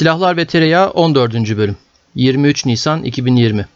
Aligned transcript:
Silahlar 0.00 0.36
ve 0.36 0.44
Tereyağı 0.44 0.90
14. 0.90 1.34
bölüm 1.34 1.76
23 2.14 2.66
Nisan 2.66 3.02
2020 3.02 3.66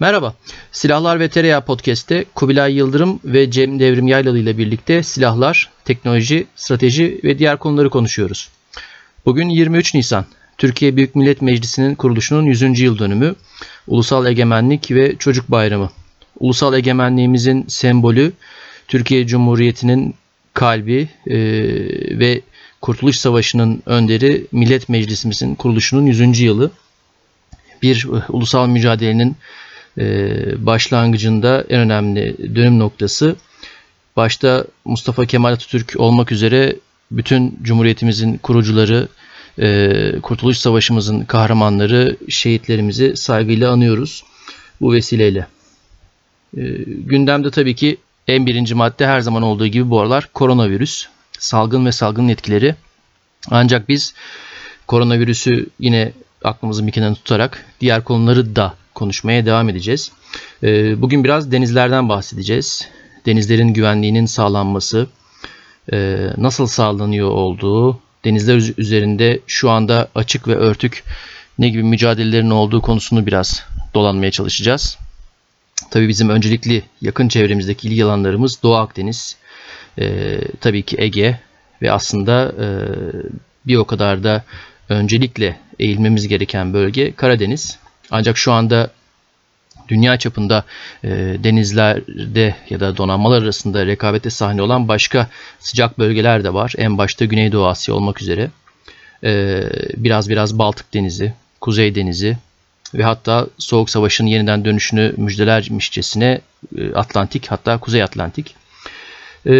Merhaba, 0.00 0.34
Silahlar 0.72 1.20
ve 1.20 1.28
Tereyağı 1.28 1.64
Podcast'te 1.64 2.24
Kubilay 2.34 2.74
Yıldırım 2.74 3.20
ve 3.24 3.50
Cem 3.50 3.80
Devrim 3.80 4.08
Yaylalı 4.08 4.38
ile 4.38 4.58
birlikte 4.58 5.02
silahlar, 5.02 5.70
teknoloji, 5.84 6.46
strateji 6.56 7.20
ve 7.24 7.38
diğer 7.38 7.56
konuları 7.56 7.90
konuşuyoruz. 7.90 8.48
Bugün 9.26 9.48
23 9.48 9.94
Nisan, 9.94 10.26
Türkiye 10.58 10.96
Büyük 10.96 11.14
Millet 11.14 11.42
Meclisi'nin 11.42 11.94
kuruluşunun 11.94 12.44
100. 12.44 12.80
yıl 12.80 12.98
dönümü, 12.98 13.34
Ulusal 13.86 14.26
Egemenlik 14.26 14.90
ve 14.90 15.16
Çocuk 15.16 15.50
Bayramı. 15.50 15.90
Ulusal 16.40 16.74
egemenliğimizin 16.74 17.64
sembolü, 17.68 18.32
Türkiye 18.88 19.26
Cumhuriyeti'nin 19.26 20.14
kalbi 20.54 21.08
e, 21.26 21.36
ve 22.18 22.40
Kurtuluş 22.84 23.16
Savaşı'nın 23.16 23.82
önderi 23.86 24.46
Millet 24.52 24.88
Meclisimizin 24.88 25.54
kuruluşunun 25.54 26.06
100. 26.06 26.40
yılı. 26.40 26.70
Bir 27.82 28.04
e, 28.04 28.22
ulusal 28.28 28.68
mücadelenin 28.68 29.36
e, 29.98 30.06
başlangıcında 30.66 31.64
en 31.68 31.80
önemli 31.80 32.36
dönüm 32.56 32.78
noktası. 32.78 33.36
Başta 34.16 34.64
Mustafa 34.84 35.26
Kemal 35.26 35.52
Atatürk 35.52 35.94
olmak 35.96 36.32
üzere 36.32 36.76
bütün 37.10 37.58
Cumhuriyetimizin 37.62 38.38
kurucuları, 38.38 39.08
e, 39.58 40.20
Kurtuluş 40.22 40.58
Savaşımızın 40.58 41.24
kahramanları, 41.24 42.16
şehitlerimizi 42.28 43.16
saygıyla 43.16 43.70
anıyoruz 43.72 44.24
bu 44.80 44.92
vesileyle. 44.92 45.46
Gündemde 46.86 47.50
tabii 47.50 47.74
ki 47.74 47.96
en 48.28 48.46
birinci 48.46 48.74
madde 48.74 49.06
her 49.06 49.20
zaman 49.20 49.42
olduğu 49.42 49.66
gibi 49.66 49.90
bu 49.90 50.00
aralar 50.00 50.28
koronavirüs 50.34 51.13
salgın 51.38 51.86
ve 51.86 51.92
salgının 51.92 52.28
etkileri. 52.28 52.74
Ancak 53.50 53.88
biz 53.88 54.14
koronavirüsü 54.86 55.66
yine 55.78 56.12
aklımızın 56.44 56.86
bir 56.86 56.92
kenarına 56.92 57.14
tutarak 57.14 57.64
diğer 57.80 58.04
konuları 58.04 58.56
da 58.56 58.74
konuşmaya 58.94 59.46
devam 59.46 59.68
edeceğiz. 59.68 60.12
Ee, 60.62 61.02
bugün 61.02 61.24
biraz 61.24 61.52
denizlerden 61.52 62.08
bahsedeceğiz. 62.08 62.88
Denizlerin 63.26 63.68
güvenliğinin 63.68 64.26
sağlanması, 64.26 65.06
e, 65.92 66.28
nasıl 66.36 66.66
sağlanıyor 66.66 67.28
olduğu, 67.28 68.00
denizler 68.24 68.72
üzerinde 68.78 69.40
şu 69.46 69.70
anda 69.70 70.08
açık 70.14 70.48
ve 70.48 70.56
örtük 70.56 71.04
ne 71.58 71.68
gibi 71.68 71.82
mücadelelerin 71.82 72.50
olduğu 72.50 72.80
konusunu 72.82 73.26
biraz 73.26 73.64
dolanmaya 73.94 74.30
çalışacağız. 74.30 74.98
Tabii 75.90 76.08
bizim 76.08 76.28
öncelikli 76.28 76.82
yakın 77.00 77.28
çevremizdeki 77.28 77.88
ilgi 77.88 78.04
alanlarımız 78.04 78.62
Doğu 78.62 78.74
Akdeniz, 78.74 79.36
e, 79.98 80.38
tabii 80.60 80.82
ki 80.82 80.96
Ege 80.98 81.38
ve 81.82 81.92
aslında 81.92 82.52
e, 82.60 82.66
bir 83.66 83.76
o 83.76 83.84
kadar 83.84 84.24
da 84.24 84.44
öncelikle 84.88 85.56
eğilmemiz 85.78 86.28
gereken 86.28 86.74
bölge 86.74 87.12
Karadeniz. 87.12 87.78
Ancak 88.10 88.38
şu 88.38 88.52
anda 88.52 88.90
dünya 89.88 90.18
çapında 90.18 90.64
e, 91.04 91.08
denizlerde 91.44 92.54
ya 92.70 92.80
da 92.80 92.96
donanmalar 92.96 93.42
arasında 93.42 93.86
rekabete 93.86 94.30
sahne 94.30 94.62
olan 94.62 94.88
başka 94.88 95.28
sıcak 95.58 95.98
bölgeler 95.98 96.44
de 96.44 96.54
var. 96.54 96.72
En 96.76 96.98
başta 96.98 97.24
Güneydoğu 97.24 97.66
Asya 97.66 97.94
olmak 97.94 98.22
üzere. 98.22 98.50
E, 99.24 99.62
biraz 99.96 100.30
biraz 100.30 100.58
Baltık 100.58 100.94
Denizi, 100.94 101.32
Kuzey 101.60 101.94
Denizi 101.94 102.36
ve 102.94 103.02
hatta 103.02 103.46
Soğuk 103.58 103.90
Savaş'ın 103.90 104.26
yeniden 104.26 104.64
dönüşünü 104.64 105.14
müjdelermişçesine 105.16 106.40
e, 106.78 106.92
Atlantik 106.92 107.50
hatta 107.50 107.78
Kuzey 107.78 108.02
Atlantik. 108.02 108.54
Ee, 109.46 109.50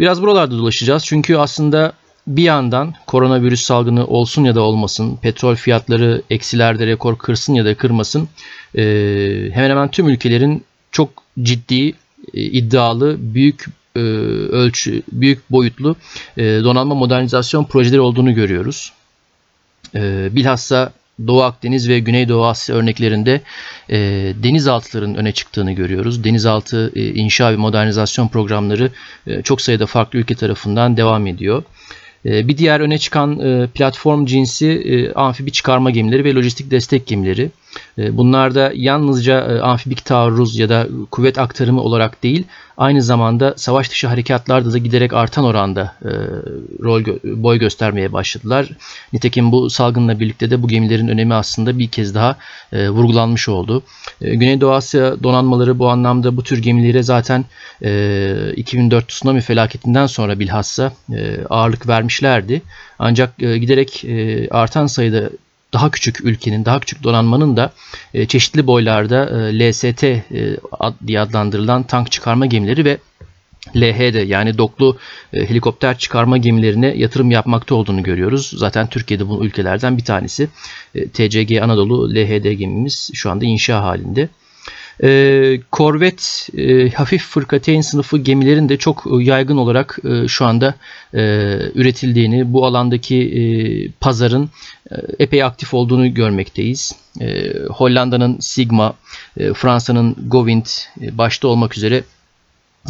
biraz 0.00 0.22
buralarda 0.22 0.58
dolaşacağız. 0.58 1.04
Çünkü 1.06 1.36
aslında 1.36 1.92
bir 2.26 2.42
yandan 2.42 2.94
koronavirüs 3.06 3.62
salgını 3.62 4.06
olsun 4.06 4.44
ya 4.44 4.54
da 4.54 4.60
olmasın, 4.60 5.16
petrol 5.22 5.54
fiyatları 5.54 6.22
eksilerde 6.30 6.86
rekor 6.86 7.18
kırsın 7.18 7.54
ya 7.54 7.64
da 7.64 7.74
kırmasın, 7.74 8.28
e, 8.76 8.82
hemen 9.52 9.70
hemen 9.70 9.90
tüm 9.90 10.08
ülkelerin 10.08 10.64
çok 10.90 11.10
ciddi, 11.42 11.88
e, 11.88 11.92
iddialı, 12.34 13.16
büyük 13.18 13.66
e, 13.96 14.00
ölçü, 14.00 15.02
büyük 15.12 15.50
boyutlu 15.50 15.96
donanma 16.38 16.94
modernizasyon 16.94 17.64
projeleri 17.64 18.00
olduğunu 18.00 18.34
görüyoruz. 18.34 18.92
Bilhassa 20.30 20.92
Doğu 21.26 21.42
Akdeniz 21.42 21.88
ve 21.88 21.98
Güneydoğu 21.98 22.46
Asya 22.46 22.76
örneklerinde 22.76 23.40
e, 23.90 23.98
denizaltıların 24.42 25.14
öne 25.14 25.32
çıktığını 25.32 25.72
görüyoruz. 25.72 26.24
Denizaltı 26.24 26.92
e, 26.94 27.14
inşa 27.14 27.52
ve 27.52 27.56
modernizasyon 27.56 28.28
programları 28.28 28.90
e, 29.26 29.42
çok 29.42 29.60
sayıda 29.60 29.86
farklı 29.86 30.18
ülke 30.18 30.34
tarafından 30.34 30.96
devam 30.96 31.26
ediyor. 31.26 31.62
E, 32.26 32.48
bir 32.48 32.58
diğer 32.58 32.80
öne 32.80 32.98
çıkan 32.98 33.40
e, 33.40 33.66
platform 33.66 34.26
cinsi 34.26 34.68
e, 34.68 35.12
amfibi 35.12 35.52
çıkarma 35.52 35.90
gemileri 35.90 36.24
ve 36.24 36.34
lojistik 36.34 36.70
destek 36.70 37.06
gemileri. 37.06 37.50
E, 37.98 38.16
bunlarda 38.16 38.72
yalnızca 38.74 39.40
e, 39.40 39.60
amfibik 39.60 40.04
taarruz 40.04 40.58
ya 40.58 40.68
da 40.68 40.88
kuvvet 41.10 41.38
aktarımı 41.38 41.80
olarak 41.80 42.22
değil, 42.22 42.44
aynı 42.76 43.02
zamanda 43.02 43.54
savaş 43.56 43.90
dışı 43.90 44.06
harekatlarda 44.06 44.72
da 44.72 44.78
giderek 44.78 45.12
artan 45.12 45.44
oranda 45.44 45.94
e, 46.04 46.10
rol 46.82 47.04
boy 47.24 47.58
göstermeye 47.58 48.12
başladılar. 48.12 48.68
Nitekim 49.12 49.52
bu 49.52 49.70
salgınla 49.70 50.20
birlikte 50.20 50.50
de 50.50 50.62
bu 50.62 50.68
gemilerin 50.68 51.08
önemi 51.08 51.34
aslında 51.34 51.78
bir 51.78 51.88
kez 51.88 52.14
daha 52.14 52.36
vurgulanmış 52.72 53.48
oldu. 53.48 53.82
Güneydoğu 54.20 54.72
Asya 54.72 55.22
donanmaları 55.22 55.78
bu 55.78 55.88
anlamda 55.88 56.36
bu 56.36 56.42
tür 56.42 56.62
gemilere 56.62 57.02
zaten 57.02 57.44
2004 58.56 59.08
tsunami 59.08 59.40
felaketinden 59.40 60.06
sonra 60.06 60.38
bilhassa 60.38 60.92
ağırlık 61.50 61.88
vermişlerdi. 61.88 62.62
Ancak 62.98 63.38
giderek 63.38 64.04
artan 64.50 64.86
sayıda 64.86 65.30
daha 65.74 65.90
küçük 65.90 66.24
ülkenin, 66.24 66.64
daha 66.64 66.80
küçük 66.80 67.02
donanmanın 67.02 67.56
da 67.56 67.72
e, 68.14 68.26
çeşitli 68.26 68.66
boylarda 68.66 69.48
e, 69.50 69.70
LST 69.70 70.04
e, 70.04 70.22
ad, 70.72 70.94
diye 71.06 71.20
adlandırılan 71.20 71.82
tank 71.82 72.12
çıkarma 72.12 72.46
gemileri 72.46 72.84
ve 72.84 72.98
LHD 73.76 74.28
yani 74.28 74.58
doklu 74.58 74.98
e, 75.32 75.50
helikopter 75.50 75.98
çıkarma 75.98 76.36
gemilerine 76.36 76.86
yatırım 76.96 77.30
yapmakta 77.30 77.74
olduğunu 77.74 78.02
görüyoruz. 78.02 78.52
Zaten 78.56 78.86
Türkiye'de 78.86 79.28
bu 79.28 79.44
ülkelerden 79.44 79.98
bir 79.98 80.04
tanesi. 80.04 80.48
E, 80.94 81.08
TCG 81.08 81.62
Anadolu 81.62 82.14
LHD 82.14 82.52
gemimiz 82.52 83.10
şu 83.14 83.30
anda 83.30 83.44
inşa 83.44 83.82
halinde. 83.82 84.28
Korvet, 85.70 86.48
e, 86.56 86.90
hafif 86.90 87.22
fırkateyn 87.22 87.80
sınıfı 87.80 88.18
gemilerin 88.18 88.68
de 88.68 88.76
çok 88.76 89.06
e, 89.06 89.24
yaygın 89.24 89.56
olarak 89.56 89.98
e, 90.04 90.28
şu 90.28 90.44
anda 90.44 90.74
e, 91.14 91.20
üretildiğini, 91.74 92.52
bu 92.52 92.66
alandaki 92.66 93.16
e, 93.16 93.42
pazarın 94.00 94.50
e, 94.90 94.94
epey 95.18 95.42
aktif 95.42 95.74
olduğunu 95.74 96.14
görmekteyiz. 96.14 96.92
E, 97.20 97.58
Hollanda'nın 97.70 98.36
Sigma, 98.40 98.94
e, 99.36 99.54
Fransa'nın 99.54 100.16
Govind 100.26 100.66
e, 101.00 101.18
başta 101.18 101.48
olmak 101.48 101.76
üzere 101.76 102.04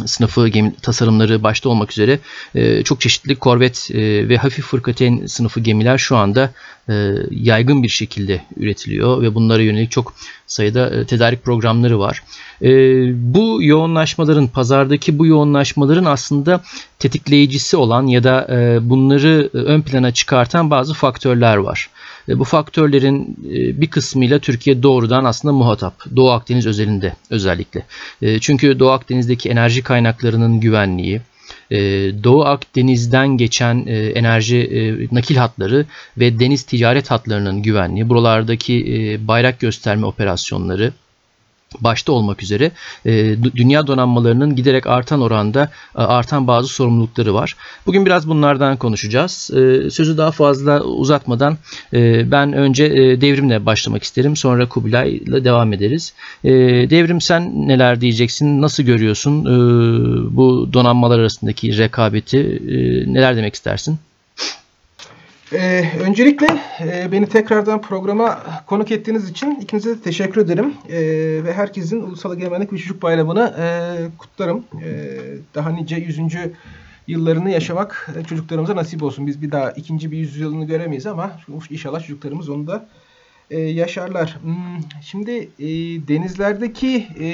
sınıfı 0.05 0.47
gemi 0.47 0.75
tasarımları 0.81 1.43
başta 1.43 1.69
olmak 1.69 1.91
üzere 1.91 2.19
e, 2.55 2.83
çok 2.83 3.01
çeşitli 3.01 3.35
korvet 3.35 3.89
e, 3.93 4.29
ve 4.29 4.37
hafif 4.37 4.65
fırkateyn 4.65 5.25
sınıfı 5.25 5.59
gemiler 5.59 5.97
şu 5.97 6.17
anda 6.17 6.51
e, 6.89 7.11
yaygın 7.31 7.83
bir 7.83 7.89
şekilde 7.89 8.41
üretiliyor 8.57 9.21
ve 9.21 9.35
bunlara 9.35 9.61
yönelik 9.61 9.91
çok 9.91 10.13
sayıda 10.47 10.89
e, 10.89 11.05
tedarik 11.05 11.43
programları 11.43 11.99
var. 11.99 12.23
E, 12.61 12.69
bu 13.33 13.63
yoğunlaşmaların, 13.63 14.47
pazardaki 14.47 15.19
bu 15.19 15.25
yoğunlaşmaların 15.25 16.05
aslında 16.05 16.61
tetikleyicisi 16.99 17.77
olan 17.77 18.07
ya 18.07 18.23
da 18.23 18.47
e, 18.49 18.89
bunları 18.89 19.49
e, 19.53 19.57
ön 19.57 19.81
plana 19.81 20.11
çıkartan 20.11 20.69
bazı 20.69 20.93
faktörler 20.93 21.57
var. 21.57 21.89
Bu 22.27 22.43
faktörlerin 22.43 23.37
e, 23.49 23.81
bir 23.81 23.87
kısmıyla 23.87 24.39
Türkiye 24.39 24.83
doğrudan 24.83 25.25
aslında 25.25 25.53
muhatap. 25.53 26.03
Doğu 26.15 26.31
Akdeniz 26.31 26.67
özelinde 26.67 27.13
özellikle. 27.29 27.85
E, 28.21 28.39
çünkü 28.39 28.79
Doğu 28.79 28.89
Akdeniz'deki 28.89 29.49
enerji 29.49 29.81
kaynaklarının 29.83 30.59
güvenliği, 30.59 31.21
e, 31.71 31.77
Doğu 32.23 32.45
Akdeniz'den 32.45 33.27
geçen 33.27 33.85
enerji 34.15 35.07
nakil 35.11 35.35
hatları 35.35 35.85
ve 36.17 36.39
deniz 36.39 36.63
ticaret 36.63 37.11
hatlarının 37.11 37.61
güvenliği, 37.61 38.09
buralardaki 38.09 39.19
bayrak 39.27 39.59
gösterme 39.59 40.05
operasyonları, 40.05 40.93
başta 41.79 42.11
olmak 42.11 42.43
üzere 42.43 42.71
e, 43.05 43.35
dünya 43.55 43.87
donanmalarının 43.87 44.55
giderek 44.55 44.87
artan 44.87 45.21
oranda 45.21 45.71
e, 45.97 46.01
artan 46.01 46.47
bazı 46.47 46.67
sorumlulukları 46.67 47.33
var. 47.33 47.55
Bugün 47.85 48.05
biraz 48.05 48.27
bunlardan 48.27 48.77
konuşacağız. 48.77 49.51
E, 49.53 49.89
sözü 49.89 50.17
daha 50.17 50.31
fazla 50.31 50.81
uzatmadan 50.81 51.57
ben 52.31 52.53
önce 52.53 52.91
devrimle 53.21 53.65
başlamak 53.65 54.03
isterim. 54.03 54.35
Sonra 54.35 54.69
Kubilay'la 54.69 55.43
devam 55.43 55.73
ederiz. 55.73 56.13
Devrim 56.89 57.21
sen 57.21 57.67
neler 57.67 58.01
diyeceksin? 58.01 58.61
Nasıl 58.61 58.83
görüyorsun 58.83 59.45
bu 60.37 60.73
donanmalar 60.73 61.19
arasındaki 61.19 61.77
rekabeti? 61.77 62.61
Neler 63.07 63.37
demek 63.37 63.55
istersin? 63.55 63.99
Ee, 65.55 65.91
öncelikle 65.99 66.47
e, 66.79 67.11
beni 67.11 67.29
tekrardan 67.29 67.81
programa 67.81 68.43
konuk 68.67 68.91
ettiğiniz 68.91 69.29
için 69.29 69.59
ikinize 69.59 69.89
de 69.89 70.01
teşekkür 70.01 70.41
ederim. 70.41 70.73
E, 70.89 70.99
ve 71.43 71.53
herkesin 71.53 72.01
Ulusal 72.01 72.37
Egemenlik 72.37 72.73
ve 72.73 72.77
Çocuk 72.77 73.01
Bayramı'nı 73.01 73.55
e, 73.59 73.67
kutlarım. 74.17 74.65
E, 74.83 75.09
daha 75.55 75.69
nice 75.69 75.95
100. 75.95 76.19
yıllarını 77.07 77.49
yaşamak 77.49 78.09
e, 78.19 78.23
çocuklarımıza 78.23 78.75
nasip 78.75 79.03
olsun. 79.03 79.27
Biz 79.27 79.41
bir 79.41 79.51
daha 79.51 79.71
ikinci 79.71 80.11
bir 80.11 80.17
yüzyılını 80.17 80.65
göremeyiz 80.65 81.05
ama 81.05 81.31
inşallah 81.69 81.99
çocuklarımız 81.99 82.49
onu 82.49 82.67
da 82.67 82.87
e, 83.51 83.59
yaşarlar. 83.59 84.37
Hmm, 84.41 84.55
şimdi 85.01 85.31
e, 85.59 85.67
denizlerdeki 86.07 87.07
e, 87.19 87.29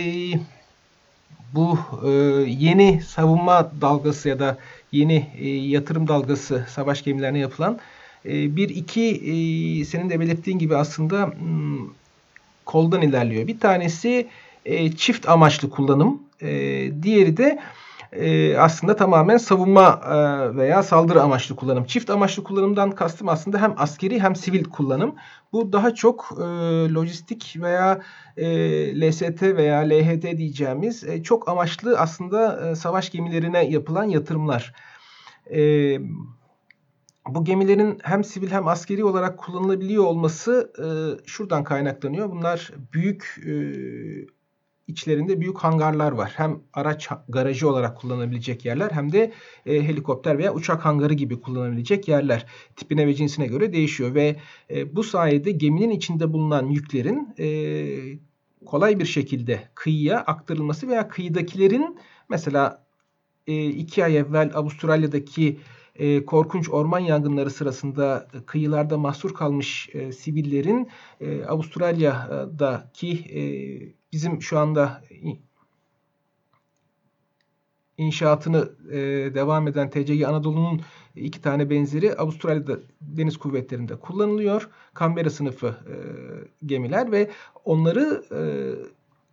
bu 1.53 1.79
e, 2.05 2.09
yeni 2.47 3.01
savunma 3.01 3.71
dalgası 3.81 4.29
ya 4.29 4.39
da 4.39 4.57
yeni 4.91 5.29
e, 5.37 5.49
yatırım 5.49 6.07
dalgası 6.07 6.65
savaş 6.69 7.03
gemilerine 7.03 7.39
yapılan 7.39 7.79
bir 8.25 8.69
iki 8.69 9.01
e, 9.01 9.85
senin 9.85 10.09
de 10.09 10.19
belirttiğin 10.19 10.59
gibi 10.59 10.75
aslında 10.75 11.25
hmm, 11.25 11.87
koldan 12.65 13.01
ilerliyor. 13.01 13.47
Bir 13.47 13.59
tanesi 13.59 14.27
e, 14.65 14.91
çift 14.91 15.29
amaçlı 15.29 15.69
kullanım, 15.69 16.23
e, 16.41 16.49
diğeri 17.03 17.37
de 17.37 17.59
aslında 18.57 18.95
tamamen 18.95 19.37
savunma 19.37 20.01
veya 20.55 20.83
saldırı 20.83 21.21
amaçlı 21.21 21.55
kullanım. 21.55 21.85
Çift 21.85 22.09
amaçlı 22.09 22.43
kullanımdan 22.43 22.91
kastım 22.91 23.29
aslında 23.29 23.61
hem 23.61 23.73
askeri 23.77 24.19
hem 24.19 24.35
sivil 24.35 24.63
kullanım. 24.63 25.15
Bu 25.53 25.73
daha 25.73 25.95
çok 25.95 26.39
lojistik 26.95 27.55
veya 27.61 27.99
LST 28.95 29.41
veya 29.41 29.79
LHT 29.79 30.37
diyeceğimiz 30.37 31.03
çok 31.23 31.49
amaçlı 31.49 31.99
aslında 31.99 32.75
savaş 32.75 33.09
gemilerine 33.09 33.65
yapılan 33.65 34.03
yatırımlar. 34.03 34.73
Bu 37.27 37.43
gemilerin 37.43 37.97
hem 38.03 38.23
sivil 38.23 38.51
hem 38.51 38.67
askeri 38.67 39.03
olarak 39.03 39.37
kullanılabiliyor 39.37 40.03
olması 40.03 40.73
e, 40.77 40.85
şuradan 41.27 41.63
kaynaklanıyor. 41.63 42.31
Bunlar 42.31 42.71
büyük 42.93 43.41
e, 43.47 43.53
içlerinde 44.87 45.41
büyük 45.41 45.57
hangarlar 45.57 46.11
var. 46.11 46.33
Hem 46.35 46.59
araç 46.73 47.09
garajı 47.29 47.69
olarak 47.69 47.97
kullanabilecek 47.97 48.65
yerler 48.65 48.91
hem 48.91 49.11
de 49.11 49.31
e, 49.65 49.81
helikopter 49.81 50.37
veya 50.37 50.53
uçak 50.53 50.85
hangarı 50.85 51.13
gibi 51.13 51.41
kullanabilecek 51.41 52.07
yerler. 52.07 52.45
Tipine 52.75 53.07
ve 53.07 53.13
cinsine 53.13 53.47
göre 53.47 53.73
değişiyor 53.73 54.15
ve 54.15 54.35
e, 54.69 54.95
bu 54.95 55.03
sayede 55.03 55.51
geminin 55.51 55.89
içinde 55.89 56.33
bulunan 56.33 56.67
yüklerin 56.67 57.33
e, 57.39 57.47
kolay 58.65 58.99
bir 58.99 59.05
şekilde 59.05 59.69
kıyıya 59.75 60.19
aktarılması 60.19 60.87
veya 60.87 61.07
kıyıdakilerin 61.07 61.99
mesela 62.29 62.85
e, 63.47 63.65
iki 63.65 64.05
ay 64.05 64.17
evvel 64.17 64.51
Avustralya'daki 64.53 65.59
e, 65.95 66.25
korkunç 66.25 66.69
orman 66.69 66.99
yangınları 66.99 67.49
sırasında 67.49 68.27
kıyılarda 68.45 68.97
mahsur 68.97 69.33
kalmış 69.33 69.89
e, 69.93 70.11
sivillerin 70.11 70.89
e, 71.21 71.45
Avustralya'daki 71.45 73.11
e, 73.11 73.41
bizim 74.11 74.41
şu 74.41 74.59
anda 74.59 75.01
inşaatını 77.97 78.71
e, 78.91 78.97
devam 79.35 79.67
eden 79.67 79.89
TCG 79.89 80.23
Anadolu'nun 80.23 80.81
iki 81.15 81.41
tane 81.41 81.69
benzeri 81.69 82.15
Avustralya'da 82.15 82.79
deniz 83.01 83.37
kuvvetlerinde 83.37 83.95
kullanılıyor. 83.95 84.69
Canberra 84.99 85.29
sınıfı 85.29 85.67
e, 85.67 85.95
gemiler 86.65 87.11
ve 87.11 87.31
onları 87.65 88.23
e, 88.31 88.41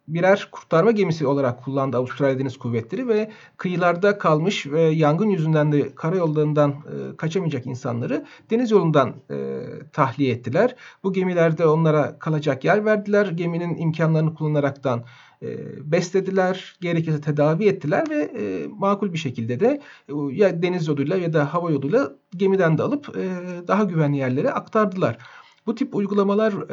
birer 0.08 0.48
kurtarma 0.52 0.90
gemisi 0.90 1.26
olarak 1.26 1.64
kullandı 1.64 1.96
Avustralya 1.96 2.38
Deniz 2.38 2.56
Kuvvetleri 2.56 3.08
ve 3.08 3.30
kıyılarda 3.56 4.18
kalmış 4.18 4.66
ve 4.66 4.80
yangın 4.80 5.28
yüzünden 5.30 5.72
de 5.72 5.94
karayollarından 5.94 6.70
e, 6.70 7.16
kaçamayacak 7.16 7.66
insanları 7.66 8.24
deniz 8.50 8.70
yolundan 8.70 9.14
e, 9.30 9.64
tahliye 9.92 10.32
ettiler. 10.32 10.76
Bu 11.04 11.12
gemilerde 11.12 11.66
onlara 11.66 12.18
kalacak 12.18 12.64
yer 12.64 12.84
verdiler. 12.84 13.26
Geminin 13.26 13.76
imkanlarını 13.76 14.34
kullanaraktan 14.34 15.04
e, 15.42 15.48
beslediler, 15.92 16.76
gerekirse 16.80 17.20
tedavi 17.20 17.68
ettiler 17.68 18.10
ve 18.10 18.22
e, 18.22 18.66
makul 18.66 19.12
bir 19.12 19.18
şekilde 19.18 19.60
de 19.60 19.80
e, 20.08 20.12
ya 20.32 20.62
deniz 20.62 20.88
yoluyla 20.88 21.16
ya 21.16 21.32
da 21.32 21.54
hava 21.54 21.70
yoluyla 21.70 22.12
gemiden 22.36 22.78
de 22.78 22.82
alıp 22.82 23.16
e, 23.16 23.28
daha 23.68 23.84
güvenli 23.84 24.16
yerlere 24.16 24.50
aktardılar. 24.50 25.18
Bu 25.66 25.74
tip 25.74 25.94
uygulamaları 25.94 26.66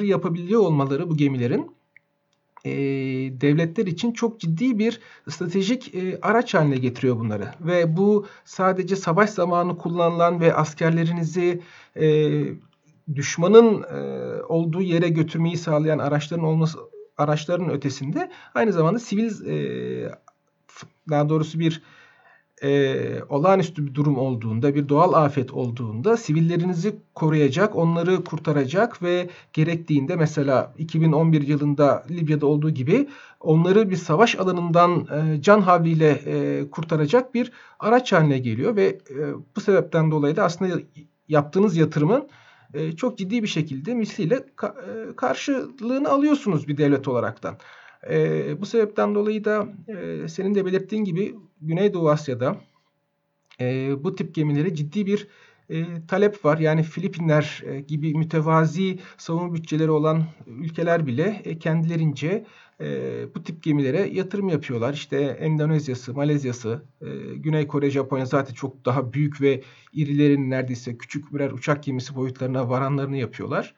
e, 0.00 0.06
yapabiliyor 0.06 0.60
olmaları 0.60 1.10
bu 1.10 1.16
gemilerin 1.16 1.70
e, 2.64 2.70
devletler 3.40 3.86
için 3.86 4.12
çok 4.12 4.40
ciddi 4.40 4.78
bir 4.78 5.00
stratejik 5.28 5.94
e, 5.94 6.18
araç 6.22 6.54
haline 6.54 6.76
getiriyor 6.76 7.18
bunları. 7.18 7.48
Ve 7.60 7.96
bu 7.96 8.26
sadece 8.44 8.96
savaş 8.96 9.30
zamanı 9.30 9.78
kullanılan 9.78 10.40
ve 10.40 10.54
askerlerinizi 10.54 11.62
e, 11.96 12.06
düşmanın 13.14 13.82
e, 13.82 13.98
olduğu 14.42 14.82
yere 14.82 15.08
götürmeyi 15.08 15.56
sağlayan 15.56 15.98
araçların 15.98 16.44
olması 16.44 16.78
araçların 17.18 17.70
ötesinde 17.70 18.30
aynı 18.54 18.72
zamanda 18.72 18.98
sivil 18.98 19.46
e, 19.46 20.10
daha 21.10 21.28
doğrusu 21.28 21.58
bir 21.58 21.82
e, 22.62 23.22
olağanüstü 23.28 23.86
bir 23.86 23.94
durum 23.94 24.18
olduğunda, 24.18 24.74
bir 24.74 24.88
doğal 24.88 25.12
afet 25.12 25.52
olduğunda 25.52 26.16
sivillerinizi 26.16 26.96
koruyacak, 27.14 27.76
onları 27.76 28.24
kurtaracak 28.24 29.02
ve 29.02 29.28
gerektiğinde 29.52 30.16
mesela 30.16 30.74
2011 30.78 31.42
yılında 31.42 32.04
Libya'da 32.10 32.46
olduğu 32.46 32.70
gibi 32.70 33.08
onları 33.40 33.90
bir 33.90 33.96
savaş 33.96 34.36
alanından 34.36 35.06
e, 35.12 35.42
can 35.42 35.60
havliyle 35.60 36.10
e, 36.10 36.70
kurtaracak 36.70 37.34
bir 37.34 37.52
araç 37.78 38.12
haline 38.12 38.38
geliyor 38.38 38.76
ve 38.76 38.86
e, 38.86 39.16
bu 39.56 39.60
sebepten 39.60 40.10
dolayı 40.10 40.36
da 40.36 40.44
aslında 40.44 40.80
yaptığınız 41.28 41.76
yatırımın 41.76 42.28
e, 42.74 42.92
çok 42.92 43.18
ciddi 43.18 43.42
bir 43.42 43.48
şekilde 43.48 43.94
misliyle 43.94 44.44
ka, 44.56 44.74
e, 44.88 45.16
karşılığını 45.16 46.08
alıyorsunuz 46.08 46.68
bir 46.68 46.76
devlet 46.76 47.08
olaraktan. 47.08 47.56
E, 48.10 48.60
bu 48.60 48.66
sebepten 48.66 49.14
dolayı 49.14 49.44
da 49.44 49.68
e, 49.88 50.28
senin 50.28 50.54
de 50.54 50.66
belirttiğin 50.66 51.04
gibi 51.04 51.34
Güneydoğu 51.60 52.10
Asya'da 52.10 52.56
e, 53.60 53.94
bu 54.04 54.14
tip 54.16 54.34
gemilere 54.34 54.74
ciddi 54.74 55.06
bir 55.06 55.28
e, 55.70 55.84
talep 56.08 56.44
var. 56.44 56.58
Yani 56.58 56.82
Filipinler 56.82 57.62
e, 57.66 57.80
gibi 57.80 58.14
mütevazi 58.14 58.98
savunma 59.16 59.54
bütçeleri 59.54 59.90
olan 59.90 60.24
ülkeler 60.46 61.06
bile 61.06 61.42
e, 61.44 61.58
kendilerince 61.58 62.44
e, 62.80 62.86
bu 63.34 63.42
tip 63.42 63.62
gemilere 63.62 64.08
yatırım 64.12 64.48
yapıyorlar. 64.48 64.94
İşte 64.94 65.18
Endonezya'sı, 65.20 66.14
Malezya'sı, 66.14 66.82
e, 67.00 67.34
Güney 67.34 67.66
Kore, 67.66 67.90
Japonya 67.90 68.26
zaten 68.26 68.54
çok 68.54 68.84
daha 68.84 69.12
büyük 69.12 69.40
ve 69.40 69.62
irilerin 69.92 70.50
neredeyse 70.50 70.98
küçük 70.98 71.34
birer 71.34 71.50
uçak 71.50 71.82
gemisi 71.84 72.16
boyutlarına 72.16 72.68
varanlarını 72.68 73.16
yapıyorlar. 73.16 73.74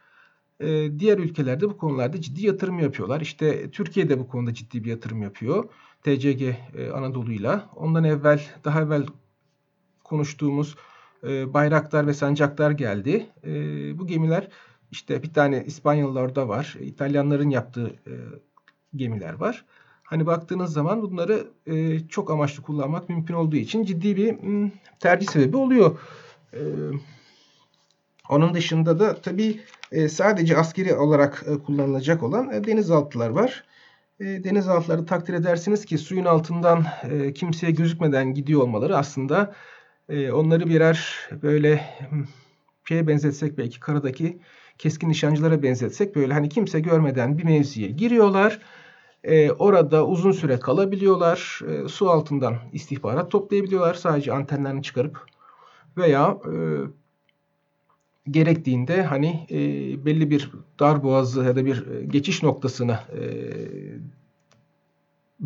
E, 0.60 0.98
diğer 0.98 1.18
ülkelerde 1.18 1.70
bu 1.70 1.76
konularda 1.76 2.20
ciddi 2.20 2.46
yatırım 2.46 2.78
yapıyorlar. 2.78 3.20
İşte 3.20 3.70
Türkiye 3.70 4.08
de 4.08 4.18
bu 4.18 4.28
konuda 4.28 4.54
ciddi 4.54 4.84
bir 4.84 4.90
yatırım 4.90 5.22
yapıyor. 5.22 5.64
TCG 6.02 6.42
e, 6.42 6.90
Anadolu'yla. 6.94 7.70
Ondan 7.76 8.04
evvel, 8.04 8.40
daha 8.64 8.82
evvel 8.82 9.06
konuştuğumuz 10.04 10.76
e, 11.24 11.54
bayraklar 11.54 12.06
ve 12.06 12.14
sancaklar 12.14 12.70
geldi. 12.70 13.26
E, 13.44 13.52
bu 13.98 14.06
gemiler 14.06 14.48
işte 14.90 15.22
bir 15.22 15.32
tane 15.34 15.64
İspanyollarda 15.64 16.48
var. 16.48 16.76
İtalyanların 16.80 17.50
yaptığı 17.50 17.86
e, 17.86 18.12
gemiler 18.96 19.34
var. 19.34 19.64
Hani 20.02 20.26
baktığınız 20.26 20.72
zaman 20.72 21.02
bunları 21.02 21.46
çok 22.08 22.30
amaçlı 22.30 22.62
kullanmak 22.62 23.08
mümkün 23.08 23.34
olduğu 23.34 23.56
için 23.56 23.84
ciddi 23.84 24.16
bir 24.16 24.42
m, 24.42 24.72
tercih 25.00 25.28
sebebi 25.28 25.56
oluyor. 25.56 25.98
E, 26.52 26.60
onun 28.28 28.54
dışında 28.54 28.98
da 28.98 29.14
tabii 29.14 29.60
e, 29.92 30.08
sadece 30.08 30.56
askeri 30.56 30.94
olarak 30.94 31.44
e, 31.46 31.62
kullanılacak 31.62 32.22
olan 32.22 32.52
e, 32.52 32.64
denizaltılar 32.64 33.30
var. 33.30 33.64
Denizaltıları 34.20 35.06
takdir 35.06 35.34
edersiniz 35.34 35.84
ki 35.84 35.98
suyun 35.98 36.24
altından 36.24 36.86
kimseye 37.34 37.72
gözükmeden 37.72 38.34
gidiyor 38.34 38.60
olmaları 38.60 38.96
aslında 38.96 39.54
onları 40.08 40.66
birer 40.66 41.14
böyle 41.42 41.80
hmm, 42.10 42.24
şeye 42.88 43.06
benzetsek 43.06 43.58
belki 43.58 43.80
karadaki 43.80 44.38
keskin 44.78 45.08
nişancılara 45.08 45.62
benzetsek 45.62 46.16
böyle 46.16 46.32
hani 46.32 46.48
kimse 46.48 46.80
görmeden 46.80 47.38
bir 47.38 47.44
mevziye 47.44 47.88
giriyorlar. 47.88 48.60
Orada 49.58 50.06
uzun 50.06 50.32
süre 50.32 50.60
kalabiliyorlar. 50.60 51.60
Su 51.88 52.10
altından 52.10 52.56
istihbarat 52.72 53.30
toplayabiliyorlar. 53.30 53.94
Sadece 53.94 54.32
antenlerini 54.32 54.82
çıkarıp 54.82 55.26
veya 55.96 56.38
e, 56.44 56.54
gerektiğinde 58.30 59.02
hani 59.02 59.46
e, 59.50 59.58
belli 60.04 60.30
bir 60.30 60.50
dar 60.80 61.02
boğazı 61.02 61.44
ya 61.44 61.56
da 61.56 61.64
bir 61.64 61.86
e, 61.86 62.04
geçiş 62.04 62.42
noktasına 62.42 62.92
e, 62.92 63.22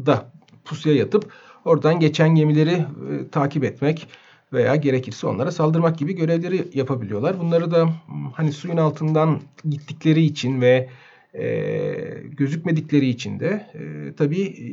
da 0.07 0.33
pusuya 0.65 0.95
yatıp 0.95 1.33
oradan 1.65 2.01
geçen 2.01 2.35
gemileri 2.35 2.73
e, 2.73 3.29
takip 3.33 3.65
etmek 3.65 4.09
veya 4.53 4.77
gerekirse 4.77 5.27
onlara 5.27 5.51
saldırmak 5.53 5.99
gibi 5.99 6.13
görevleri 6.13 6.69
yapabiliyorlar. 6.75 7.41
Bunları 7.41 7.71
da 7.71 7.89
hani 8.35 8.53
suyun 8.53 8.77
altından 8.77 9.41
gittikleri 9.65 10.23
için 10.23 10.61
ve 10.61 10.89
e, 11.35 11.45
gözükmedikleri 12.25 13.09
için 13.09 13.41
de 13.41 13.67
e, 13.75 14.15
tabii 14.15 14.43
e, 14.43 14.67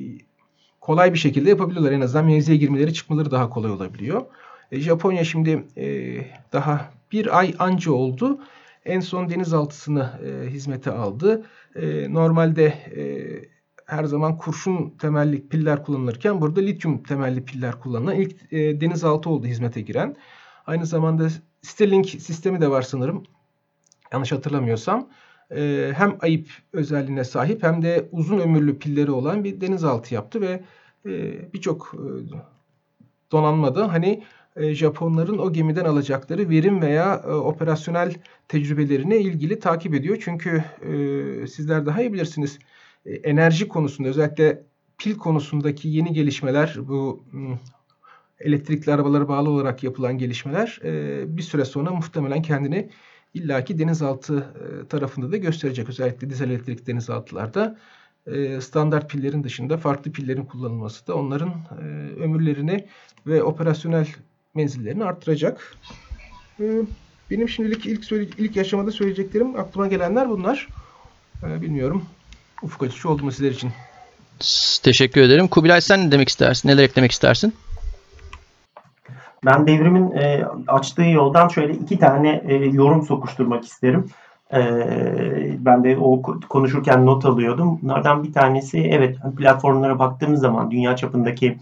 kolay 0.81 1.13
bir 1.13 1.19
şekilde 1.19 1.49
yapabiliyorlar. 1.49 1.91
En 1.91 2.01
azından 2.01 2.25
mevziye 2.25 2.57
girmeleri 2.57 2.93
çıkmaları 2.93 3.31
daha 3.31 3.49
kolay 3.49 3.71
olabiliyor. 3.71 4.25
E, 4.71 4.79
Japonya 4.79 5.23
şimdi 5.23 5.63
e, 5.77 6.17
daha 6.53 6.96
bir 7.11 7.39
ay 7.39 7.55
anca 7.59 7.91
oldu. 7.91 8.39
En 8.85 8.99
son 8.99 9.29
denizaltısını 9.29 10.11
e, 10.25 10.49
hizmete 10.49 10.91
aldı. 10.91 11.45
E, 11.75 12.13
normalde 12.13 12.65
e, 12.65 13.03
her 13.85 14.03
zaman 14.03 14.37
kurşun 14.37 14.89
temelli 14.89 15.47
piller 15.47 15.83
kullanılırken 15.83 16.41
burada 16.41 16.59
lityum 16.59 17.03
temelli 17.03 17.45
piller 17.45 17.79
kullanılan 17.79 18.15
ilk 18.15 18.53
e, 18.53 18.81
denizaltı 18.81 19.29
oldu 19.29 19.45
hizmete 19.47 19.81
giren. 19.81 20.15
Aynı 20.65 20.85
zamanda 20.85 21.29
Stirling 21.61 22.05
sistemi 22.05 22.61
de 22.61 22.69
var 22.69 22.81
sanırım. 22.81 23.23
Yanlış 24.13 24.31
hatırlamıyorsam. 24.31 25.09
E, 25.55 25.91
hem 25.95 26.17
ayıp 26.21 26.49
özelliğine 26.73 27.23
sahip 27.23 27.63
hem 27.63 27.81
de 27.81 28.09
uzun 28.11 28.39
ömürlü 28.39 28.79
pilleri 28.79 29.11
olan 29.11 29.43
bir 29.43 29.61
denizaltı 29.61 30.13
yaptı 30.13 30.41
ve 30.41 30.63
e, 31.05 31.53
birçok 31.53 31.95
e, 31.95 32.09
donanmada 33.31 33.93
hani 33.93 34.23
Japonların 34.59 35.37
o 35.37 35.53
gemiden 35.53 35.85
alacakları 35.85 36.49
verim 36.49 36.81
veya 36.81 37.23
e, 37.27 37.31
operasyonel 37.31 38.13
tecrübelerine 38.47 39.17
ilgili 39.17 39.59
takip 39.59 39.93
ediyor. 39.93 40.17
Çünkü 40.21 40.63
e, 40.81 41.47
sizler 41.47 41.85
daha 41.85 42.01
iyi 42.01 42.13
bilirsiniz 42.13 42.59
enerji 43.05 43.67
konusunda 43.67 44.09
özellikle 44.09 44.63
pil 44.97 45.17
konusundaki 45.17 45.89
yeni 45.89 46.13
gelişmeler 46.13 46.75
bu 46.79 47.23
elektrikli 48.39 48.91
arabalara 48.91 49.27
bağlı 49.27 49.49
olarak 49.49 49.83
yapılan 49.83 50.17
gelişmeler 50.17 50.79
bir 51.27 51.41
süre 51.41 51.65
sonra 51.65 51.91
muhtemelen 51.91 52.41
kendini 52.41 52.89
illaki 53.33 53.79
denizaltı 53.79 54.53
tarafında 54.89 55.31
da 55.31 55.37
gösterecek. 55.37 55.89
Özellikle 55.89 56.29
dizel 56.29 56.49
elektrik 56.49 56.87
denizaltılarda 56.87 57.77
standart 58.59 59.09
pillerin 59.09 59.43
dışında 59.43 59.77
farklı 59.77 60.11
pillerin 60.11 60.45
kullanılması 60.45 61.07
da 61.07 61.15
onların 61.15 61.53
ömürlerini 62.19 62.87
ve 63.27 63.43
operasyonel 63.43 64.07
menzillerini 64.57 65.03
arttıracak. 65.03 65.75
Ee, 66.59 66.63
benim 67.31 67.49
şimdilik 67.49 67.85
ilk 67.85 68.11
ilk 68.39 68.57
aşamada 68.57 68.91
söyleyeceklerim 68.91 69.59
aklıma 69.59 69.87
gelenler 69.87 70.29
bunlar. 70.29 70.67
Ee, 71.43 71.61
bilmiyorum. 71.61 72.05
Ufuk 72.61 72.83
açıcı 72.83 73.09
oldu 73.09 73.23
mu 73.23 73.31
sizler 73.31 73.51
için? 73.51 73.71
Teşekkür 74.83 75.21
ederim. 75.21 75.47
Kubilay 75.47 75.81
sen 75.81 76.07
ne 76.07 76.11
demek 76.11 76.29
istersin? 76.29 76.69
Neler 76.69 76.83
eklemek 76.83 77.11
istersin? 77.11 77.53
Ben 79.45 79.67
devrimin 79.67 80.11
e, 80.11 80.45
açtığı 80.67 81.03
yoldan 81.03 81.47
şöyle 81.47 81.73
iki 81.73 81.99
tane 81.99 82.43
e, 82.47 82.55
yorum 82.55 83.05
sokuşturmak 83.05 83.65
isterim. 83.65 84.09
E, 84.53 84.59
ben 85.59 85.83
de 85.83 85.97
o 85.97 86.21
konuşurken 86.21 87.05
not 87.05 87.25
alıyordum. 87.25 87.79
Bunlardan 87.81 88.23
bir 88.23 88.33
tanesi 88.33 88.79
evet 88.79 89.17
platformlara 89.37 89.99
baktığımız 89.99 90.39
zaman 90.39 90.71
dünya 90.71 90.95
çapındaki 90.95 91.57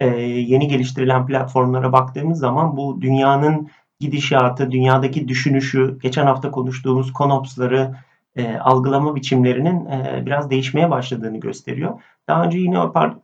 e, 0.00 0.06
yeni 0.20 0.68
geliştirilen 0.68 1.26
platformlara 1.26 1.92
baktığımız 1.92 2.38
zaman 2.38 2.76
bu 2.76 3.02
dünyanın 3.02 3.70
gidişatı, 4.00 4.70
dünyadaki 4.70 5.28
düşünüşü, 5.28 5.98
geçen 6.02 6.26
hafta 6.26 6.50
konuştuğumuz 6.50 7.12
konopsları 7.12 7.94
e, 8.36 8.56
algılama 8.56 9.14
biçimlerinin 9.14 9.86
e, 9.86 10.22
biraz 10.26 10.50
değişmeye 10.50 10.90
başladığını 10.90 11.40
gösteriyor. 11.40 12.00
Daha 12.28 12.44
önce 12.44 12.58
yine 12.58 12.78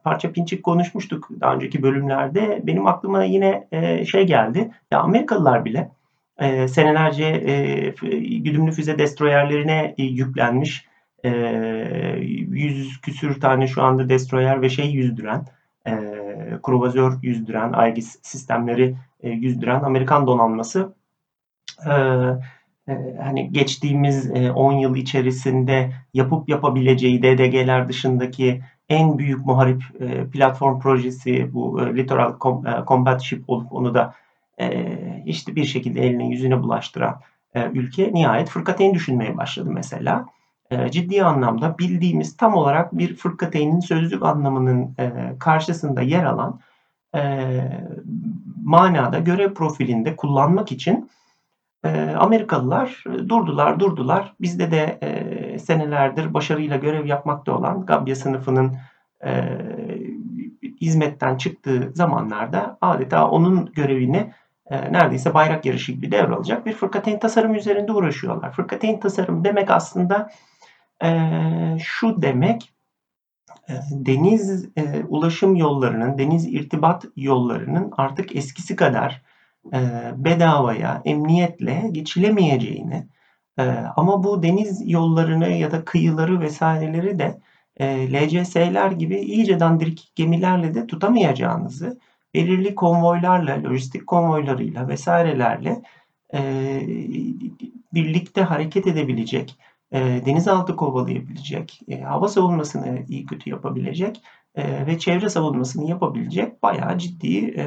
parça 0.05 0.33
pinçik 0.33 0.63
konuşmuştuk 0.63 1.29
daha 1.41 1.55
önceki 1.55 1.83
bölümlerde. 1.83 2.61
Benim 2.63 2.87
aklıma 2.87 3.25
yine 3.25 3.69
e, 3.73 4.05
şey 4.05 4.27
geldi. 4.27 4.71
Ya 4.91 5.01
Amerikalılar 5.01 5.65
bile 5.65 5.91
senelerce 6.69 7.25
güdümlü 8.21 8.73
füze 8.73 8.99
destroyerlerine 8.99 9.95
yüklenmiş. 9.99 10.87
E, 11.25 11.31
yüz 12.51 13.01
küsür 13.01 13.41
tane 13.41 13.67
şu 13.67 13.83
anda 13.83 14.09
destroyer 14.09 14.63
ve 14.63 14.69
şey 14.69 14.91
yüzdüren 14.91 15.47
e, 15.87 15.93
kruvazör 16.63 17.13
yüzdüren, 17.23 17.73
Aegis 17.73 18.19
sistemleri 18.23 18.97
e, 19.21 19.31
yüzdüren 19.31 19.81
Amerikan 19.81 20.27
donanması 20.27 20.95
e, 21.87 21.93
e, 22.89 23.17
hani 23.23 23.53
geçtiğimiz 23.53 24.31
e, 24.31 24.53
10 24.53 24.73
yıl 24.73 24.97
içerisinde 24.97 25.93
yapıp 26.15 26.49
yapabileceği 26.49 27.23
DDG'ler 27.23 27.89
dışındaki 27.89 28.63
en 28.89 29.19
büyük 29.19 29.47
muharip 29.47 29.83
e, 30.01 30.31
platform 30.31 30.81
projesi 30.81 31.55
bu 31.55 31.83
e, 31.83 31.97
Littoral 31.97 32.39
Com 32.39 32.67
e, 32.67 32.85
Combat 32.87 33.23
Ship 33.23 33.51
olup 33.51 33.73
onu 33.73 33.95
da 33.95 34.15
e, 34.61 34.97
işte 35.27 35.57
bir 35.57 35.65
şekilde 35.65 36.01
eline 36.01 36.29
yüzüne 36.29 36.63
bulaştıran 36.63 37.21
e, 37.55 37.67
ülke 37.67 38.15
nihayet 38.15 38.49
fırkateyn 38.49 38.95
düşünmeye 38.95 39.37
başladı 39.37 39.71
mesela. 39.73 40.27
E, 40.73 40.91
ciddi 40.91 41.25
anlamda 41.25 41.79
bildiğimiz 41.79 42.37
tam 42.37 42.55
olarak 42.55 42.99
bir 42.99 43.17
fırkateynin 43.17 43.81
sözlük 43.81 44.23
anlamının 44.23 44.95
e, 44.99 45.13
karşısında 45.39 46.03
yer 46.03 46.25
alan 46.25 46.61
e, 47.15 47.23
manada 48.65 49.19
görev 49.19 49.55
profilinde 49.55 50.17
kullanmak 50.17 50.73
için 50.73 51.11
Amerikalılar 52.19 53.05
durdular 53.29 53.81
durdular. 53.81 54.35
Bizde 54.41 54.71
de 54.71 54.99
senelerdir 55.59 56.35
başarıyla 56.35 56.77
görev 56.77 57.07
yapmakta 57.07 57.53
olan 57.57 57.87
Gabya 57.87 58.17
sınıfının 58.17 58.77
hizmetten 60.81 61.37
çıktığı 61.37 61.93
zamanlarda 61.95 62.79
adeta 62.81 63.29
onun 63.31 63.73
görevini 63.73 64.33
neredeyse 64.71 65.35
bayrak 65.35 65.65
yarışı 65.65 65.93
gibi 65.93 66.13
devralacak 66.13 66.67
bir 66.67 66.73
fırkateyn 66.73 67.19
tasarım 67.19 67.55
üzerinde 67.55 67.93
uğraşıyorlar. 67.93 68.53
Fırkateyn 68.53 69.01
tasarım 69.01 69.45
demek 69.45 69.71
aslında 69.71 70.31
şu 71.79 72.23
demek 72.23 72.73
deniz 73.91 74.69
ulaşım 75.09 75.57
yollarının, 75.57 76.19
deniz 76.19 76.47
irtibat 76.47 77.05
yollarının 77.17 77.93
artık 77.97 78.37
eskisi 78.37 78.77
kadar 78.77 79.23
bedavaya, 80.17 81.03
emniyetle 81.05 81.89
geçilemeyeceğini 81.93 83.07
ama 83.97 84.25
bu 84.25 84.43
deniz 84.43 84.91
yollarını 84.91 85.49
ya 85.49 85.71
da 85.71 85.85
kıyıları 85.85 86.41
vesaireleri 86.41 87.19
de 87.19 87.39
LCS'ler 88.13 88.91
gibi 88.91 89.17
iyice 89.17 89.61
dandirik 89.61 90.13
gemilerle 90.15 90.75
de 90.75 90.87
tutamayacağınızı 90.87 91.99
belirli 92.35 92.75
konvoylarla, 92.75 93.63
lojistik 93.63 94.07
konvoylarıyla 94.07 94.89
vesairelerle 94.89 95.83
birlikte 97.95 98.43
hareket 98.43 98.87
edebilecek 98.87 99.59
e, 99.93 100.27
denizaltı 100.27 100.77
kovalayabilecek, 100.77 101.81
e, 101.89 102.01
hava 102.01 102.29
savunmasını 102.29 103.05
iyi 103.09 103.27
kötü 103.27 103.51
yapabilecek 103.51 104.23
e, 104.55 104.87
ve 104.87 104.99
çevre 104.99 105.29
savunmasını 105.29 105.91
yapabilecek 105.91 106.63
bayağı 106.63 106.99
ciddi 106.99 107.37
e, 107.37 107.65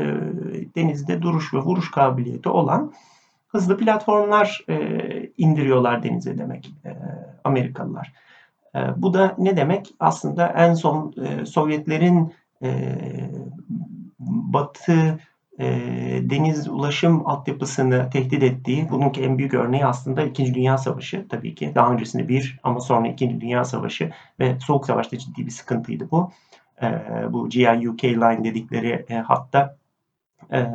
denizde 0.76 1.22
duruş 1.22 1.54
ve 1.54 1.58
vuruş 1.58 1.92
kabiliyeti 1.92 2.50
olan 2.50 2.94
hızlı 3.48 3.78
platformlar 3.78 4.66
e, 4.70 5.32
indiriyorlar 5.38 6.04
denize 6.04 6.38
demek 6.38 6.74
e, 6.86 6.98
Amerikalılar. 7.44 8.14
E, 8.76 8.80
bu 8.98 9.14
da 9.14 9.36
ne 9.38 9.58
demek? 9.58 9.96
Aslında 10.00 10.48
en 10.48 10.74
son 10.74 11.14
e, 11.26 11.46
Sovyetlerin 11.46 12.34
e, 12.64 12.98
Batı 14.20 15.20
e, 15.60 15.66
deniz 16.30 16.68
ulaşım 16.68 17.28
altyapısını 17.28 18.10
tehdit 18.10 18.44
ettiği, 18.44 18.90
bununki 18.90 19.24
en 19.24 19.38
büyük 19.38 19.54
örneği 19.54 19.86
aslında 19.86 20.24
İkinci 20.24 20.54
Dünya 20.54 20.78
Savaşı 20.78 21.26
tabii 21.30 21.56
ki. 21.56 21.72
Daha 21.76 21.94
öncesinde 21.94 22.28
bir 22.28 22.60
ama 22.64 22.80
sonra 22.80 23.08
İkinci 23.08 23.42
Dünya 23.42 23.66
Savaşı 23.66 24.12
ve 24.40 24.60
Soğuk 24.60 24.86
Savaş'ta 24.86 25.18
ciddi 25.18 25.46
bir 25.46 25.52
sıkıntıydı 25.52 26.12
bu. 26.12 26.32
E, 26.82 26.88
bu 27.30 27.50
GI-UK 27.50 28.04
Line 28.04 28.44
dedikleri 28.44 29.06
e, 29.10 29.16
hatta 29.16 29.78
ee, 30.52 30.68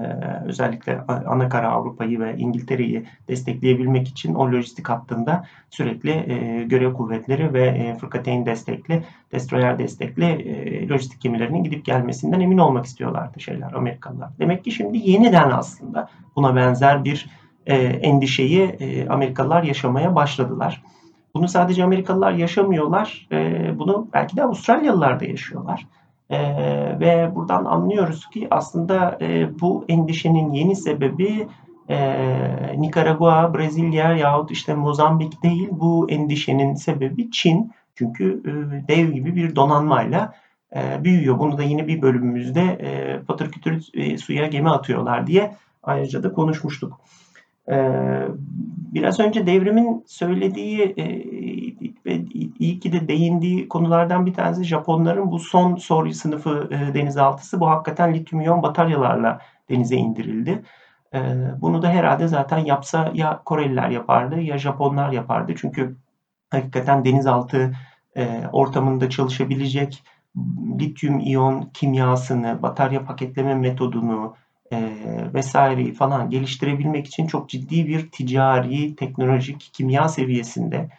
özellikle 0.44 1.00
Anakara 1.08 1.70
Avrupa'yı 1.70 2.20
ve 2.20 2.36
İngiltere'yi 2.36 3.06
destekleyebilmek 3.28 4.08
için 4.08 4.34
o 4.34 4.46
lojistik 4.46 4.88
hattında 4.88 5.44
sürekli 5.70 6.10
e, 6.10 6.64
görev 6.64 6.94
kuvvetleri 6.94 7.52
ve 7.52 7.66
e, 7.66 7.94
fırkateyn 7.94 8.46
destekli, 8.46 9.02
destroyer 9.32 9.78
destekli 9.78 10.24
e, 10.24 10.88
lojistik 10.88 11.20
gemilerinin 11.20 11.64
gidip 11.64 11.84
gelmesinden 11.84 12.40
emin 12.40 12.58
olmak 12.58 12.86
istiyorlardı 12.86 13.40
şeyler 13.40 13.72
Amerikalılar. 13.72 14.30
Demek 14.38 14.64
ki 14.64 14.70
şimdi 14.70 14.98
yeniden 14.98 15.50
aslında 15.50 16.08
buna 16.36 16.56
benzer 16.56 17.04
bir 17.04 17.26
e, 17.66 17.76
endişeyi 17.76 18.62
e, 18.62 19.08
Amerikalılar 19.08 19.62
yaşamaya 19.62 20.14
başladılar. 20.14 20.82
Bunu 21.34 21.48
sadece 21.48 21.84
Amerikalılar 21.84 22.32
yaşamıyorlar, 22.32 23.28
e, 23.32 23.70
bunu 23.78 24.08
belki 24.12 24.36
de 24.36 24.42
Avustralyalılar 24.42 25.20
da 25.20 25.24
yaşıyorlar. 25.24 25.86
E, 26.30 26.40
ve 27.00 27.34
buradan 27.34 27.64
anlıyoruz 27.64 28.30
ki 28.30 28.48
aslında 28.50 29.18
e, 29.20 29.60
bu 29.60 29.84
endişenin 29.88 30.52
yeni 30.52 30.76
sebebi 30.76 31.48
e, 31.88 32.80
Nikaragua, 32.80 33.54
Brezilya 33.54 34.16
yahut 34.16 34.50
işte 34.50 34.74
Mozambik 34.74 35.42
değil. 35.42 35.68
Bu 35.70 36.10
endişenin 36.10 36.74
sebebi 36.74 37.30
Çin. 37.30 37.72
Çünkü 37.94 38.42
e, 38.44 38.88
dev 38.88 39.10
gibi 39.10 39.36
bir 39.36 39.56
donanmayla 39.56 40.34
e, 40.76 41.04
büyüyor. 41.04 41.38
Bunu 41.38 41.58
da 41.58 41.62
yine 41.62 41.86
bir 41.86 42.02
bölümümüzde 42.02 42.62
e, 42.62 43.20
patır 43.22 43.50
kütür 43.50 43.88
e, 43.94 44.18
suya 44.18 44.46
gemi 44.46 44.70
atıyorlar 44.70 45.26
diye 45.26 45.56
ayrıca 45.82 46.22
da 46.22 46.32
konuşmuştuk. 46.32 47.00
Ee, 47.70 48.28
biraz 48.94 49.20
önce 49.20 49.46
devrimin 49.46 50.04
söylediği 50.06 50.94
e, 50.98 51.04
ve 52.10 52.24
iyi 52.58 52.80
ki 52.80 52.92
de 52.92 53.08
değindiği 53.08 53.68
konulardan 53.68 54.26
bir 54.26 54.34
tanesi 54.34 54.64
Japonların 54.64 55.30
bu 55.30 55.38
son 55.38 55.76
Soryu 55.76 56.14
sınıfı 56.14 56.68
e, 56.70 56.94
denizaltısı. 56.94 57.60
Bu 57.60 57.70
hakikaten 57.70 58.14
lityum 58.14 58.40
iyon 58.40 58.62
bataryalarla 58.62 59.40
denize 59.70 59.96
indirildi. 59.96 60.62
Ee, 61.14 61.20
bunu 61.60 61.82
da 61.82 61.88
herhalde 61.88 62.28
zaten 62.28 62.58
yapsa 62.58 63.10
ya 63.14 63.42
Koreliler 63.44 63.88
yapardı 63.88 64.40
ya 64.40 64.58
Japonlar 64.58 65.12
yapardı. 65.12 65.54
Çünkü 65.56 65.96
hakikaten 66.50 67.04
denizaltı 67.04 67.72
e, 68.16 68.42
ortamında 68.52 69.10
çalışabilecek 69.10 70.02
lityum 70.80 71.18
iyon 71.18 71.70
kimyasını, 71.74 72.62
batarya 72.62 73.04
paketleme 73.04 73.54
metodunu 73.54 74.36
e, 74.72 74.90
vesaireyi 75.34 75.94
falan 75.94 76.30
geliştirebilmek 76.30 77.06
için 77.06 77.26
çok 77.26 77.48
ciddi 77.48 77.86
bir 77.86 78.10
ticari, 78.10 78.96
teknolojik, 78.96 79.70
kimya 79.72 80.08
seviyesinde 80.08 80.76
e, 80.76 80.90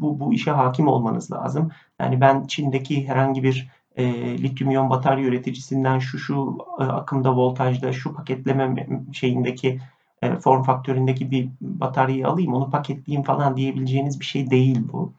bu, 0.00 0.20
bu 0.20 0.34
işe 0.34 0.50
hakim 0.50 0.88
olmanız 0.88 1.32
lazım. 1.32 1.70
Yani 2.00 2.20
ben 2.20 2.46
Çin'deki 2.46 3.08
herhangi 3.08 3.42
bir 3.42 3.70
e, 3.96 4.04
lityum 4.38 4.70
iyon 4.70 4.90
batarya 4.90 5.24
üreticisinden 5.24 5.98
şu 5.98 6.18
şu 6.18 6.58
e, 6.80 6.82
akımda 6.82 7.36
voltajda 7.36 7.92
şu 7.92 8.14
paketleme 8.14 8.88
şeyindeki 9.12 9.80
e, 10.22 10.36
form 10.36 10.62
faktöründeki 10.62 11.30
bir 11.30 11.48
bataryayı 11.60 12.28
alayım 12.28 12.54
onu 12.54 12.70
paketleyeyim 12.70 13.24
falan 13.24 13.56
diyebileceğiniz 13.56 14.20
bir 14.20 14.24
şey 14.24 14.50
değil 14.50 14.80
bu. 14.92 15.12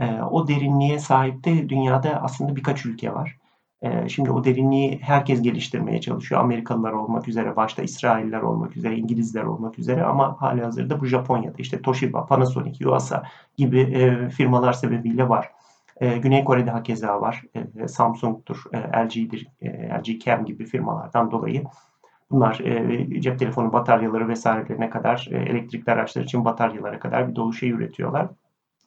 E, 0.00 0.20
o 0.22 0.48
derinliğe 0.48 0.98
sahip 0.98 1.44
de 1.44 1.68
dünyada 1.68 2.22
aslında 2.22 2.56
birkaç 2.56 2.86
ülke 2.86 3.14
var. 3.14 3.36
E, 3.82 4.08
şimdi 4.08 4.30
o 4.30 4.44
derinliği 4.44 4.98
herkes 5.02 5.42
geliştirmeye 5.42 6.00
çalışıyor. 6.00 6.40
Amerikalılar 6.40 6.92
olmak 6.92 7.28
üzere, 7.28 7.56
başta 7.56 7.82
İsrailler 7.82 8.42
olmak 8.42 8.76
üzere, 8.76 8.96
İngilizler 8.96 9.42
olmak 9.42 9.78
üzere 9.78 10.04
ama 10.04 10.36
hali 10.40 10.62
hazırda 10.62 11.00
bu 11.00 11.06
Japonya'da 11.06 11.56
işte 11.58 11.82
Toshiba, 11.82 12.26
Panasonic, 12.26 12.84
Yuasa 12.84 13.22
gibi 13.56 13.80
e, 13.80 14.28
firmalar 14.28 14.72
sebebiyle 14.72 15.28
var. 15.28 15.50
E, 16.00 16.18
Güney 16.18 16.44
Kore'de 16.44 16.70
hakeza 16.70 17.20
var. 17.20 17.42
E, 17.54 17.88
Samsung'dur, 17.88 18.64
LG'dir, 18.74 19.46
LG 19.98 20.20
Chem 20.20 20.44
gibi 20.44 20.64
firmalardan 20.64 21.30
dolayı 21.30 21.64
bunlar 22.30 22.54
cep 23.18 23.38
telefonu 23.38 23.72
bataryaları 23.72 24.28
vesairelerine 24.28 24.90
kadar, 24.90 25.28
elektrikli 25.32 25.90
araçlar 25.90 26.22
için 26.22 26.44
bataryalara 26.44 26.98
kadar 26.98 27.28
bir 27.28 27.36
dolu 27.36 27.52
şey 27.52 27.70
üretiyorlar. 27.70 28.28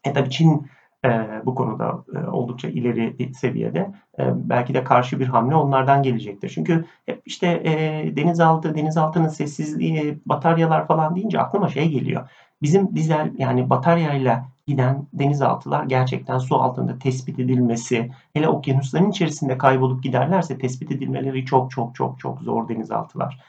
E 0.03 0.13
tabii 0.13 0.29
Çin 0.29 0.67
e, 1.05 1.09
bu 1.45 1.55
konuda 1.55 2.03
e, 2.15 2.27
oldukça 2.27 2.67
ileri 2.67 3.19
bir 3.19 3.33
seviyede. 3.33 3.79
E, 4.19 4.23
belki 4.35 4.73
de 4.73 4.83
karşı 4.83 5.19
bir 5.19 5.27
hamle 5.27 5.55
onlardan 5.55 6.03
gelecektir. 6.03 6.49
Çünkü 6.49 6.85
hep 7.05 7.21
işte 7.25 7.47
e, 7.47 7.71
denizaltı, 8.15 8.75
denizaltının 8.75 9.27
sessizliği, 9.27 10.19
bataryalar 10.25 10.87
falan 10.87 11.15
deyince 11.15 11.39
aklıma 11.39 11.69
şey 11.69 11.89
geliyor. 11.89 12.29
Bizim 12.61 12.95
dizel 12.95 13.33
yani 13.37 13.69
bataryayla 13.69 14.45
giden 14.67 15.07
denizaltılar 15.13 15.83
gerçekten 15.83 16.37
su 16.37 16.55
altında 16.55 16.99
tespit 16.99 17.39
edilmesi, 17.39 18.11
hele 18.33 18.47
okyanusların 18.47 19.09
içerisinde 19.11 19.57
kaybolup 19.57 20.03
giderlerse 20.03 20.57
tespit 20.57 20.91
edilmeleri 20.91 21.45
çok 21.45 21.71
çok 21.71 21.95
çok 21.95 22.19
çok 22.19 22.41
zor 22.41 22.69
denizaltılar. 22.69 23.39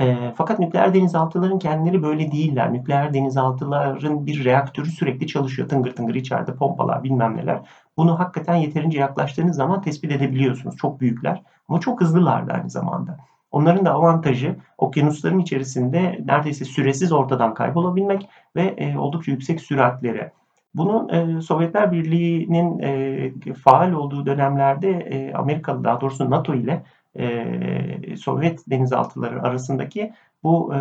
E, 0.00 0.32
fakat 0.36 0.58
nükleer 0.58 0.94
denizaltıların 0.94 1.58
kendileri 1.58 2.02
böyle 2.02 2.32
değiller. 2.32 2.72
Nükleer 2.72 3.14
denizaltıların 3.14 4.26
bir 4.26 4.44
reaktörü 4.44 4.90
sürekli 4.90 5.26
çalışıyor. 5.26 5.68
Tıngır 5.68 5.92
tıngır 5.96 6.14
içeride 6.14 6.54
pompalar 6.54 7.04
bilmem 7.04 7.36
neler. 7.36 7.60
Bunu 7.96 8.18
hakikaten 8.18 8.54
yeterince 8.54 8.98
yaklaştığınız 8.98 9.56
zaman 9.56 9.82
tespit 9.82 10.12
edebiliyorsunuz. 10.12 10.76
Çok 10.76 11.00
büyükler 11.00 11.42
ama 11.68 11.80
çok 11.80 12.00
hızlılar 12.00 12.48
da 12.48 12.52
aynı 12.52 12.70
zamanda. 12.70 13.16
Onların 13.50 13.84
da 13.84 13.92
avantajı 13.92 14.56
okyanusların 14.78 15.38
içerisinde 15.38 16.20
neredeyse 16.24 16.64
süresiz 16.64 17.12
ortadan 17.12 17.54
kaybolabilmek 17.54 18.28
ve 18.56 18.62
e, 18.62 18.98
oldukça 18.98 19.32
yüksek 19.32 19.60
süratlere. 19.60 20.32
Bunun 20.74 21.08
e, 21.08 21.42
Sovyetler 21.42 21.92
Birliği'nin 21.92 22.78
e, 22.78 23.54
faal 23.54 23.92
olduğu 23.92 24.26
dönemlerde 24.26 24.90
e, 24.90 25.32
Amerikalı 25.34 25.84
daha 25.84 26.00
doğrusu 26.00 26.30
NATO 26.30 26.54
ile 26.54 26.82
e, 27.18 28.16
Sovyet 28.16 28.70
denizaltıları 28.70 29.42
arasındaki 29.42 30.12
bu 30.42 30.74
e, 30.74 30.80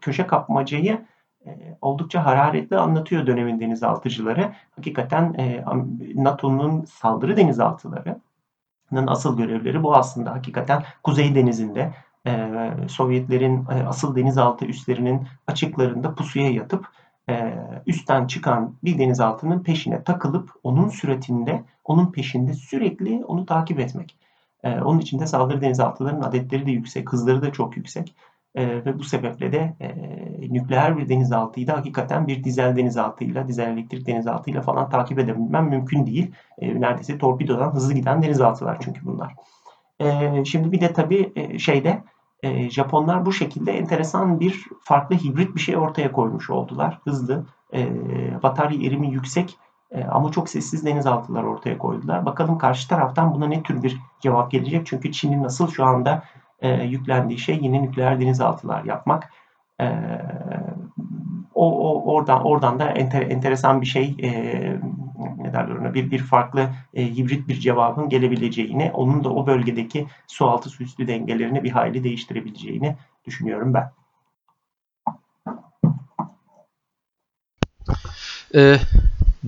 köşe 0.00 0.26
kapmacayı 0.26 1.04
e, 1.46 1.78
oldukça 1.80 2.24
hararetli 2.24 2.76
anlatıyor 2.76 3.26
dönemin 3.26 3.60
denizaltıcıları. 3.60 4.52
Hakikaten 4.76 5.34
e, 5.34 5.64
NATO'nun 6.14 6.84
saldırı 6.84 7.36
denizaltılarının 7.36 9.06
asıl 9.06 9.36
görevleri 9.36 9.82
bu 9.82 9.96
aslında. 9.96 10.34
Hakikaten 10.34 10.82
Kuzey 11.02 11.34
Denizi'nde 11.34 11.94
e, 12.26 12.50
Sovyetlerin 12.88 13.66
e, 13.70 13.86
asıl 13.86 14.16
denizaltı 14.16 14.64
üslerinin 14.64 15.26
açıklarında 15.46 16.14
pusuya 16.14 16.50
yatıp 16.50 16.88
e, 17.28 17.54
üstten 17.86 18.26
çıkan 18.26 18.74
bir 18.84 18.98
denizaltının 18.98 19.62
peşine 19.62 20.02
takılıp 20.02 20.50
onun 20.62 20.88
süratinde, 20.88 21.64
onun 21.84 22.12
peşinde 22.12 22.54
sürekli 22.54 23.24
onu 23.24 23.46
takip 23.46 23.80
etmek. 23.80 24.16
E, 24.66 24.82
onun 24.82 24.98
için 24.98 25.18
de 25.18 25.26
saldırı 25.26 25.60
denizaltılarının 25.60 26.22
adetleri 26.22 26.66
de 26.66 26.70
yüksek, 26.70 27.12
hızları 27.12 27.42
da 27.42 27.52
çok 27.52 27.76
yüksek. 27.76 28.14
E, 28.54 28.84
ve 28.84 28.98
bu 28.98 29.04
sebeple 29.04 29.52
de 29.52 29.76
e, 29.80 29.94
nükleer 30.52 30.98
bir 30.98 31.08
denizaltıyı 31.08 31.66
da 31.66 31.76
hakikaten 31.76 32.26
bir 32.26 32.44
dizel 32.44 32.76
denizaltıyla, 32.76 33.48
dizel 33.48 33.68
elektrik 33.68 34.06
denizaltıyla 34.06 34.62
falan 34.62 34.90
takip 34.90 35.18
edebilmem 35.18 35.68
mümkün 35.68 36.06
değil. 36.06 36.32
E, 36.58 36.80
neredeyse 36.80 37.18
torpidodan 37.18 37.74
hızlı 37.74 37.94
giden 37.94 38.22
denizaltılar 38.22 38.78
çünkü 38.80 39.00
bunlar. 39.06 39.34
Şimdi 40.44 40.72
bir 40.72 40.80
de 40.80 40.92
tabii 40.92 41.32
e, 41.36 41.58
şeyde 41.58 42.02
e, 42.42 42.70
Japonlar 42.70 43.26
bu 43.26 43.32
şekilde 43.32 43.72
enteresan 43.72 44.40
bir 44.40 44.64
farklı 44.80 45.16
hibrit 45.16 45.54
bir 45.54 45.60
şey 45.60 45.76
ortaya 45.76 46.12
koymuş 46.12 46.50
oldular. 46.50 46.98
Hızlı, 47.04 47.46
batarya 48.42 48.88
erimi 48.88 49.10
yüksek 49.10 49.56
e, 49.90 50.04
ama 50.04 50.30
çok 50.30 50.48
sessiz 50.48 50.86
denizaltılar 50.86 51.42
ortaya 51.42 51.78
koydular. 51.78 52.26
Bakalım 52.26 52.58
karşı 52.58 52.88
taraftan 52.88 53.34
buna 53.34 53.46
ne 53.46 53.62
tür 53.62 53.82
bir 53.82 53.98
cevap 54.20 54.50
gelecek? 54.50 54.86
Çünkü 54.86 55.12
Çin'in 55.12 55.42
nasıl 55.42 55.68
şu 55.68 55.84
anda 55.84 56.22
e, 56.60 56.84
yüklendiği 56.84 57.38
şey 57.38 57.58
yine 57.62 57.82
nükleer 57.82 58.20
denizaltılar 58.20 58.84
yapmak. 58.84 59.32
E, 59.80 59.86
o, 61.54 61.90
o 61.90 62.12
oradan 62.14 62.44
oradan 62.44 62.78
da 62.78 62.90
enter, 62.90 63.22
enteresan 63.22 63.80
bir 63.80 63.86
şey 63.86 64.16
e, 64.22 64.30
ne 65.38 65.52
derler 65.52 65.76
ona 65.76 65.94
bir 65.94 66.10
bir 66.10 66.18
farklı 66.18 66.68
e, 66.94 67.16
hibrit 67.16 67.48
bir 67.48 67.60
cevabın 67.60 68.08
gelebileceğini, 68.08 68.90
onun 68.94 69.24
da 69.24 69.28
o 69.28 69.46
bölgedeki 69.46 70.06
su 70.26 70.46
altı 70.46 70.70
su 70.70 70.84
üstü 70.84 71.08
dengelerini 71.08 71.64
bir 71.64 71.70
hayli 71.70 72.04
değiştirebileceğini 72.04 72.96
düşünüyorum 73.24 73.74
ben. 73.74 73.92
Ee, 78.54 78.76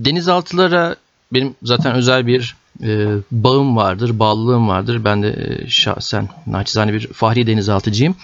denizaltılara 0.05 0.95
benim 1.33 1.55
zaten 1.63 1.95
özel 1.95 2.27
bir 2.27 2.55
e, 2.83 3.07
bağım 3.31 3.75
vardır, 3.75 4.19
bağlılığım 4.19 4.67
vardır. 4.67 5.05
Ben 5.05 5.23
de 5.23 5.29
e, 5.29 5.69
şahsen 5.69 6.29
naçizane 6.47 6.93
bir 6.93 7.07
fahri 7.07 7.47
denizaltıcıyım. 7.47 8.15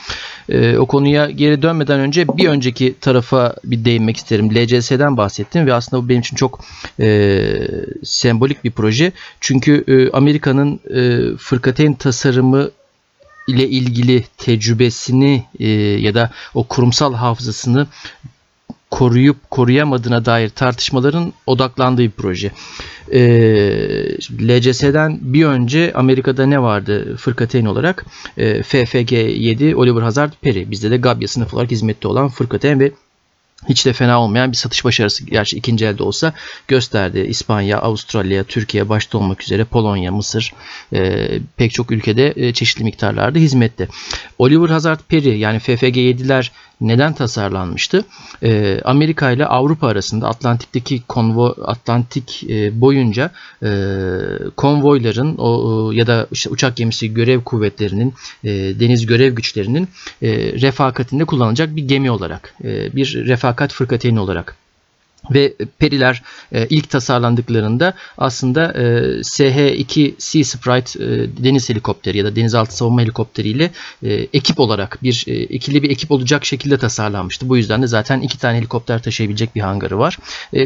E, 0.50 0.78
o 0.78 0.86
konuya 0.86 1.30
geri 1.30 1.62
dönmeden 1.62 2.00
önce 2.00 2.28
bir 2.28 2.50
önceki 2.50 2.96
tarafa 3.02 3.56
bir 3.64 3.86
değinmek 3.86 4.18
isterim. 4.18 4.56
LCS'den 4.56 5.18
bahsettim 5.18 5.66
ve 5.66 5.74
aslında 5.74 6.04
bu 6.04 6.10
benim 6.10 6.22
için 6.22 6.36
çok 6.36 6.66
e, 7.00 7.42
sembolik 8.04 8.64
bir 8.64 8.72
proje. 8.72 9.12
Çünkü 9.40 9.84
e, 9.88 10.18
Amerika'nın 10.18 10.80
e, 10.94 11.38
fırkateyn 11.38 11.94
tasarımı 11.94 12.70
ile 13.48 13.70
ilgili 13.70 14.24
tecrübesini 14.38 15.44
e, 15.60 15.70
ya 15.78 16.14
da 16.16 16.32
o 16.54 16.64
kurumsal 16.64 17.14
hafızasını 17.14 17.88
koruyup 18.92 19.52
koruyamadığına 19.52 20.26
dair 20.26 20.50
tartışmaların 20.50 21.34
odaklandığı 21.48 22.02
bir 22.02 22.12
proje. 22.12 22.52
E, 23.12 23.20
LCS'den 24.42 25.20
bir 25.22 25.46
önce 25.46 25.92
Amerika'da 25.96 26.46
ne 26.46 26.62
vardı 26.62 27.18
fırkateyn 27.18 27.66
olarak? 27.66 28.06
E, 28.38 28.60
FFG-7 28.60 29.76
Oliver 29.76 30.02
Hazard 30.02 30.34
Perry. 30.42 30.72
Bizde 30.72 30.92
de 30.92 30.98
Gabya 30.98 31.28
sınıfı 31.28 31.56
olarak 31.56 31.72
hizmette 31.72 32.08
olan 32.08 32.30
fırkateyn 32.30 32.80
ve 32.80 32.92
hiç 33.70 33.86
de 33.86 33.94
fena 33.94 34.22
olmayan 34.22 34.52
bir 34.52 34.58
satış 34.58 34.86
başarısı 34.86 35.26
gerçi 35.26 35.58
ikinci 35.58 35.86
elde 35.86 36.04
olsa 36.04 36.34
gösterdi. 36.68 37.20
İspanya, 37.20 37.80
Avustralya, 37.80 38.44
Türkiye 38.44 38.90
başta 38.90 39.18
olmak 39.18 39.44
üzere 39.44 39.64
Polonya, 39.64 40.12
Mısır 40.12 40.54
e, 40.94 41.30
pek 41.58 41.74
çok 41.74 41.92
ülkede 41.92 42.34
e, 42.36 42.54
çeşitli 42.54 42.84
miktarlarda 42.84 43.40
hizmette. 43.40 43.88
Oliver 44.38 44.70
Hazard 44.70 45.00
Perry 45.10 45.38
yani 45.38 45.58
FFG-7'ler 45.58 46.52
neden 46.82 47.14
tasarlanmıştı? 47.14 48.06
E, 48.44 48.82
Amerika 48.86 49.32
ile 49.32 49.46
Avrupa 49.46 49.88
arasında 49.88 50.28
Atlantik'teki 50.28 51.02
konvo 51.08 51.56
Atlantik 51.66 52.44
e, 52.50 52.82
boyunca 52.82 53.32
e, 53.64 53.70
konvoyların 54.58 55.36
o 55.38 55.92
ya 55.92 56.08
da 56.08 56.28
işte 56.32 56.50
uçak 56.50 56.76
gemisi 56.76 57.14
görev 57.14 57.42
kuvvetlerinin 57.42 58.14
e, 58.44 58.50
deniz 58.80 59.06
görev 59.06 59.34
güçlerinin 59.34 59.88
e, 60.22 60.30
refakatinde 60.62 61.26
kullanılacak 61.26 61.76
bir 61.76 61.88
gemi 61.88 62.12
olarak 62.12 62.54
e, 62.64 62.96
bir 62.96 63.28
refakat 63.28 63.74
fırkateyni 63.74 64.20
olarak 64.20 64.65
ve 65.32 65.54
periler 65.80 66.24
e, 66.52 66.68
ilk 66.68 66.90
tasarlandıklarında 66.90 67.94
aslında 68.18 68.74
e, 68.74 68.84
SH-2 69.22 70.14
Sea 70.18 70.44
Sprite 70.44 71.04
e, 71.04 71.44
deniz 71.44 71.70
helikopteri 71.70 72.18
ya 72.18 72.26
da 72.26 72.36
denizaltı 72.36 72.78
savunma 72.78 73.02
helikopteriyle 73.02 73.72
e, 74.04 74.14
ekip 74.14 74.60
olarak 74.60 75.04
bir 75.04 75.26
ikili 75.50 75.84
bir 75.84 75.90
ekip 75.90 76.12
olacak 76.12 76.46
şekilde 76.46 76.78
tasarlanmıştı. 76.78 77.50
Bu 77.50 77.58
yüzden 77.58 77.82
de 77.82 77.88
zaten 77.88 78.22
iki 78.22 78.40
tane 78.40 78.58
helikopter 78.58 79.04
taşıyabilecek 79.04 79.56
bir 79.56 79.62
hangarı 79.62 80.00
var. 80.00 80.18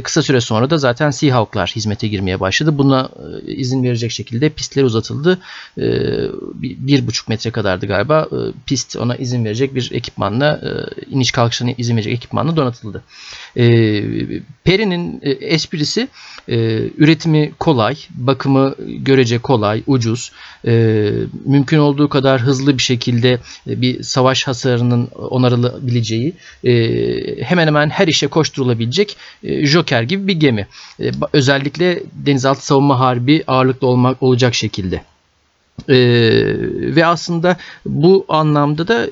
Kısa 0.04 0.22
süre 0.22 0.42
sonra 0.42 0.70
da 0.70 0.78
zaten 0.78 1.10
Seahawk'lar 1.10 1.72
hizmete 1.76 2.08
girmeye 2.08 2.40
başladı. 2.40 2.78
Buna 2.78 3.10
izin 3.48 3.84
verecek 3.84 4.12
şekilde 4.12 4.50
pistler 4.50 4.84
uzatıldı. 4.84 5.40
Bir, 5.78 7.08
buçuk 7.08 7.30
metre 7.30 7.52
kadardı 7.52 7.86
galiba. 7.86 8.28
Pist 8.66 8.96
ona 8.96 9.16
izin 9.16 9.46
verecek 9.46 9.76
bir 9.76 9.92
ekipmanla 9.94 10.62
iniş 11.10 11.32
kalkışına 11.32 11.72
izin 11.78 11.96
verecek 11.96 12.14
ekipmanla 12.14 12.56
donatıldı. 12.56 13.04
E, 13.58 13.64
Peri'nin 14.64 15.20
e, 15.24 15.32
esprisi 15.32 16.08
e, 16.48 16.56
üretimi 16.98 17.52
kolay, 17.60 17.96
bakımı 18.16 18.76
görece 18.88 19.38
kolay, 19.38 19.84
ucuz, 19.88 20.32
e, 20.68 20.72
mümkün 21.46 21.78
olduğu 21.78 22.10
kadar 22.10 22.42
hızlı 22.42 22.78
bir 22.78 22.84
şekilde 22.84 23.40
e, 23.68 23.82
bir 23.82 24.04
savaş 24.04 24.48
hasarının 24.48 25.08
onarılabileceği, 25.08 26.34
e, 26.64 26.74
hemen 27.44 27.68
hemen 27.68 27.90
her 27.90 28.08
işe 28.08 28.28
koşturulabilecek 28.28 29.18
e, 29.44 29.66
Joker 29.66 30.04
gibi 30.04 30.28
bir 30.28 30.40
gemi. 30.40 30.68
E, 31.02 31.12
özellikle 31.34 32.04
denizaltı 32.14 32.66
savunma 32.66 33.00
harbi 33.00 33.44
ağırlıklı 33.48 33.88
olmak 33.88 34.24
olacak 34.24 34.56
şekilde. 34.56 35.02
Ee, 35.90 35.96
ve 36.96 37.06
aslında 37.06 37.58
bu 37.86 38.26
anlamda 38.30 38.88
da 38.88 39.08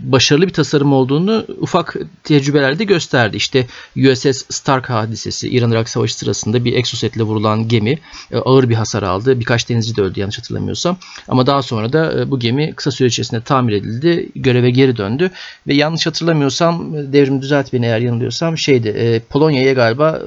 başarılı 0.00 0.46
bir 0.46 0.52
tasarım 0.52 0.92
olduğunu 0.92 1.46
ufak 1.60 1.96
tecrübelerde 2.24 2.84
gösterdi. 2.84 3.36
İşte 3.36 3.66
USS 3.96 4.44
Stark 4.48 4.90
hadisesi 4.90 5.48
İran-Irak 5.48 5.88
Savaşı 5.88 6.18
sırasında 6.18 6.64
bir 6.64 6.72
exosetle 6.72 7.22
vurulan 7.22 7.68
gemi 7.68 7.98
e, 8.32 8.36
ağır 8.36 8.68
bir 8.68 8.74
hasar 8.74 9.02
aldı. 9.02 9.40
Birkaç 9.40 9.68
denizci 9.68 9.96
de 9.96 10.02
öldü 10.02 10.20
yanlış 10.20 10.38
hatırlamıyorsam. 10.38 10.96
Ama 11.28 11.46
daha 11.46 11.62
sonra 11.62 11.92
da 11.92 12.20
e, 12.20 12.30
bu 12.30 12.38
gemi 12.38 12.72
kısa 12.72 12.90
süre 12.90 13.08
içerisinde 13.08 13.40
tamir 13.40 13.72
edildi. 13.72 14.28
Göreve 14.34 14.70
geri 14.70 14.96
döndü. 14.96 15.30
Ve 15.66 15.74
yanlış 15.74 16.06
hatırlamıyorsam 16.06 16.92
devrim 17.12 17.42
düzelt 17.42 17.72
beni 17.72 17.86
eğer 17.86 18.00
yanılıyorsam 18.00 18.58
şeydi 18.58 19.22
Polonya'ya 19.30 19.72
galiba 19.72 20.22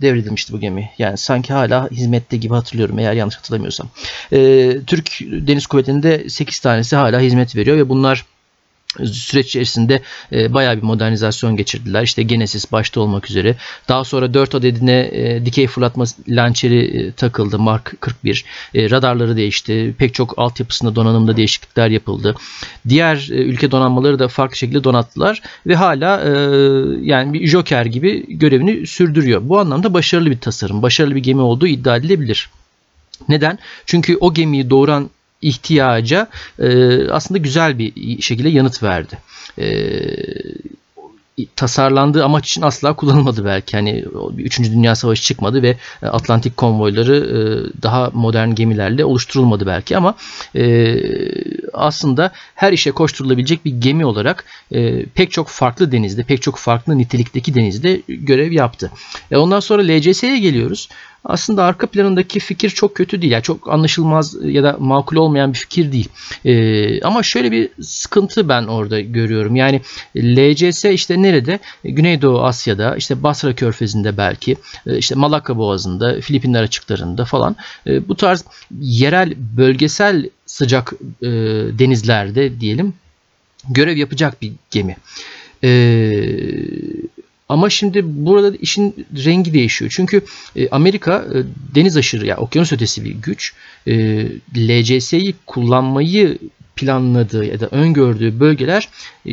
devredilmişti 0.00 0.52
bu 0.52 0.60
gemi. 0.60 0.90
Yani 0.98 1.18
sanki 1.18 1.52
hala 1.52 1.90
hizmette 1.90 2.36
gibi 2.36 2.54
hatırlıyorum 2.54 2.98
eğer 2.98 3.12
yanlış 3.12 3.36
hatırlamıyorsam. 3.36 3.88
Türk 4.86 5.18
Deniz 5.20 5.66
Kuvvetlerinde 5.66 6.28
8 6.28 6.58
tanesi 6.58 6.96
hala 6.96 7.20
hizmet 7.20 7.56
veriyor 7.56 7.76
ve 7.76 7.88
bunlar 7.88 8.24
süreç 8.98 9.46
içerisinde 9.46 10.02
e, 10.32 10.54
bayağı 10.54 10.76
bir 10.76 10.82
modernizasyon 10.82 11.56
geçirdiler. 11.56 12.02
İşte 12.02 12.22
Genesis 12.22 12.72
başta 12.72 13.00
olmak 13.00 13.30
üzere. 13.30 13.56
Daha 13.88 14.04
sonra 14.04 14.34
4 14.34 14.54
adedine 14.54 15.10
e, 15.12 15.46
dikey 15.46 15.66
fırlatma 15.66 16.04
lançeri 16.28 16.84
e, 16.84 17.12
takıldı. 17.12 17.58
Mark 17.58 17.94
41. 18.00 18.44
E, 18.74 18.90
radarları 18.90 19.36
değişti. 19.36 19.94
Pek 19.98 20.14
çok 20.14 20.38
altyapısında 20.38 20.96
donanımda 20.96 21.36
değişiklikler 21.36 21.88
yapıldı. 21.90 22.36
Diğer 22.88 23.28
e, 23.30 23.34
ülke 23.34 23.70
donanmaları 23.70 24.18
da 24.18 24.28
farklı 24.28 24.56
şekilde 24.56 24.84
donattılar 24.84 25.42
ve 25.66 25.74
hala 25.74 26.20
e, 26.20 26.30
yani 27.02 27.32
bir 27.32 27.46
Joker 27.46 27.86
gibi 27.86 28.38
görevini 28.38 28.86
sürdürüyor. 28.86 29.40
Bu 29.44 29.58
anlamda 29.58 29.94
başarılı 29.94 30.30
bir 30.30 30.38
tasarım, 30.38 30.82
başarılı 30.82 31.14
bir 31.14 31.22
gemi 31.22 31.40
olduğu 31.40 31.66
iddia 31.66 31.96
edilebilir. 31.96 32.50
Neden? 33.28 33.58
Çünkü 33.86 34.16
o 34.20 34.34
gemiyi 34.34 34.70
doğuran 34.70 35.10
ihtiyaca 35.42 36.28
e, 36.58 37.08
aslında 37.08 37.38
güzel 37.38 37.78
bir 37.78 38.22
şekilde 38.22 38.48
yanıt 38.48 38.82
verdi. 38.82 39.18
E, 39.58 39.66
tasarlandığı 41.56 42.24
amaç 42.24 42.46
için 42.46 42.62
asla 42.62 42.96
kullanılmadı 42.96 43.44
belki. 43.44 43.76
Hani 43.76 44.04
3. 44.38 44.60
Dünya 44.60 44.96
Savaşı 44.96 45.22
çıkmadı 45.22 45.62
ve 45.62 45.76
e, 46.02 46.06
Atlantik 46.06 46.56
konvoyları 46.56 47.16
e, 47.16 47.38
daha 47.82 48.10
modern 48.12 48.50
gemilerle 48.50 49.04
oluşturulmadı 49.04 49.66
belki 49.66 49.96
ama 49.96 50.14
e, 50.56 50.96
aslında 51.72 52.30
her 52.54 52.72
işe 52.72 52.90
koşturulabilecek 52.90 53.64
bir 53.64 53.70
gemi 53.80 54.04
olarak 54.04 54.44
pek 55.14 55.30
çok 55.30 55.48
farklı 55.48 55.92
denizde, 55.92 56.22
pek 56.22 56.42
çok 56.42 56.56
farklı 56.56 56.98
nitelikteki 56.98 57.54
denizde 57.54 58.02
görev 58.08 58.52
yaptı. 58.52 58.90
Ondan 59.34 59.60
sonra 59.60 59.82
LCS'ye 59.82 60.38
geliyoruz 60.38 60.88
aslında 61.24 61.64
arka 61.64 61.86
planındaki 61.86 62.40
fikir 62.40 62.70
çok 62.70 62.94
kötü 62.94 63.22
değil. 63.22 63.32
Yani 63.32 63.42
çok 63.42 63.72
anlaşılmaz 63.72 64.36
ya 64.44 64.62
da 64.62 64.76
makul 64.80 65.16
olmayan 65.16 65.52
bir 65.52 65.58
fikir 65.58 65.92
değil. 65.92 66.08
E, 66.44 67.02
ama 67.02 67.22
şöyle 67.22 67.52
bir 67.52 67.68
sıkıntı 67.82 68.48
ben 68.48 68.62
orada 68.62 69.00
görüyorum. 69.00 69.56
Yani 69.56 69.80
LCS 70.16 70.84
işte 70.84 71.22
nerede? 71.22 71.58
Güneydoğu 71.84 72.42
Asya'da, 72.42 72.96
işte 72.96 73.22
Basra 73.22 73.54
Körfezi'nde 73.54 74.16
belki, 74.16 74.56
e, 74.86 74.98
işte 74.98 75.14
Malakka 75.14 75.56
Boğazı'nda, 75.56 76.20
Filipinler 76.20 76.62
açıklarında 76.62 77.24
falan. 77.24 77.56
E, 77.86 78.08
bu 78.08 78.16
tarz 78.16 78.44
yerel, 78.80 79.32
bölgesel 79.56 80.28
sıcak 80.46 80.92
e, 81.22 81.28
denizlerde 81.78 82.60
diyelim 82.60 82.94
görev 83.68 83.96
yapacak 83.96 84.42
bir 84.42 84.52
gemi. 84.70 84.96
Eee 85.62 87.10
ama 87.50 87.70
şimdi 87.70 88.02
burada 88.04 88.56
işin 88.56 89.06
rengi 89.24 89.54
değişiyor. 89.54 89.92
Çünkü 89.94 90.24
e, 90.56 90.68
Amerika 90.68 91.24
e, 91.34 91.38
deniz 91.74 91.96
aşırı 91.96 92.26
ya 92.26 92.30
yani 92.30 92.40
okyanus 92.40 92.72
ötesi 92.72 93.04
bir 93.04 93.10
güç. 93.10 93.52
E, 93.86 94.26
LCS'yi 94.56 95.34
kullanmayı 95.46 96.38
planladığı 96.76 97.44
ya 97.44 97.60
da 97.60 97.66
öngördüğü 97.66 98.40
bölgeler 98.40 98.88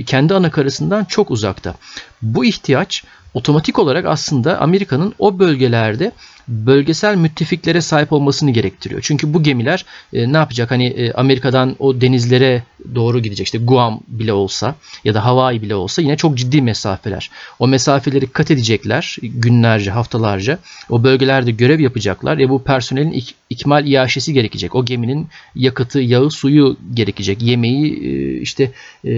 kendi 0.06 0.34
anakarasından 0.34 1.06
çok 1.06 1.32
uzakta. 1.32 1.76
Bu 2.22 2.46
ihtiyaç 2.46 3.04
otomatik 3.34 3.80
olarak 3.80 4.06
aslında 4.06 4.62
Amerika'nın 4.62 5.14
o 5.20 5.40
bölgelerde 5.40 6.12
bölgesel 6.48 7.16
müttefiklere 7.16 7.82
sahip 7.82 8.14
olmasını 8.14 8.52
gerektiriyor. 8.52 9.02
Çünkü 9.02 9.34
bu 9.34 9.44
gemiler 9.44 9.86
e, 10.14 10.34
ne 10.34 10.38
yapacak? 10.38 10.72
Hani 10.72 10.86
e, 10.86 11.12
Amerika'dan 11.12 11.76
o 11.80 12.02
denizlere 12.02 12.64
doğru 12.96 13.20
gidecek. 13.20 13.48
İşte 13.48 13.58
Guam 13.58 14.00
bile 14.08 14.34
olsa 14.34 14.76
ya 15.04 15.14
da 15.14 15.26
Hawaii 15.26 15.62
bile 15.62 15.76
olsa 15.76 16.02
yine 16.02 16.18
çok 16.18 16.38
ciddi 16.38 16.62
mesafeler. 16.62 17.30
O 17.60 17.68
mesafeleri 17.68 18.28
kat 18.28 18.52
edecekler 18.52 19.18
günlerce, 19.22 19.92
haftalarca. 19.92 20.60
O 20.90 21.04
bölgelerde 21.04 21.52
görev 21.52 21.80
yapacaklar 21.80 22.38
ve 22.38 22.50
bu 22.50 22.64
personelin 22.64 23.12
ik- 23.12 23.34
ikmal 23.50 23.88
iaşesi 23.88 24.34
gerekecek. 24.34 24.76
O 24.76 24.86
geminin 24.86 25.28
yakıtı, 25.56 26.00
yağı, 26.00 26.32
suyu 26.32 26.78
gerekecek. 26.94 27.42
Yemeği, 27.42 27.94
e, 28.04 28.42
işte 28.42 28.72
e, 29.06 29.12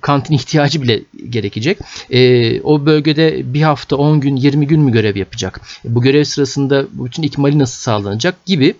kantin 0.00 0.34
ihtiyacı 0.40 0.82
bile 0.82 1.00
gerekecek. 1.30 1.78
E, 2.10 2.60
o 2.60 2.86
bölgede 2.86 3.54
bir 3.54 3.62
hafta, 3.62 3.96
10 3.96 4.20
gün, 4.20 4.36
20 4.36 4.66
gün 4.66 4.80
mü 4.80 4.92
görev 4.92 5.16
yapacak? 5.16 5.60
Bu 5.84 6.02
görev 6.02 6.24
sırasında 6.24 6.59
sonrasında 6.68 6.86
bütün 7.04 7.22
ikmali 7.22 7.58
nasıl 7.58 7.80
sağlanacak 7.82 8.46
gibi 8.46 8.74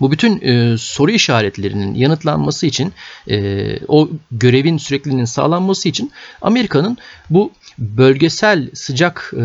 bu 0.00 0.10
bütün 0.10 0.40
e, 0.40 0.78
soru 0.78 1.10
işaretlerinin 1.10 1.94
yanıtlanması 1.94 2.66
için 2.66 2.92
e, 3.28 3.78
o 3.88 4.08
görevin 4.30 4.78
sürekliliğinin 4.78 5.24
sağlanması 5.24 5.88
için 5.88 6.12
Amerika'nın 6.42 6.98
bu 7.30 7.52
bölgesel 7.78 8.70
sıcak 8.74 9.32
e, 9.34 9.44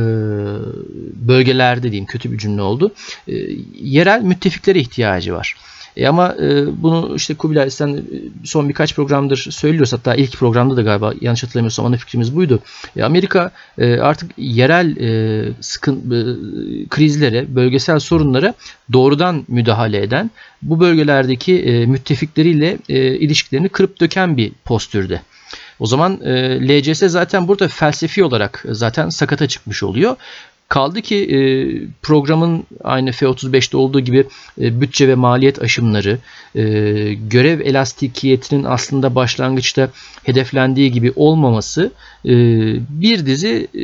bölgelerde 1.28 1.92
diyeyim 1.92 2.06
kötü 2.06 2.32
bir 2.32 2.38
cümle 2.38 2.62
oldu. 2.62 2.92
E, 3.28 3.34
yerel 3.82 4.22
müttefiklere 4.22 4.80
ihtiyacı 4.80 5.34
var. 5.34 5.56
E 5.98 6.08
ama 6.08 6.36
e, 6.42 6.82
bunu 6.84 7.14
işte 7.16 7.34
Kubilay 7.34 7.70
sen 7.70 7.88
e, 7.88 8.02
son 8.44 8.70
birkaç 8.70 8.96
programdır 8.96 9.38
söylüyoruz. 9.38 9.94
Hatta 9.94 10.16
ilk 10.16 10.38
programda 10.38 10.78
da 10.78 10.82
galiba 10.82 11.14
yanlış 11.22 11.44
hatırlamıyorsam 11.44 11.86
ana 11.86 11.98
fikrimiz 11.98 12.36
buydu. 12.36 12.60
E, 12.96 13.04
Amerika 13.04 13.52
e, 13.78 14.00
artık 14.00 14.32
yerel 14.38 14.98
e, 14.98 15.54
sıkın, 15.62 15.96
e, 15.98 16.88
krizlere, 16.88 17.56
bölgesel 17.56 18.00
sorunlara 18.00 18.54
doğrudan 18.94 19.46
müdahale 19.48 20.04
eden, 20.04 20.32
bu 20.62 20.80
bölgelerdeki 20.80 21.60
e, 21.60 21.86
müttefikleriyle 21.86 22.78
e, 22.90 23.16
ilişkilerini 23.16 23.70
kırıp 23.70 24.00
döken 24.00 24.38
bir 24.38 24.52
postürde. 24.66 25.22
O 25.80 25.86
zaman 25.86 26.22
e, 26.24 26.60
LCS 26.68 27.00
zaten 27.00 27.48
burada 27.48 27.68
felsefi 27.68 28.24
olarak 28.24 28.66
zaten 28.70 29.10
sakata 29.10 29.48
çıkmış 29.48 29.84
oluyor. 29.84 30.16
Kaldı 30.70 31.02
ki 31.02 31.16
e, 31.16 31.40
programın 32.02 32.64
aynı 32.84 33.12
F-35'te 33.12 33.78
olduğu 33.78 34.00
gibi 34.00 34.28
e, 34.62 34.82
bütçe 34.82 35.08
ve 35.08 35.16
maliyet 35.16 35.62
aşımları, 35.62 36.20
e, 36.56 36.64
görev 37.14 37.60
elastikiyetinin 37.60 38.64
aslında 38.64 39.16
başlangıçta 39.16 39.90
hedeflendiği 40.24 40.92
gibi 40.92 41.14
olmaması 41.16 41.92
e, 42.26 42.32
bir 42.90 43.26
dizi 43.26 43.68
e, 43.76 43.84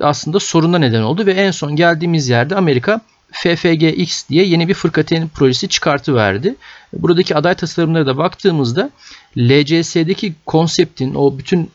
aslında 0.00 0.40
soruna 0.40 0.78
neden 0.78 1.02
oldu 1.02 1.26
ve 1.26 1.32
en 1.32 1.50
son 1.50 1.76
geldiğimiz 1.76 2.28
yerde 2.28 2.56
Amerika 2.56 3.00
FFGX 3.32 4.28
diye 4.28 4.44
yeni 4.44 4.68
bir 4.68 4.74
fırkateyn 4.74 5.28
projesi 5.28 5.68
çıkartıverdi. 5.68 6.54
Buradaki 6.92 7.36
aday 7.36 7.54
tasarımlara 7.54 8.06
da 8.06 8.16
baktığımızda 8.16 8.90
LCS'deki 9.38 10.34
konseptin 10.46 11.14
o 11.14 11.38
bütün 11.38 11.70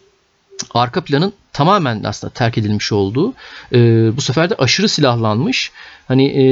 arka 0.73 1.01
planın 1.01 1.33
tamamen 1.53 2.03
aslında 2.03 2.33
terk 2.33 2.57
edilmiş 2.57 2.91
olduğu 2.91 3.33
e, 3.73 3.77
bu 4.17 4.21
sefer 4.21 4.49
de 4.49 4.55
aşırı 4.55 4.89
silahlanmış 4.89 5.71
hani 6.07 6.27
e, 6.27 6.45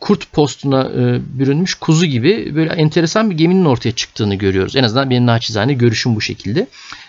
kurt 0.00 0.32
postuna 0.32 0.82
e, 0.82 1.20
bürünmüş 1.38 1.74
kuzu 1.74 2.06
gibi 2.06 2.54
böyle 2.54 2.72
enteresan 2.72 3.30
bir 3.30 3.36
geminin 3.36 3.64
ortaya 3.64 3.92
çıktığını 3.92 4.34
görüyoruz. 4.34 4.76
En 4.76 4.84
azından 4.84 5.10
benim 5.10 5.26
naçizane 5.26 5.72
görüşüm 5.72 6.16
bu 6.16 6.20
şekilde. 6.20 6.66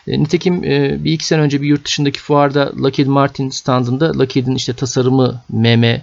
E, 0.07 0.19
nitekim 0.19 0.63
e, 0.63 1.03
bir 1.03 1.11
iki 1.11 1.25
sene 1.25 1.41
önce 1.41 1.61
bir 1.61 1.67
yurt 1.67 1.85
dışındaki 1.85 2.19
fuarda 2.19 2.71
Lockheed 2.77 3.07
Martin 3.07 3.49
standında 3.49 4.19
Lockheed'in 4.19 4.55
işte 4.55 4.73
tasarımı 4.73 5.41
MM 5.49 6.01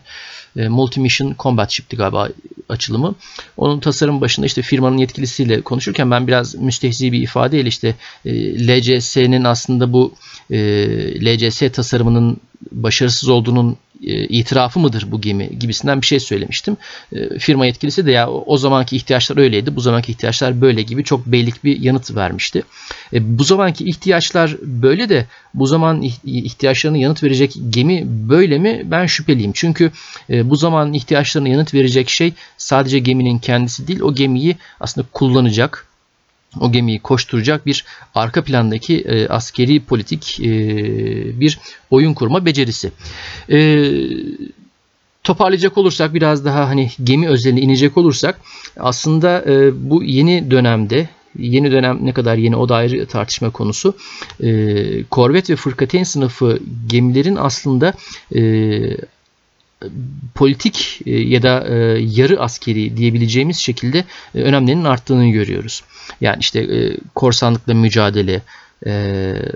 e, 0.57 0.69
Multi-Mission 0.69 1.35
Combat 1.39 1.71
Ship'ti 1.71 1.97
galiba 1.97 2.29
açılımı. 2.69 3.15
Onun 3.57 3.81
tasarım 3.81 4.21
başında 4.21 4.47
işte 4.47 4.63
firmanın 4.63 4.97
yetkilisiyle 4.99 5.61
konuşurken 5.61 6.11
ben 6.11 6.27
biraz 6.27 6.55
müstehzi 6.55 7.13
bir 7.13 7.21
ifadeyle 7.21 7.69
işte 7.69 7.95
e, 8.25 8.33
LCS'nin 8.69 9.45
aslında 9.45 9.93
bu 9.93 10.15
e, 10.51 10.59
LCS 11.25 11.63
tasarımının 11.73 12.41
başarısız 12.73 13.29
olduğunun 13.29 13.77
itirafı 14.03 14.81
mıdır 14.81 15.07
bu 15.11 15.21
gemi 15.21 15.59
gibisinden 15.59 16.01
bir 16.01 16.07
şey 16.07 16.21
söylemiştim. 16.21 16.77
E, 17.13 17.39
firma 17.39 17.67
yetkilisi 17.67 18.07
de 18.07 18.13
ya 18.13 18.31
o 18.31 18.57
zamanki 18.57 18.97
ihtiyaçlar 18.97 19.37
öyleydi, 19.37 19.77
bu 19.77 19.81
zamanki 19.81 20.13
ihtiyaçlar 20.13 20.61
böyle 20.61 20.83
gibi 20.83 21.05
çok 21.05 21.27
beylik 21.27 21.65
bir 21.65 21.81
yanıt 21.81 22.17
vermişti. 22.17 22.63
E, 23.13 23.39
bu 23.39 23.45
zamanki 23.45 23.85
ihtiyaçlar 23.85 24.57
böyle 24.63 25.09
de 25.09 25.27
bu 25.55 25.67
zaman 25.67 26.03
ihtiyaçlarına 26.25 26.99
yanıt 26.99 27.23
verecek 27.23 27.57
gemi 27.71 28.03
böyle 28.07 28.59
mi? 28.59 28.83
Ben 28.85 29.07
şüpheliyim. 29.07 29.53
Çünkü 29.55 29.91
bu 30.29 30.57
zaman 30.57 30.93
ihtiyaçlarına 30.93 31.49
yanıt 31.49 31.75
verecek 31.75 32.09
şey 32.09 32.33
sadece 32.59 32.99
geminin 32.99 33.39
kendisi 33.39 33.89
değil, 33.89 34.01
o 34.01 34.15
gemiyi 34.15 34.57
aslında 34.81 35.07
kullanacak, 35.13 35.87
o 36.61 36.73
gemiyi 36.73 36.99
koşturacak 36.99 37.67
bir 37.67 37.85
arka 38.15 38.45
plandaki 38.45 39.01
e, 39.01 39.29
askeri 39.29 39.81
politik 39.81 40.41
e, 40.41 40.51
bir 41.41 41.59
oyun 41.91 42.15
kurma 42.15 42.47
becerisi. 42.47 42.93
E, 43.51 43.89
toparlayacak 45.25 45.79
olursak 45.79 46.15
biraz 46.15 46.45
daha 46.45 46.69
hani 46.69 46.91
gemi 47.05 47.29
özeline 47.29 47.61
inecek 47.61 47.97
olursak 47.97 48.41
aslında 48.77 49.45
e, 49.47 49.71
bu 49.91 50.05
yeni 50.05 50.51
dönemde 50.51 51.09
Yeni 51.39 51.73
dönem 51.73 51.99
ne 52.03 52.13
kadar 52.13 52.37
yeni 52.37 52.57
o 52.57 52.69
da 52.69 52.77
ayrı 52.77 53.07
tartışma 53.07 53.51
konusu. 53.51 53.95
E, 54.43 55.05
korvet 55.05 55.51
ve 55.51 55.57
fırkateyn 55.57 56.03
sınıfı 56.03 56.59
gemilerin 56.87 57.37
aslında 57.37 57.95
e, 58.35 58.41
politik 60.35 61.01
e, 61.07 61.21
ya 61.21 61.43
da 61.43 61.69
e, 61.69 61.75
yarı 62.01 62.41
askeri 62.41 62.97
diyebileceğimiz 62.97 63.57
şekilde 63.57 64.05
e, 64.35 64.43
önemlerinin 64.43 64.85
arttığını 64.85 65.29
görüyoruz. 65.29 65.83
Yani 66.21 66.37
işte 66.41 66.91
korsanlıkla 67.15 67.75
mücadele, 67.75 68.43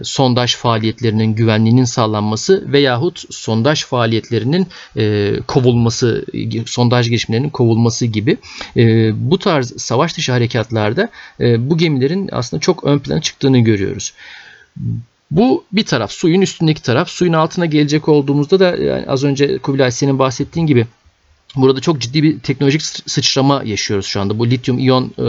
sondaj 0.02 0.56
faaliyetlerinin 0.56 1.34
güvenliğinin 1.34 1.84
sağlanması 1.84 2.72
veyahut 2.72 3.34
sondaj 3.34 3.84
faaliyetlerinin 3.84 4.66
kovulması, 5.46 6.24
sondaj 6.66 7.08
girişimlerinin 7.08 7.50
kovulması 7.50 8.06
gibi 8.06 8.36
bu 9.14 9.38
tarz 9.38 9.72
savaş 9.82 10.16
dışı 10.16 10.32
harekatlarda 10.32 11.08
bu 11.40 11.78
gemilerin 11.78 12.28
aslında 12.32 12.60
çok 12.60 12.84
ön 12.84 12.98
plana 12.98 13.20
çıktığını 13.20 13.58
görüyoruz. 13.58 14.12
Bu 15.30 15.64
bir 15.72 15.84
taraf, 15.84 16.12
suyun 16.12 16.40
üstündeki 16.40 16.82
taraf. 16.82 17.08
Suyun 17.08 17.32
altına 17.32 17.66
gelecek 17.66 18.08
olduğumuzda 18.08 18.60
da 18.60 18.76
yani 18.76 19.04
az 19.08 19.24
önce 19.24 19.58
Kubilay 19.58 19.90
senin 19.90 20.18
bahsettiğin 20.18 20.66
gibi 20.66 20.86
Burada 21.56 21.80
çok 21.80 22.00
ciddi 22.00 22.22
bir 22.22 22.40
teknolojik 22.40 22.82
sıçrama 22.82 23.62
yaşıyoruz 23.64 24.06
şu 24.06 24.20
anda. 24.20 24.38
Bu 24.38 24.50
lityum 24.50 24.78
iyon 24.78 25.12
e, 25.18 25.22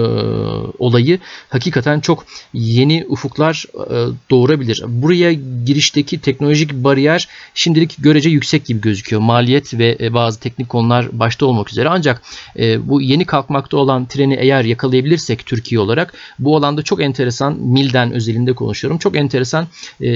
olayı 0.80 1.20
hakikaten 1.50 2.00
çok 2.00 2.26
yeni 2.54 3.06
ufuklar 3.10 3.66
e, 3.76 3.96
doğurabilir. 4.30 4.84
Buraya 4.88 5.34
girişteki 5.66 6.22
teknolojik 6.22 6.74
bariyer 6.74 7.28
şimdilik 7.54 7.96
görece 8.00 8.30
yüksek 8.30 8.66
gibi 8.66 8.82
gözüküyor. 8.82 9.22
Maliyet 9.22 9.74
ve 9.74 9.98
e, 10.00 10.14
bazı 10.14 10.40
teknik 10.40 10.70
konular 10.70 11.08
başta 11.12 11.46
olmak 11.46 11.72
üzere. 11.72 11.90
Ancak 11.90 12.22
e, 12.60 12.88
bu 12.90 13.02
yeni 13.02 13.26
kalkmakta 13.26 13.78
olan 13.78 14.06
treni 14.06 14.34
eğer 14.40 14.64
yakalayabilirsek 14.64 15.46
Türkiye 15.46 15.80
olarak 15.80 16.14
bu 16.40 16.58
alanda 16.58 16.82
çok 16.82 17.02
enteresan, 17.02 17.54
Milden 17.54 18.12
özelinde 18.12 18.54
konuşuyorum. 18.54 18.98
Çok 18.98 19.16
enteresan 19.16 19.68
e, 20.02 20.10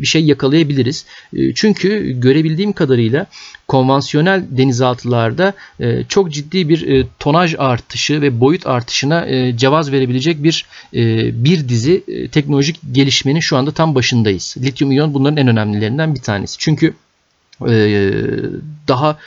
bir 0.00 0.06
şey 0.06 0.24
yakalayabiliriz. 0.24 1.06
E, 1.36 1.54
çünkü 1.54 2.20
görebildiğim 2.20 2.72
kadarıyla 2.72 3.26
konvansiyonel 3.68 4.44
denizaltılarda 4.50 5.43
e, 5.80 6.04
çok 6.08 6.32
ciddi 6.32 6.68
bir 6.68 6.88
e, 6.88 7.06
tonaj 7.18 7.54
artışı 7.58 8.22
ve 8.22 8.40
boyut 8.40 8.66
artışına 8.66 9.26
e, 9.26 9.56
cevaz 9.56 9.92
verebilecek 9.92 10.42
bir 10.42 10.66
e, 10.94 11.44
bir 11.44 11.68
dizi 11.68 12.04
teknolojik 12.32 12.80
gelişmenin 12.92 13.40
şu 13.40 13.56
anda 13.56 13.72
tam 13.72 13.94
başındayız. 13.94 14.56
Lityum 14.58 14.92
iyon 14.92 15.14
bunların 15.14 15.36
en 15.36 15.48
önemlilerinden 15.48 16.14
bir 16.14 16.20
tanesi. 16.20 16.58
Çünkü 16.58 16.94
daha 18.88 19.18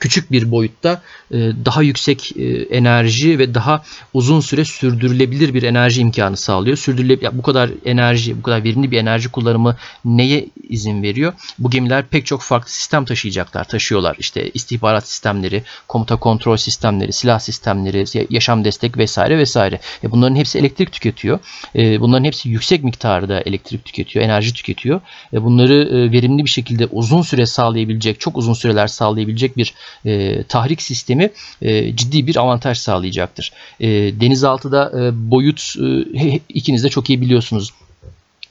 küçük 0.00 0.32
bir 0.32 0.50
boyutta 0.50 1.02
e, 1.30 1.36
daha 1.64 1.82
yüksek 1.82 2.36
e, 2.36 2.44
enerji 2.62 3.38
ve 3.38 3.54
daha 3.54 3.82
uzun 4.14 4.40
süre 4.40 4.64
sürdürülebilir 4.64 5.54
bir 5.54 5.62
enerji 5.62 6.00
imkanı 6.00 6.36
sağlıyor. 6.36 6.76
Sürdürülebilir 6.76 7.30
bu 7.32 7.42
kadar 7.42 7.70
enerji, 7.84 8.38
bu 8.38 8.42
kadar 8.42 8.64
verimli 8.64 8.90
bir 8.90 8.98
enerji 8.98 9.28
kullanımı 9.28 9.76
neye 10.04 10.46
izin 10.68 11.02
veriyor? 11.02 11.32
Bu 11.58 11.70
gemiler 11.70 12.06
pek 12.06 12.26
çok 12.26 12.42
farklı 12.42 12.70
sistem 12.70 13.04
taşıyacaklar, 13.04 13.64
taşıyorlar. 13.64 14.16
İşte 14.18 14.50
istihbarat 14.50 15.08
sistemleri, 15.08 15.62
komuta 15.88 16.16
kontrol 16.16 16.56
sistemleri, 16.56 17.12
silah 17.12 17.38
sistemleri, 17.38 18.26
yaşam 18.30 18.64
destek 18.64 18.98
vesaire 18.98 19.38
vesaire. 19.38 19.80
E 20.04 20.10
bunların 20.10 20.36
hepsi 20.36 20.58
elektrik 20.58 20.92
tüketiyor. 20.92 21.38
Bunların 21.74 22.24
hepsi 22.24 22.48
yüksek 22.48 22.84
miktarda 22.84 23.40
elektrik 23.40 23.84
tüketiyor, 23.84 24.24
enerji 24.24 24.52
tüketiyor. 24.52 25.00
Bunları 25.32 26.12
verimli 26.12 26.44
bir 26.44 26.50
şekilde 26.50 26.86
uzun 26.86 27.22
süre 27.22 27.46
sağlayabilecek, 27.46 28.20
çok 28.20 28.36
uzun 28.36 28.54
süreler 28.54 28.86
sağlayabilecek 28.86 29.56
bir 29.56 29.74
e, 30.04 30.42
tahrik 30.42 30.82
sistemi 30.82 31.30
e, 31.62 31.96
ciddi 31.96 32.26
bir 32.26 32.36
avantaj 32.36 32.78
sağlayacaktır. 32.78 33.52
E, 33.80 33.88
denizaltıda 34.20 34.92
e, 35.00 35.30
boyut 35.30 35.74
e, 35.82 36.40
ikiniz 36.48 36.84
de 36.84 36.88
çok 36.88 37.10
iyi 37.10 37.20
biliyorsunuz 37.20 37.72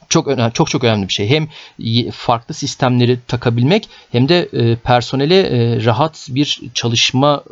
çok 0.08 0.28
önemli, 0.28 0.52
çok 0.52 0.70
çok 0.70 0.84
önemli 0.84 1.08
bir 1.08 1.12
şey. 1.12 1.30
Hem 1.30 1.48
farklı 2.10 2.54
sistemleri 2.54 3.18
takabilmek 3.28 3.88
hem 4.12 4.28
de 4.28 4.48
e, 4.52 4.76
personele 4.76 5.40
e, 5.40 5.84
rahat 5.84 6.28
bir 6.30 6.60
çalışma 6.74 7.42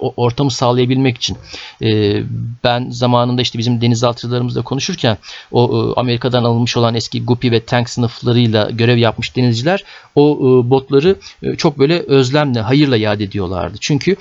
ortamı 0.00 0.50
sağlayabilmek 0.50 1.16
için. 1.16 1.36
E, 1.82 2.22
ben 2.64 2.90
zamanında 2.90 3.42
işte 3.42 3.58
bizim 3.58 3.80
denizaltılarımızla 3.80 4.62
konuşurken 4.62 5.18
o 5.52 5.92
Amerika'dan 5.96 6.44
alınmış 6.44 6.76
olan 6.76 6.94
eski 6.94 7.24
Guppy 7.24 7.50
ve 7.50 7.64
Tank 7.64 7.90
sınıflarıyla 7.90 8.70
görev 8.70 8.96
yapmış 8.96 9.36
denizciler 9.36 9.84
o 10.14 10.38
botları 10.70 11.16
çok 11.56 11.78
böyle 11.78 11.98
özlemle, 11.98 12.60
hayırla 12.60 12.96
yad 12.96 13.20
ediyorlardı. 13.20 13.76
Çünkü 13.80 14.16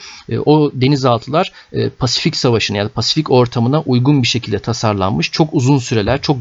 o 0.46 0.72
denizaltılar 0.74 1.52
Pasifik 2.00 2.36
Savaşı'na 2.36 2.78
ya 2.78 2.86
da 2.86 2.90
Pasifik 2.90 3.32
ortamına 3.32 3.82
uygun 3.82 4.22
bir 4.22 4.28
şekilde 4.28 4.60
tasarlanmış. 4.60 5.32
Çok 5.32 5.54
uzun 5.54 5.78
süreler, 5.78 6.22
çok 6.22 6.38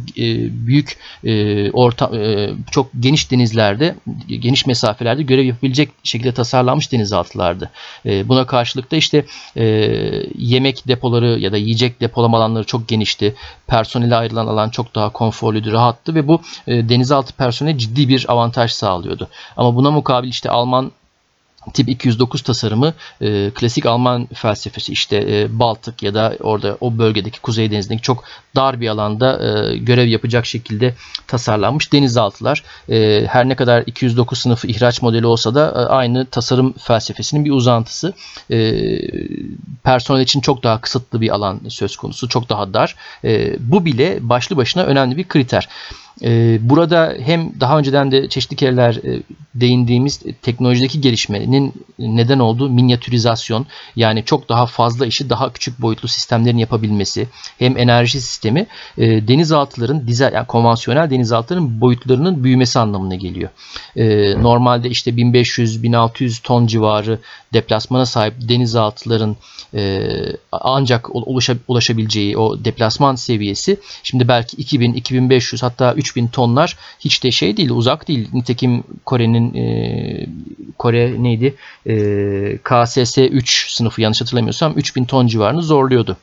büyük 0.66 0.96
e, 1.24 1.39
orta 1.72 2.16
e, 2.16 2.50
çok 2.70 2.90
geniş 3.00 3.30
denizlerde, 3.30 3.94
geniş 4.28 4.66
mesafelerde 4.66 5.22
görev 5.22 5.44
yapabilecek 5.44 5.90
şekilde 6.04 6.34
tasarlanmış 6.34 6.92
denizaltılardı. 6.92 7.70
E, 8.06 8.28
buna 8.28 8.46
karşılık 8.46 8.90
da 8.90 8.96
işte 8.96 9.24
e, 9.56 9.64
yemek 10.38 10.88
depoları 10.88 11.38
ya 11.38 11.52
da 11.52 11.56
yiyecek 11.56 12.00
depolama 12.00 12.36
alanları 12.36 12.64
çok 12.64 12.88
genişti. 12.88 13.34
Personele 13.66 14.16
ayrılan 14.16 14.46
alan 14.46 14.70
çok 14.70 14.94
daha 14.94 15.10
konforluydu, 15.10 15.72
rahattı 15.72 16.14
ve 16.14 16.28
bu 16.28 16.40
e, 16.66 16.88
denizaltı 16.88 17.32
personeli 17.32 17.78
ciddi 17.78 18.08
bir 18.08 18.26
avantaj 18.28 18.70
sağlıyordu. 18.72 19.28
Ama 19.56 19.76
buna 19.76 19.90
mukabil 19.90 20.28
işte 20.28 20.50
Alman 20.50 20.92
Tip 21.74 21.88
209 21.88 22.42
tasarımı 22.42 22.94
e, 23.20 23.50
klasik 23.50 23.86
Alman 23.86 24.28
felsefesi 24.34 24.92
işte 24.92 25.16
e, 25.16 25.58
Baltık 25.58 26.02
ya 26.02 26.14
da 26.14 26.36
orada 26.40 26.76
o 26.80 26.98
bölgedeki 26.98 27.40
Kuzey 27.40 27.70
Denizi'ndeki 27.70 28.02
çok 28.02 28.24
dar 28.56 28.80
bir 28.80 28.88
alanda 28.88 29.32
e, 29.44 29.76
görev 29.76 30.08
yapacak 30.08 30.46
şekilde 30.46 30.94
tasarlanmış 31.26 31.92
denizaltılar. 31.92 32.64
E, 32.88 33.26
her 33.26 33.48
ne 33.48 33.54
kadar 33.54 33.82
209 33.86 34.38
sınıfı 34.38 34.66
ihraç 34.66 35.02
modeli 35.02 35.26
olsa 35.26 35.54
da 35.54 35.66
e, 35.66 35.92
aynı 35.92 36.26
tasarım 36.26 36.72
felsefesinin 36.72 37.44
bir 37.44 37.50
uzantısı. 37.50 38.12
E, 38.50 38.72
personel 39.84 40.22
için 40.22 40.40
çok 40.40 40.62
daha 40.62 40.80
kısıtlı 40.80 41.20
bir 41.20 41.30
alan 41.30 41.60
söz 41.68 41.96
konusu, 41.96 42.28
çok 42.28 42.48
daha 42.48 42.74
dar. 42.74 42.96
E, 43.24 43.56
bu 43.60 43.84
bile 43.84 44.18
başlı 44.20 44.56
başına 44.56 44.82
önemli 44.82 45.16
bir 45.16 45.28
kriter. 45.28 45.68
Ee, 46.22 46.58
burada 46.62 47.14
hem 47.20 47.60
daha 47.60 47.78
önceden 47.78 48.12
de 48.12 48.28
çeşitli 48.28 48.56
kereler 48.56 48.94
e, 48.94 49.22
değindiğimiz 49.54 50.22
teknolojideki 50.42 51.00
gelişmenin 51.00 51.72
neden 51.98 52.38
olduğu 52.38 52.70
minyatürizasyon 52.70 53.66
yani 53.96 54.24
çok 54.24 54.48
daha 54.48 54.66
fazla 54.66 55.06
işi 55.06 55.30
daha 55.30 55.52
küçük 55.52 55.80
boyutlu 55.80 56.08
sistemlerin 56.08 56.58
yapabilmesi 56.58 57.28
hem 57.58 57.76
enerji 57.76 58.20
sistemi 58.20 58.66
e, 58.98 59.28
denizaltıların 59.28 60.06
dizel 60.06 60.32
yani 60.32 60.46
konvansiyonel 60.46 61.10
denizaltıların 61.10 61.80
boyutlarının 61.80 62.44
büyümesi 62.44 62.78
anlamına 62.78 63.14
geliyor. 63.14 63.50
E, 63.96 64.34
normalde 64.42 64.90
işte 64.90 65.10
1500-1600 65.10 66.42
ton 66.42 66.66
civarı 66.66 67.18
deplasmana 67.52 68.06
sahip 68.06 68.34
denizaltıların 68.48 69.36
ancak 70.52 71.08
ulaşabileceği 71.68 72.38
o 72.38 72.64
deplasman 72.64 73.14
seviyesi 73.14 73.80
şimdi 74.02 74.28
belki 74.28 74.56
2000-2500 74.56 75.60
hatta 75.60 75.94
3000 76.00 76.28
tonlar 76.28 76.76
hiç 77.00 77.24
de 77.24 77.30
şey 77.30 77.56
değil, 77.56 77.70
uzak 77.70 78.08
değil. 78.08 78.28
Nitekim 78.32 78.84
Kore'nin 79.04 79.54
e, 79.54 80.26
Kore 80.78 81.22
neydi? 81.22 81.54
E, 81.86 81.94
KSS 82.62 83.18
3 83.18 83.72
sınıfı 83.72 84.02
yanlış 84.02 84.20
hatırlamıyorsam 84.20 84.72
3000 84.76 85.04
ton 85.04 85.26
civarını 85.26 85.62
zorluyordu. 85.62 86.16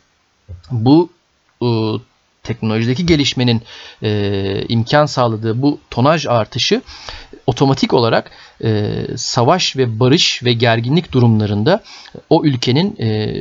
Bu 0.72 1.10
e, 1.62 1.68
teknolojideki 2.44 3.06
gelişmenin 3.06 3.62
e, 4.04 4.64
imkan 4.70 5.06
sağladığı 5.06 5.62
bu 5.62 5.80
tonaj 5.90 6.26
artışı 6.26 6.82
otomatik 7.48 7.94
olarak 7.94 8.32
e, 8.64 8.94
savaş 9.16 9.78
ve 9.78 10.00
barış 10.00 10.44
ve 10.44 10.54
gerginlik 10.54 11.12
durumlarında 11.12 11.84
o 12.30 12.46
ülkenin 12.46 12.96
e, 13.00 13.36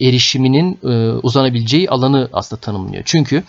erişiminin 0.00 0.78
e, 0.84 0.88
uzanabileceği 1.22 1.90
alanı 1.90 2.28
aslında 2.32 2.60
tanımlıyor. 2.60 3.02
Çünkü 3.06 3.42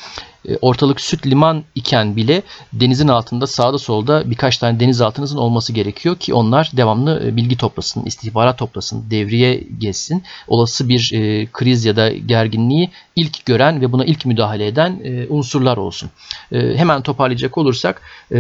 e, 0.50 0.58
ortalık 0.62 1.02
süt 1.02 1.28
liman 1.28 1.64
iken 1.76 2.16
bile 2.16 2.42
denizin 2.74 3.08
altında 3.08 3.48
sağda 3.48 3.78
solda 3.78 4.32
birkaç 4.32 4.58
tane 4.58 4.80
denizaltınızın 4.80 5.38
olması 5.38 5.74
gerekiyor 5.74 6.16
ki 6.16 6.34
onlar 6.34 6.72
devamlı 6.74 7.24
e, 7.26 7.36
bilgi 7.36 7.58
toplasın, 7.58 8.06
istihbarat 8.06 8.58
toplasın, 8.58 9.12
devriye 9.12 9.64
geçsin. 9.80 10.24
Olası 10.48 10.90
bir 10.90 11.12
e, 11.14 11.48
kriz 11.54 11.86
ya 11.86 11.96
da 11.96 12.10
gerginliği 12.10 12.90
ilk 13.16 13.46
gören 13.46 13.82
ve 13.82 13.92
buna 13.92 14.06
ilk 14.06 14.26
müdahale 14.26 14.68
eden 14.68 15.00
e, 15.04 15.28
unsurlar 15.30 15.78
olsun. 15.78 16.10
E, 16.52 16.76
hemen 16.76 17.02
toparlayacak 17.02 17.58
olursak 17.58 18.02
e, 18.32 18.40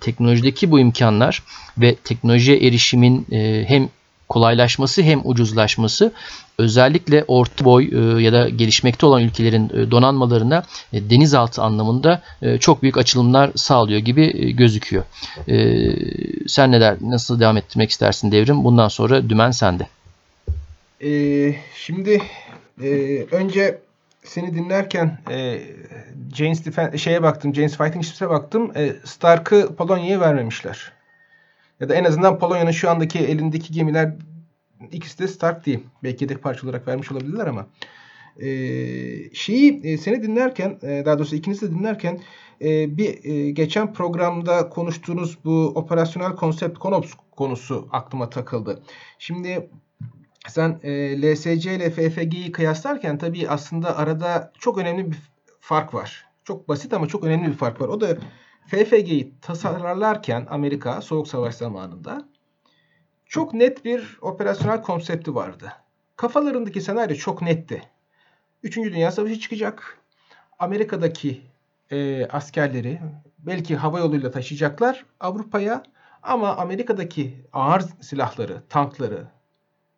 teknolojideki 0.00 0.70
bu 0.70 0.80
imkanlar 0.80 1.42
ve 1.78 1.94
teknolojiye 1.94 2.58
erişimin 2.58 3.26
e, 3.32 3.64
hem 3.68 3.88
kolaylaşması 4.28 5.02
hem 5.02 5.20
ucuzlaşması 5.24 6.12
özellikle 6.58 7.24
orta 7.28 7.64
boy 7.64 7.88
e, 7.92 8.22
ya 8.22 8.32
da 8.32 8.48
gelişmekte 8.48 9.06
olan 9.06 9.22
ülkelerin 9.22 9.70
e, 9.74 9.90
donanmalarına 9.90 10.62
e, 10.92 11.10
denizaltı 11.10 11.62
anlamında 11.62 12.22
çok 12.60 12.82
büyük 12.82 12.98
açılımlar 12.98 13.50
sağlıyor 13.56 14.00
gibi 14.00 14.56
gözüküyor. 14.56 15.04
Sen 16.46 16.72
neler 16.72 16.96
nasıl 17.00 17.40
devam 17.40 17.56
ettirmek 17.56 17.90
istersin 17.90 18.32
devrim? 18.32 18.64
Bundan 18.64 18.88
sonra 18.88 19.28
dümen 19.28 19.50
sende. 19.50 19.86
Ee, 21.04 21.54
şimdi 21.74 22.22
e, 22.82 22.88
önce 23.32 23.78
seni 24.24 24.54
dinlerken 24.54 25.18
e, 25.30 25.60
James 26.34 26.66
Defen 26.66 26.96
şeye 26.96 27.22
baktım, 27.22 27.54
James 27.54 27.76
Fighting 27.76 28.04
Ships'e 28.04 28.28
baktım. 28.28 28.72
E, 28.76 28.92
Stark'ı 29.04 29.74
Polonya'ya 29.76 30.20
vermemişler. 30.20 30.92
Ya 31.80 31.88
da 31.88 31.94
en 31.94 32.04
azından 32.04 32.38
Polonya'nın 32.38 32.70
şu 32.70 32.90
andaki 32.90 33.18
elindeki 33.18 33.72
gemiler 33.72 34.12
ikisi 34.92 35.18
de 35.18 35.28
Stark 35.28 35.66
değil. 35.66 35.80
Belki 36.02 36.24
yedek 36.24 36.42
parça 36.42 36.66
olarak 36.66 36.88
vermiş 36.88 37.12
olabilirler 37.12 37.46
ama. 37.46 37.66
E, 38.38 38.48
şeyi 39.34 39.80
e, 39.84 39.98
seni 39.98 40.22
dinlerken 40.22 40.78
e, 40.82 41.02
daha 41.06 41.18
doğrusu 41.18 41.36
ikinizi 41.36 41.70
de 41.70 41.74
dinlerken 41.74 42.20
e, 42.60 42.96
bir 42.96 43.24
e, 43.24 43.50
geçen 43.50 43.92
programda 43.92 44.68
konuştuğunuz 44.68 45.38
bu 45.44 45.72
operasyonel 45.74 46.36
konsept 46.36 46.78
konops 46.78 47.12
konusu 47.30 47.88
aklıma 47.92 48.30
takıldı. 48.30 48.82
Şimdi 49.18 49.70
sen 50.48 50.80
e, 50.82 51.22
LSC 51.22 51.52
ile 51.52 51.90
FFG'yi 51.90 52.52
kıyaslarken 52.52 53.18
tabii 53.18 53.48
aslında 53.48 53.96
arada 53.96 54.52
çok 54.58 54.78
önemli 54.78 55.10
bir 55.10 55.18
fark 55.60 55.94
var. 55.94 56.26
Çok 56.44 56.68
basit 56.68 56.92
ama 56.92 57.06
çok 57.06 57.24
önemli 57.24 57.46
bir 57.48 57.56
fark 57.56 57.80
var. 57.80 57.88
O 57.88 58.00
da 58.00 58.18
FFG'yi 58.66 59.34
tasarlarlarken 59.42 60.46
Amerika 60.50 61.00
Soğuk 61.00 61.28
Savaş 61.28 61.54
zamanında 61.54 62.28
çok 63.28 63.54
net 63.54 63.84
bir 63.84 64.18
operasyonel 64.20 64.82
konsepti 64.82 65.34
vardı. 65.34 65.72
Kafalarındaki 66.16 66.80
senaryo 66.80 67.16
çok 67.16 67.42
netti. 67.42 67.82
Üçüncü 68.62 68.92
Dünya 68.92 69.10
Savaşı 69.10 69.40
çıkacak. 69.40 69.98
Amerika'daki 70.58 71.42
e, 71.90 72.26
askerleri 72.26 73.00
belki 73.38 73.76
hava 73.76 73.98
yoluyla 73.98 74.30
taşıyacaklar 74.30 75.04
Avrupa'ya 75.20 75.82
ama 76.22 76.56
Amerika'daki 76.56 77.46
ağır 77.52 77.84
silahları, 78.00 78.62
tankları, 78.68 79.26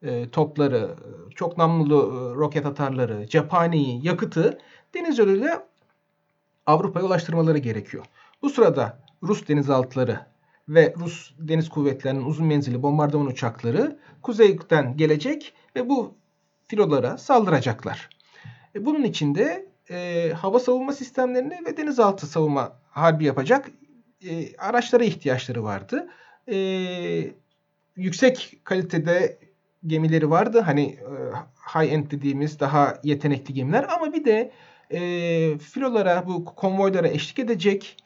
e, 0.03 0.31
topları, 0.31 0.95
çok 1.35 1.59
namlulu 1.59 1.97
e, 1.97 2.35
roket 2.37 2.67
atarları, 2.67 3.27
cephaneyi, 3.27 4.07
yakıtı 4.07 4.59
deniz 4.95 5.19
yoluyla 5.19 5.67
Avrupa'ya 6.67 7.07
ulaştırmaları 7.07 7.59
gerekiyor. 7.59 8.05
Bu 8.43 8.51
sırada 8.51 8.99
Rus 9.23 9.49
denizaltıları 9.49 10.30
ve 10.71 10.95
Rus 10.99 11.31
deniz 11.39 11.69
kuvvetlerinin 11.69 12.25
uzun 12.25 12.47
menzilli 12.47 12.83
bombardıman 12.83 13.27
uçakları 13.27 13.99
kuzeyden 14.23 14.97
gelecek 14.97 15.53
ve 15.77 15.89
bu 15.89 16.15
filolara 16.67 17.19
saldıracaklar. 17.19 18.09
E, 18.75 18.87
bunun 18.87 19.03
için 19.03 19.35
de 19.35 19.67
e, 19.91 20.31
hava 20.33 20.61
savunma 20.61 20.93
sistemlerini 20.93 21.59
ve 21.67 21.77
denizaltı 21.77 22.27
savunma 22.27 22.73
harbi 22.91 23.25
yapacak 23.25 23.71
e, 24.29 24.57
araçlara 24.57 25.05
ihtiyaçları 25.05 25.65
vardı. 25.65 26.09
E, 26.53 26.57
yüksek 27.97 28.61
kalitede 28.65 29.39
gemileri 29.87 30.31
vardı. 30.31 30.61
Hani 30.61 30.83
e, 30.83 31.13
high 31.75 31.93
end 31.93 32.11
dediğimiz 32.11 32.61
daha 32.61 33.01
yetenekli 33.03 33.55
gemiler 33.55 33.87
ama 33.97 34.13
bir 34.13 34.25
de 34.25 34.53
e, 34.91 35.59
filolara 35.59 36.27
bu 36.27 36.45
konvoylara 36.45 37.09
eşlik 37.09 37.39
edecek 37.39 37.97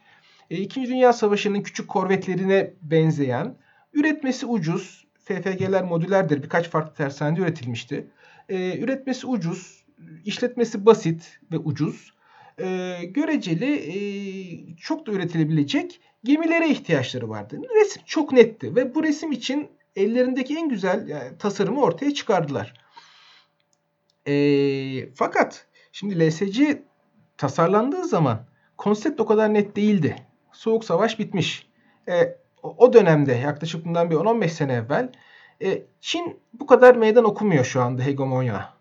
e, 0.51 0.57
İkinci 0.57 0.91
Dünya 0.91 1.13
Savaşı'nın 1.13 1.61
küçük 1.61 1.89
korvetlerine 1.89 2.75
benzeyen, 2.83 3.57
üretmesi 3.93 4.47
ucuz, 4.47 5.07
FFG'ler 5.25 5.85
modülerdir, 5.85 6.43
birkaç 6.43 6.69
farklı 6.69 6.95
tersanede 6.95 7.41
üretilmişti. 7.41 8.07
E, 8.49 8.79
üretmesi 8.79 9.27
ucuz, 9.27 9.85
işletmesi 10.25 10.87
basit 10.87 11.41
ve 11.53 11.59
ucuz. 11.59 12.15
E, 12.61 12.99
göreceli 13.05 14.77
çok 14.77 15.07
da 15.07 15.13
üretilebilecek 15.13 16.01
gemilere 16.25 16.69
ihtiyaçları 16.69 17.29
vardı. 17.29 17.61
Resim 17.81 18.03
çok 18.07 18.33
netti 18.33 18.77
ve 18.77 18.95
bu 18.95 19.03
resim 19.03 19.33
için 19.33 19.69
ellerindeki 19.97 20.57
en 20.57 20.69
güzel 20.69 21.31
tasarımı 21.39 21.81
ortaya 21.81 22.15
çıkardılar. 22.15 22.75
Fakat 25.15 25.67
şimdi 25.93 26.29
LSC 26.29 26.83
tasarlandığı 27.37 28.05
zaman 28.05 28.47
konsept 28.77 29.21
o 29.21 29.27
kadar 29.27 29.55
net 29.55 29.77
değildi. 29.77 30.17
Soğuk 30.55 30.85
Savaş 30.85 31.19
bitmiş. 31.19 31.67
E, 32.09 32.37
o 32.63 32.93
dönemde 32.93 33.33
yaklaşık 33.33 33.85
bundan 33.85 34.11
bir 34.11 34.17
10-15 34.17 34.49
sene 34.49 34.73
evvel 34.73 35.13
e, 35.63 35.83
Çin 36.01 36.41
bu 36.53 36.67
kadar 36.67 36.97
meydan 36.97 37.25
okumuyor 37.25 37.65
şu 37.65 37.83
anda 37.83 38.03
hegemonya. 38.03 38.75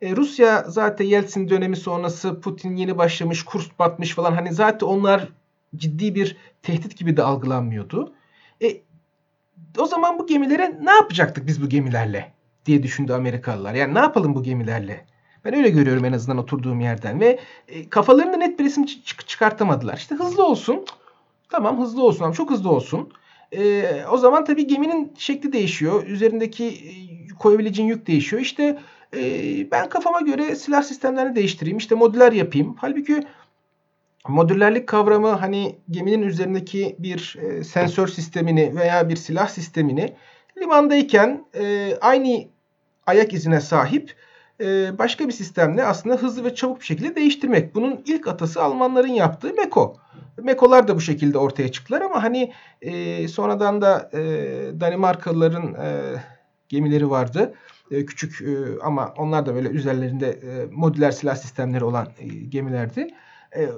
E, 0.00 0.16
Rusya 0.16 0.64
zaten 0.68 1.04
Yeltsin 1.04 1.48
dönemi 1.48 1.76
sonrası 1.76 2.40
Putin 2.40 2.76
yeni 2.76 2.98
başlamış, 2.98 3.44
kurs 3.44 3.68
batmış 3.78 4.14
falan 4.14 4.32
hani 4.32 4.52
zaten 4.52 4.86
onlar 4.86 5.28
ciddi 5.76 6.14
bir 6.14 6.36
tehdit 6.62 6.98
gibi 6.98 7.16
de 7.16 7.22
algılanmıyordu. 7.22 8.14
E, 8.62 8.82
o 9.78 9.86
zaman 9.86 10.18
bu 10.18 10.26
gemilere 10.26 10.78
ne 10.82 10.90
yapacaktık 10.90 11.46
biz 11.46 11.62
bu 11.62 11.68
gemilerle 11.68 12.32
diye 12.66 12.82
düşündü 12.82 13.12
Amerikalılar. 13.12 13.74
Yani 13.74 13.94
ne 13.94 13.98
yapalım 13.98 14.34
bu 14.34 14.42
gemilerle? 14.42 15.06
Ben 15.44 15.54
öyle 15.54 15.70
görüyorum 15.70 16.04
en 16.04 16.12
azından 16.12 16.38
oturduğum 16.38 16.80
yerden 16.80 17.20
ve 17.20 17.38
e, 17.68 17.88
kafalarında 17.88 18.36
net 18.36 18.58
bir 18.58 18.64
resim 18.64 18.86
çık- 18.86 19.28
çıkartamadılar. 19.28 19.96
İşte 19.96 20.14
hızlı 20.14 20.46
olsun. 20.46 20.84
Tamam 21.48 21.80
hızlı 21.80 22.02
olsun 22.02 22.24
ama 22.24 22.34
çok 22.34 22.50
hızlı 22.50 22.70
olsun. 22.70 23.12
E, 23.52 23.84
o 24.10 24.16
zaman 24.16 24.44
tabii 24.44 24.66
geminin 24.66 25.12
şekli 25.18 25.52
değişiyor. 25.52 26.06
Üzerindeki 26.06 26.64
e, 26.66 26.92
koyabileceğin 27.38 27.88
yük 27.88 28.06
değişiyor. 28.06 28.42
İşte 28.42 28.78
e, 29.16 29.20
ben 29.70 29.88
kafama 29.88 30.20
göre 30.20 30.56
silah 30.56 30.82
sistemlerini 30.82 31.36
değiştireyim. 31.36 31.78
İşte 31.78 31.94
modüler 31.94 32.32
yapayım. 32.32 32.76
Halbuki 32.78 33.22
modüllerlik 34.28 34.86
kavramı 34.86 35.28
hani 35.28 35.76
geminin 35.90 36.22
üzerindeki 36.22 36.96
bir 36.98 37.36
e, 37.42 37.64
sensör 37.64 38.08
sistemini 38.08 38.76
veya 38.76 39.08
bir 39.08 39.16
silah 39.16 39.48
sistemini 39.48 40.14
limandayken 40.58 41.44
e, 41.54 41.94
aynı 42.00 42.44
ayak 43.06 43.32
izine 43.32 43.60
sahip 43.60 44.14
e, 44.62 44.98
başka 44.98 45.28
bir 45.28 45.32
sistemle 45.32 45.84
aslında 45.84 46.16
hızlı 46.16 46.44
ve 46.44 46.54
çabuk 46.54 46.80
bir 46.80 46.84
şekilde 46.84 47.14
değiştirmek. 47.14 47.74
Bunun 47.74 48.02
ilk 48.06 48.28
atası 48.28 48.62
Almanların 48.62 49.12
yaptığı 49.12 49.54
Meko. 49.54 49.96
Mekolar 50.42 50.88
da 50.88 50.96
bu 50.96 51.00
şekilde 51.00 51.38
ortaya 51.38 51.72
çıktılar 51.72 52.00
ama 52.00 52.22
hani 52.22 52.52
e, 52.80 53.28
sonradan 53.28 53.80
da 53.82 54.10
e, 54.12 54.20
Danimarkalıların 54.80 55.74
e, 55.74 56.00
gemileri 56.68 57.10
vardı. 57.10 57.54
E, 57.90 58.06
küçük 58.06 58.40
e, 58.40 58.82
ama 58.82 59.14
onlar 59.18 59.46
da 59.46 59.54
böyle 59.54 59.68
üzerlerinde 59.68 60.30
e, 60.30 60.66
modüler 60.72 61.10
silah 61.10 61.36
sistemleri 61.36 61.84
olan 61.84 62.08
e, 62.18 62.26
gemilerdi. 62.26 63.08
E, 63.56 63.68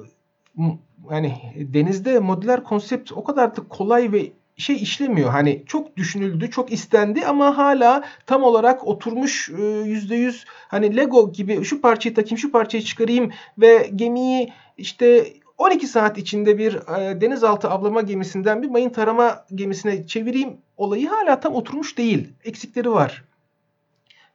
yani 1.10 1.54
denizde 1.56 2.18
modüler 2.18 2.64
konsept 2.64 3.12
o 3.12 3.24
kadar 3.24 3.56
da 3.56 3.60
kolay 3.68 4.12
ve 4.12 4.32
şey 4.56 4.76
işlemiyor. 4.76 5.30
Hani 5.30 5.62
çok 5.66 5.96
düşünüldü, 5.96 6.50
çok 6.50 6.72
istendi 6.72 7.26
ama 7.26 7.58
hala 7.58 8.04
tam 8.26 8.42
olarak 8.42 8.86
oturmuş 8.86 9.50
e, 9.58 9.62
yüzde 9.64 10.16
yüz 10.16 10.44
hani 10.68 10.96
Lego 10.96 11.32
gibi 11.32 11.64
şu 11.64 11.80
parçayı 11.80 12.14
takayım, 12.14 12.38
şu 12.38 12.52
parçayı 12.52 12.84
çıkarayım 12.84 13.30
ve 13.58 13.90
gemiyi 13.96 14.52
işte 14.76 15.32
12 15.58 15.86
saat 15.86 16.18
içinde 16.18 16.58
bir 16.58 16.74
e, 16.74 17.20
denizaltı 17.20 17.68
avlama 17.68 18.02
gemisinden 18.02 18.62
bir 18.62 18.68
mayın 18.68 18.90
tarama 18.90 19.44
gemisine 19.54 20.06
çevireyim 20.06 20.56
olayı 20.76 21.08
hala 21.08 21.40
tam 21.40 21.54
oturmuş 21.54 21.98
değil. 21.98 22.28
Eksikleri 22.44 22.90
var. 22.90 23.24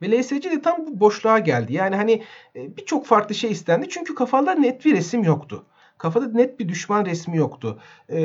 Ve 0.02 0.20
LSC 0.20 0.44
de 0.44 0.62
tam 0.62 0.88
bu 0.88 1.00
boşluğa 1.00 1.40
geldi. 1.40 1.74
Yani 1.74 1.96
hani 1.96 2.24
e, 2.56 2.78
birçok 2.78 3.06
farklı 3.06 3.36
şey 3.36 3.52
istendi. 3.52 3.90
Çünkü 3.90 4.16
kafada 4.16 4.52
net 4.52 4.86
bir 4.86 4.94
resim 4.94 5.24
yoktu. 5.24 5.66
Kafada 6.00 6.28
net 6.28 6.60
bir 6.60 6.70
düşman 6.70 7.06
resmi 7.06 7.38
yoktu. 7.38 7.80
E, 8.10 8.20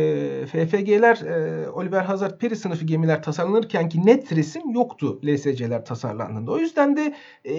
FFG'ler, 0.46 1.16
e, 1.16 1.70
Oliver 1.70 2.02
Hazard 2.02 2.38
Perry 2.38 2.56
sınıfı 2.56 2.84
gemiler 2.84 3.22
tasarlanırken 3.22 3.88
ki 3.88 4.06
net 4.06 4.32
resim 4.32 4.70
yoktu 4.70 5.20
LSC'ler 5.24 5.84
tasarlandığında. 5.84 6.52
O 6.52 6.58
yüzden 6.58 6.96
de 6.96 7.14
e, 7.44 7.54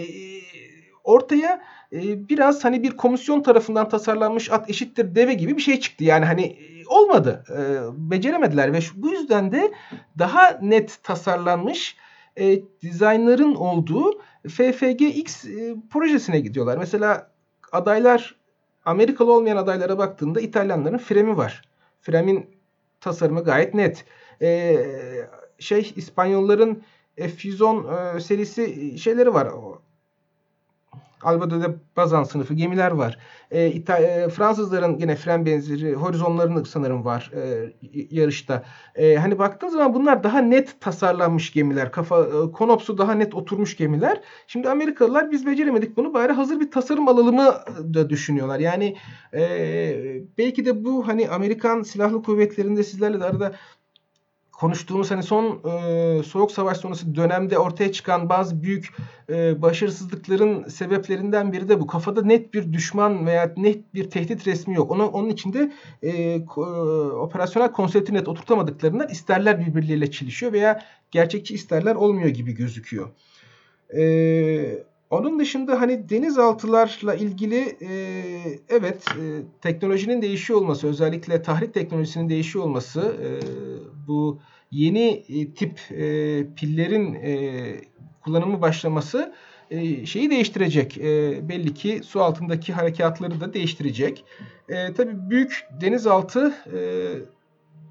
ortaya 1.04 1.62
e, 1.94 2.30
biraz 2.30 2.66
hani 2.66 2.84
bir 2.84 2.92
komisyon 2.92 3.42
tarafından 3.42 3.90
tasarlanmış 3.90 4.52
at 4.52 4.70
eşittir 4.70 5.16
deve 5.16 5.34
gibi 5.34 5.58
bir 5.58 5.62
şey 5.62 5.80
çıktı. 5.80 6.04
Yani 6.04 6.26
hani 6.26 6.44
e, 6.44 6.86
olmadı. 6.88 7.44
E, 7.50 7.60
beceremediler 8.12 8.74
ve 8.74 8.82
şu, 8.82 9.04
bu 9.04 9.10
yüzden 9.10 9.52
de 9.52 9.72
daha 10.20 10.60
net 10.62 11.04
tasarlanmış 11.04 11.98
e, 12.40 12.62
dizaynların 12.82 13.56
olduğu 13.56 14.22
FFG-X 14.48 15.50
e, 15.50 15.76
projesine 15.90 16.40
gidiyorlar. 16.40 16.78
Mesela 16.78 17.32
adaylar 17.72 18.36
Amerikalı 18.86 19.34
olmayan 19.34 19.58
adaylara 19.58 19.98
baktığında 19.98 20.42
İtalyanların 20.42 20.98
Fremi 20.98 21.38
var. 21.38 21.62
Frem'in 22.02 22.50
tasarımı 23.02 23.44
gayet 23.44 23.74
net. 23.74 24.06
E, 24.42 24.78
şey 25.60 25.94
İspanyolların 25.96 26.84
F-110 27.18 28.18
e, 28.18 28.20
serisi 28.20 28.98
şeyleri 29.00 29.34
var. 29.34 29.48
Alba 31.26 31.50
de 31.50 31.76
Bazan 31.98 32.24
sınıfı 32.24 32.54
gemiler 32.54 32.92
var. 32.92 33.18
E, 33.52 33.68
İta- 33.72 33.98
e, 34.00 34.30
Fransızların 34.30 35.00
yine 35.00 35.16
fren 35.16 35.46
benzeri 35.46 35.94
horizonlarının 35.94 36.64
sanırım 36.64 37.06
var 37.06 37.32
e, 37.36 37.74
yarışta. 38.12 38.64
E, 38.96 39.16
hani 39.16 39.40
baktığın 39.40 39.68
zaman 39.68 39.94
bunlar 39.94 40.24
daha 40.24 40.40
net 40.40 40.82
tasarlanmış 40.82 41.54
gemiler. 41.54 41.92
Kafa 41.92 42.22
e, 42.22 42.52
konopsu 42.52 42.98
daha 42.98 43.14
net 43.14 43.36
oturmuş 43.36 43.78
gemiler. 43.78 44.22
Şimdi 44.48 44.70
Amerikalılar 44.70 45.32
biz 45.32 45.46
beceremedik 45.46 45.98
bunu 45.98 46.14
bari 46.14 46.34
hazır 46.34 46.60
bir 46.60 46.72
tasarım 46.72 47.08
alalım 47.08 47.36
mı 47.36 47.54
da 47.94 48.10
düşünüyorlar. 48.10 48.60
Yani 48.60 48.98
e, 49.34 49.42
belki 50.38 50.66
de 50.66 50.86
bu 50.86 51.08
hani 51.08 51.30
Amerikan 51.30 51.82
Silahlı 51.84 52.24
Kuvvetleri'nde 52.24 52.84
sizlerle 52.84 53.20
de 53.20 53.26
arada 53.26 53.52
konuştuğumuz 54.58 55.12
hani 55.12 55.24
son 55.24 55.62
e, 55.66 56.24
soğuk 56.24 56.52
savaş 56.52 56.78
sonrası 56.78 57.16
dönemde 57.16 57.58
ortaya 57.58 57.92
çıkan 57.92 58.30
bazı 58.30 58.64
büyük 58.64 58.94
e, 59.30 59.62
başarısızlıkların 59.62 60.68
sebeplerinden 60.68 61.54
biri 61.54 61.70
de 61.70 61.80
bu. 61.82 61.88
Kafada 61.88 62.22
net 62.22 62.54
bir 62.54 62.74
düşman 62.74 63.26
veya 63.26 63.54
net 63.58 63.94
bir 63.94 64.10
tehdit 64.10 64.48
resmi 64.48 64.76
yok. 64.76 64.92
Onun, 64.92 65.08
onun 65.08 65.30
içinde 65.30 65.72
e, 66.02 66.10
e, 66.10 66.42
operasyonel 67.12 67.72
konsepti 67.72 68.14
net 68.14 68.28
oturtamadıklarından 68.28 69.10
isterler 69.10 69.60
birbirleriyle 69.60 70.12
çelişiyor 70.12 70.54
veya 70.54 70.84
gerçekçi 71.12 71.54
isterler 71.54 71.96
olmuyor 71.96 72.30
gibi 72.30 72.54
gözüküyor. 72.54 73.10
Eee 73.94 74.86
onun 75.10 75.40
dışında 75.40 75.82
hani 75.82 76.10
denizaltılarla 76.10 77.16
ilgili 77.16 77.78
e, 77.82 77.90
evet 78.70 79.04
e, 79.08 79.42
teknolojinin 79.62 80.22
değişiyor 80.22 80.60
olması 80.60 80.88
özellikle 80.88 81.42
tahrik 81.42 81.74
teknolojisinin 81.74 82.30
değişiyor 82.30 82.66
olması 82.66 83.02
e, 83.02 83.28
bu 84.08 84.40
yeni 84.72 85.24
e, 85.30 85.54
tip 85.54 85.80
e, 85.92 86.46
pillerin 86.56 87.14
e, 87.14 87.62
kullanımı 88.24 88.62
başlaması 88.62 89.34
şeyi 90.06 90.30
değiştirecek. 90.30 90.98
Belli 91.50 91.74
ki 91.74 92.02
su 92.04 92.22
altındaki 92.22 92.74
harekatları 92.74 93.42
da 93.42 93.54
değiştirecek. 93.54 94.26
Tabii 94.98 95.30
büyük 95.30 95.66
denizaltı 95.82 96.54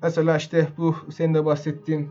mesela 0.03 0.37
işte 0.37 0.69
bu 0.77 0.97
senin 1.15 1.35
de 1.35 1.45
bahsettiğin 1.45 2.09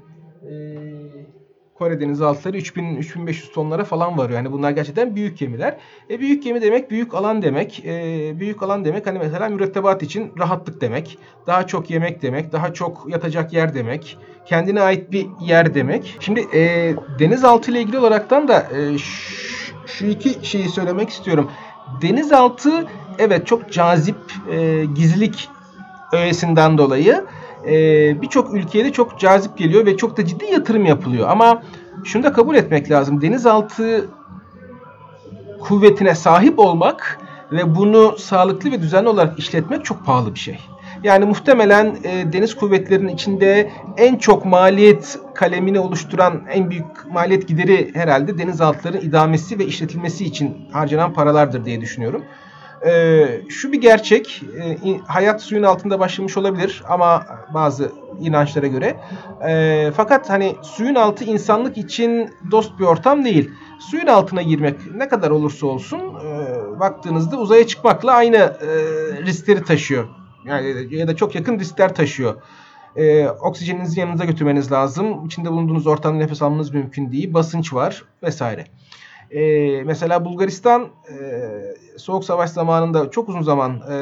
Kore 1.83 1.99
denizaltıları 1.99 2.57
3000-3500 2.57 3.53
tonlara 3.53 3.83
falan 3.83 4.17
varıyor. 4.17 4.39
Yani 4.39 4.51
bunlar 4.51 4.71
gerçekten 4.71 5.15
büyük 5.15 5.37
gemiler. 5.37 5.77
E 6.09 6.19
büyük 6.19 6.43
gemi 6.43 6.61
demek 6.61 6.91
büyük 6.91 7.13
alan 7.13 7.41
demek. 7.41 7.85
E, 7.85 8.33
büyük 8.39 8.63
alan 8.63 8.85
demek 8.85 9.07
hani 9.07 9.19
mesela 9.19 9.49
mürettebat 9.49 10.03
için 10.03 10.31
rahatlık 10.39 10.81
demek. 10.81 11.17
Daha 11.47 11.67
çok 11.67 11.89
yemek 11.89 12.21
demek. 12.21 12.51
Daha 12.51 12.73
çok 12.73 13.05
yatacak 13.09 13.53
yer 13.53 13.73
demek. 13.73 14.17
Kendine 14.45 14.81
ait 14.81 15.11
bir 15.11 15.27
yer 15.41 15.73
demek. 15.73 16.17
Şimdi 16.19 16.39
e, 16.53 16.93
denizaltı 17.19 17.71
ile 17.71 17.81
ilgili 17.81 17.97
olaraktan 17.97 18.47
da 18.47 18.59
e, 18.59 18.97
şu 19.85 20.05
iki 20.05 20.47
şeyi 20.47 20.69
söylemek 20.69 21.09
istiyorum. 21.09 21.51
Denizaltı 22.01 22.87
evet 23.19 23.47
çok 23.47 23.71
cazip 23.71 24.17
e, 24.51 24.85
gizlilik 24.95 25.49
öğesinden 26.13 26.77
dolayı 26.77 27.25
e, 27.67 28.21
birçok 28.21 28.53
ülkeye 28.53 28.85
de 28.85 28.91
çok 28.91 29.19
cazip 29.19 29.57
geliyor 29.57 29.85
ve 29.85 29.97
çok 29.97 30.17
da 30.17 30.25
ciddi 30.25 30.45
yatırım 30.45 30.85
yapılıyor. 30.85 31.29
Ama 31.29 31.63
şunu 32.03 32.23
da 32.23 32.33
kabul 32.33 32.55
etmek 32.55 32.91
lazım. 32.91 33.21
Denizaltı 33.21 34.09
kuvvetine 35.61 36.15
sahip 36.15 36.59
olmak 36.59 37.19
ve 37.51 37.75
bunu 37.75 38.17
sağlıklı 38.17 38.71
ve 38.71 38.81
düzenli 38.81 39.09
olarak 39.09 39.39
işletmek 39.39 39.85
çok 39.85 40.05
pahalı 40.05 40.33
bir 40.33 40.39
şey. 40.39 40.59
Yani 41.03 41.25
muhtemelen 41.25 41.97
e, 42.03 42.33
deniz 42.33 42.55
kuvvetlerinin 42.55 43.13
içinde 43.13 43.71
en 43.97 44.15
çok 44.15 44.45
maliyet 44.45 45.19
kalemini 45.35 45.79
oluşturan 45.79 46.41
en 46.51 46.69
büyük 46.69 47.11
maliyet 47.11 47.47
gideri 47.47 47.91
herhalde 47.93 48.37
denizaltıların 48.37 49.01
idamesi 49.01 49.59
ve 49.59 49.65
işletilmesi 49.65 50.25
için 50.25 50.69
harcanan 50.71 51.13
paralardır 51.13 51.65
diye 51.65 51.81
düşünüyorum. 51.81 52.23
E, 52.85 53.25
şu 53.49 53.71
bir 53.71 53.81
gerçek, 53.81 54.43
e, 54.59 54.97
hayat 55.07 55.41
suyun 55.41 55.63
altında 55.63 55.99
başlamış 55.99 56.37
olabilir 56.37 56.83
ama 56.89 57.25
bazı 57.53 57.91
inançlara 58.19 58.67
göre. 58.67 58.95
E, 59.47 59.91
fakat 59.95 60.29
hani 60.29 60.55
suyun 60.61 60.95
altı 60.95 61.23
insanlık 61.23 61.77
için 61.77 62.29
dost 62.51 62.79
bir 62.79 62.85
ortam 62.85 63.25
değil. 63.25 63.51
Suyun 63.79 64.07
altına 64.07 64.41
girmek 64.41 64.95
ne 64.95 65.07
kadar 65.07 65.31
olursa 65.31 65.67
olsun 65.67 65.99
e, 65.99 66.79
baktığınızda 66.79 67.37
uzaya 67.37 67.67
çıkmakla 67.67 68.11
aynı 68.11 68.37
e, 68.37 68.67
riskleri 69.25 69.63
taşıyor. 69.63 70.07
Yani 70.45 70.95
ya 70.95 71.07
da 71.07 71.15
çok 71.15 71.35
yakın 71.35 71.59
riskler 71.59 71.95
taşıyor. 71.95 72.35
E, 72.95 73.27
oksijeninizi 73.27 73.99
yanınıza 73.99 74.25
götürmeniz 74.25 74.71
lazım. 74.71 75.25
İçinde 75.25 75.51
bulunduğunuz 75.51 75.87
ortamda 75.87 76.17
nefes 76.17 76.41
almanız 76.41 76.73
mümkün 76.73 77.11
değil. 77.11 77.33
Basınç 77.33 77.73
var 77.73 78.03
vesaire. 78.23 78.65
E, 79.33 79.83
mesela 79.83 80.25
Bulgaristan 80.25 80.81
e, 80.83 81.15
Soğuk 81.97 82.25
Savaş 82.25 82.49
zamanında 82.49 83.11
çok 83.11 83.29
uzun 83.29 83.41
zaman 83.41 83.81
e, 83.91 83.95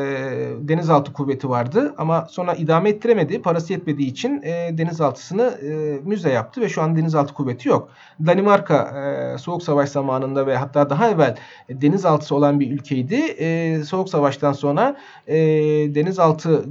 denizaltı 0.60 1.14
kuvveti 1.14 1.50
vardı 1.50 1.94
ama 1.98 2.28
sonra 2.30 2.54
idame 2.54 2.90
ettiremedi. 2.90 3.42
Parası 3.42 3.74
yetmediği 3.74 4.10
için 4.10 4.42
e, 4.42 4.78
denizaltısını 4.78 5.44
e, 5.44 6.00
müze 6.04 6.32
yaptı 6.32 6.62
ve 6.62 6.70
şu 6.70 6.82
an 6.82 6.96
denizaltı 6.96 7.34
kuvveti 7.34 7.70
yok. 7.70 7.90
Danimarka 8.26 8.76
e, 8.76 9.38
Soğuk 9.38 9.64
Savaş 9.64 9.90
zamanında 9.90 10.48
ve 10.48 10.58
hatta 10.58 10.90
daha 10.90 11.10
evvel 11.10 11.38
e, 11.70 11.82
denizaltısı 11.82 12.36
olan 12.36 12.60
bir 12.60 12.72
ülkeydi. 12.72 13.16
E, 13.16 13.78
Soğuk 13.84 14.10
Savaş'tan 14.10 14.54
sonra 14.54 14.98
e, 15.28 15.38
denizaltı 15.96 16.66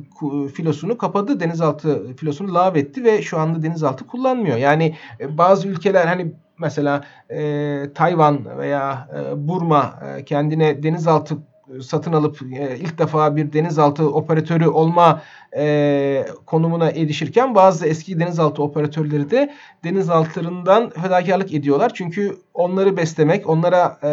filosunu 0.54 0.98
kapadı. 0.98 1.40
Denizaltı 1.40 2.16
filosunu 2.16 2.54
lağvetti 2.54 3.04
ve 3.04 3.22
şu 3.22 3.38
anda 3.38 3.62
denizaltı 3.62 4.06
kullanmıyor. 4.06 4.56
Yani 4.56 4.96
e, 5.20 5.38
bazı 5.38 5.68
ülkeler 5.68 6.06
hani 6.06 6.32
mesela 6.60 7.04
e, 7.30 7.82
Tayvan 7.94 8.58
veya 8.58 9.08
e, 9.16 9.48
Burma 9.48 10.00
e, 10.16 10.24
kendine 10.24 10.82
denizaltı 10.82 11.36
satın 11.82 12.12
alıp 12.12 12.42
e, 12.42 12.76
ilk 12.76 12.98
defa 12.98 13.36
bir 13.36 13.52
denizaltı 13.52 14.10
operatörü 14.10 14.68
olma 14.68 15.22
e, 15.56 16.26
konumuna 16.46 16.90
erişirken 16.90 17.54
bazı 17.54 17.86
eski 17.86 18.20
denizaltı 18.20 18.62
operatörleri 18.62 19.30
de 19.30 19.54
denizaltılarından 19.84 20.90
fedakarlık 20.90 21.54
ediyorlar. 21.54 21.92
Çünkü 21.94 22.36
onları 22.54 22.96
beslemek, 22.96 23.48
onlara 23.48 23.98
e, 24.02 24.08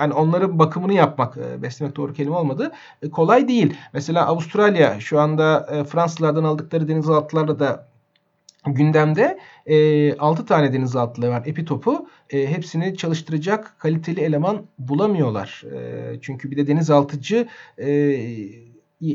yani 0.00 0.12
onların 0.12 0.58
bakımını 0.58 0.92
yapmak, 0.92 1.36
e, 1.36 1.62
beslemek 1.62 1.96
doğru 1.96 2.12
kelime 2.12 2.36
olmadı, 2.36 2.72
e, 3.02 3.10
kolay 3.10 3.48
değil. 3.48 3.76
Mesela 3.92 4.26
Avustralya 4.26 5.00
şu 5.00 5.20
anda 5.20 5.66
e, 5.72 5.84
Fransızlardan 5.84 6.44
aldıkları 6.44 6.88
denizaltılarla 6.88 7.58
da 7.58 7.88
gündemde 8.66 9.38
e, 9.66 10.16
6 10.16 10.46
tane 10.46 10.72
denizaltılı 10.72 11.28
var 11.28 11.42
epitopu. 11.46 12.08
E, 12.30 12.46
hepsini 12.46 12.96
çalıştıracak 12.96 13.76
kaliteli 13.78 14.20
eleman 14.20 14.62
bulamıyorlar. 14.78 15.64
E, 15.74 16.18
çünkü 16.20 16.50
bir 16.50 16.56
de 16.56 16.66
denizaltıcı 16.66 17.48
e, 17.78 18.18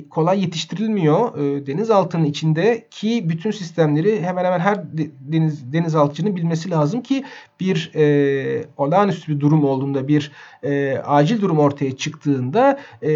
kolay 0.10 0.42
yetiştirilmiyor. 0.42 1.38
E, 1.38 1.66
denizaltının 1.68 2.26
içindeki 2.26 3.30
bütün 3.30 3.52
sistemleri 3.52 4.22
hemen 4.22 4.46
hemen 4.46 4.60
her 4.60 4.84
deniz 5.32 5.74
denizaltıcının 5.74 6.36
bilmesi 6.36 6.70
lazım 6.70 7.02
ki 7.02 7.24
bir 7.60 7.92
e, 7.96 8.66
olağanüstü 8.78 9.36
bir 9.36 9.40
durum 9.40 9.64
olduğunda 9.64 10.08
bir 10.08 10.32
e, 10.64 10.98
acil 10.98 11.42
durum 11.42 11.60
ortaya 11.60 11.98
çıktığında 11.98 12.80
e, 13.02 13.12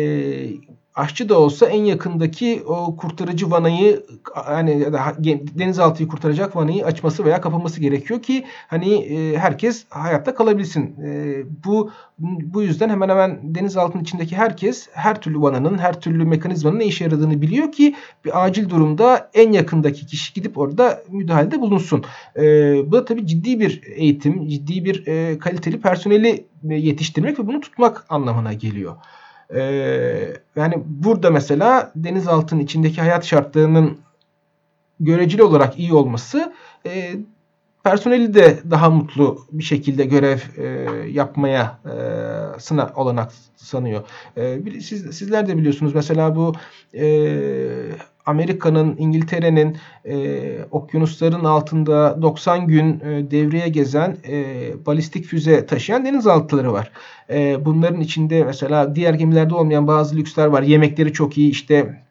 aşçı 0.97 1.29
da 1.29 1.39
olsa 1.39 1.65
en 1.65 1.83
yakındaki 1.83 2.63
o 2.67 2.95
kurtarıcı 2.95 3.51
vanayı 3.51 4.05
hani 4.33 4.93
denizaltıyı 5.59 6.09
kurtaracak 6.09 6.55
vanayı 6.55 6.85
açması 6.85 7.25
veya 7.25 7.41
kapaması 7.41 7.81
gerekiyor 7.81 8.21
ki 8.21 8.45
hani 8.67 8.93
e, 8.93 9.37
herkes 9.37 9.85
hayatta 9.89 10.35
kalabilsin. 10.35 10.95
E, 11.03 11.43
bu 11.65 11.91
bu 12.19 12.61
yüzden 12.61 12.89
hemen 12.89 13.09
hemen 13.09 13.39
denizaltının 13.55 14.03
içindeki 14.03 14.35
herkes 14.35 14.89
her 14.93 15.21
türlü 15.21 15.41
vananın, 15.41 15.77
her 15.77 16.01
türlü 16.01 16.25
mekanizmanın 16.25 16.79
ne 16.79 16.85
işe 16.85 17.03
yaradığını 17.03 17.41
biliyor 17.41 17.71
ki 17.71 17.95
bir 18.25 18.45
acil 18.45 18.69
durumda 18.69 19.29
en 19.33 19.51
yakındaki 19.51 20.05
kişi 20.05 20.33
gidip 20.33 20.57
orada 20.57 21.03
müdahalede 21.09 21.61
bulunsun. 21.61 22.03
E, 22.35 22.43
bu 22.87 22.91
da 22.91 23.05
tabii 23.05 23.27
ciddi 23.27 23.59
bir 23.59 23.81
eğitim, 23.95 24.47
ciddi 24.47 24.85
bir 24.85 25.05
kaliteli 25.39 25.81
personeli 25.81 26.45
yetiştirmek 26.63 27.39
ve 27.39 27.47
bunu 27.47 27.61
tutmak 27.61 28.05
anlamına 28.09 28.53
geliyor. 28.53 28.95
Ee, 29.55 30.33
yani 30.55 30.83
burada 30.85 31.31
mesela 31.31 31.91
denizaltının 31.95 32.59
içindeki 32.59 33.01
hayat 33.01 33.25
şartlarının 33.25 33.97
göreceli 34.99 35.43
olarak 35.43 35.79
iyi 35.79 35.93
olması 35.93 36.53
e, 36.85 37.15
personeli 37.83 38.33
de 38.33 38.59
daha 38.71 38.89
mutlu 38.89 39.45
bir 39.51 39.63
şekilde 39.63 40.05
görev 40.05 40.39
e, 40.57 40.65
yapmaya 41.09 41.79
e, 41.85 42.59
sına 42.59 42.91
olanak 42.95 43.31
sanıyor. 43.55 44.03
E, 44.37 44.59
siz, 44.81 45.17
sizler 45.17 45.47
de 45.47 45.57
biliyorsunuz 45.57 45.95
mesela 45.95 46.35
bu 46.35 46.53
e, 46.93 47.05
Amerika'nın, 48.27 48.95
İngiltere'nin 48.97 49.77
e, 50.05 50.39
okyanusların 50.71 51.43
altında 51.43 52.21
90 52.21 52.67
gün 52.67 52.99
e, 52.99 53.31
devreye 53.31 53.69
gezen 53.69 54.17
e, 54.27 54.45
balistik 54.85 55.25
füze 55.25 55.65
taşıyan 55.65 56.05
denizaltıları 56.05 56.73
var. 56.73 56.91
E, 57.29 57.65
bunların 57.65 58.01
içinde 58.01 58.43
mesela 58.43 58.95
diğer 58.95 59.13
gemilerde 59.13 59.55
olmayan 59.55 59.87
bazı 59.87 60.15
lüksler 60.15 60.45
var. 60.45 60.61
Yemekleri 60.63 61.13
çok 61.13 61.37
iyi 61.37 61.51
işte 61.51 62.06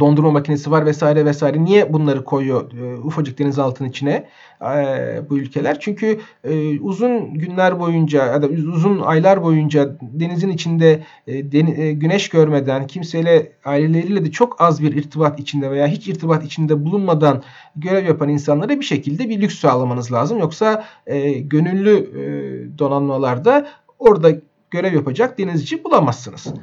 dondurma 0.00 0.30
makinesi 0.30 0.70
var 0.70 0.86
vesaire 0.86 1.24
vesaire. 1.24 1.64
Niye 1.64 1.92
bunları 1.92 2.24
koyuyor 2.24 2.72
e, 2.72 2.98
ufacık 2.98 3.38
denizaltının 3.38 3.88
içine 3.88 4.28
e, 4.62 5.20
bu 5.30 5.38
ülkeler? 5.38 5.80
Çünkü 5.80 6.20
e, 6.44 6.80
uzun 6.80 7.34
günler 7.34 7.80
boyunca 7.80 8.26
ya 8.26 8.42
da 8.42 8.46
uzun 8.46 9.00
aylar 9.00 9.42
boyunca 9.42 9.96
denizin 10.00 10.50
içinde 10.50 11.02
e, 11.26 11.52
den, 11.52 11.66
e, 11.66 11.92
güneş 11.92 12.28
görmeden 12.28 12.86
kimseyle 12.86 13.52
aileleriyle 13.64 14.24
de 14.24 14.30
çok 14.30 14.60
az 14.60 14.82
bir 14.82 14.96
irtibat 14.96 15.40
içinde 15.40 15.70
veya 15.70 15.86
hiç 15.86 16.08
irtibat 16.08 16.44
içinde 16.44 16.84
bulunmadan 16.84 17.42
görev 17.76 18.06
yapan 18.06 18.28
insanlara 18.28 18.80
bir 18.80 18.84
şekilde 18.84 19.28
bir 19.28 19.40
lüks 19.40 19.58
sağlamanız 19.58 20.12
lazım. 20.12 20.38
Yoksa 20.38 20.84
e, 21.06 21.30
gönüllü 21.30 21.96
e, 21.96 22.78
donanmalarda 22.78 23.68
orada 23.98 24.30
görev 24.70 24.94
yapacak 24.94 25.38
denizci 25.38 25.84
bulamazsınız. 25.84 26.54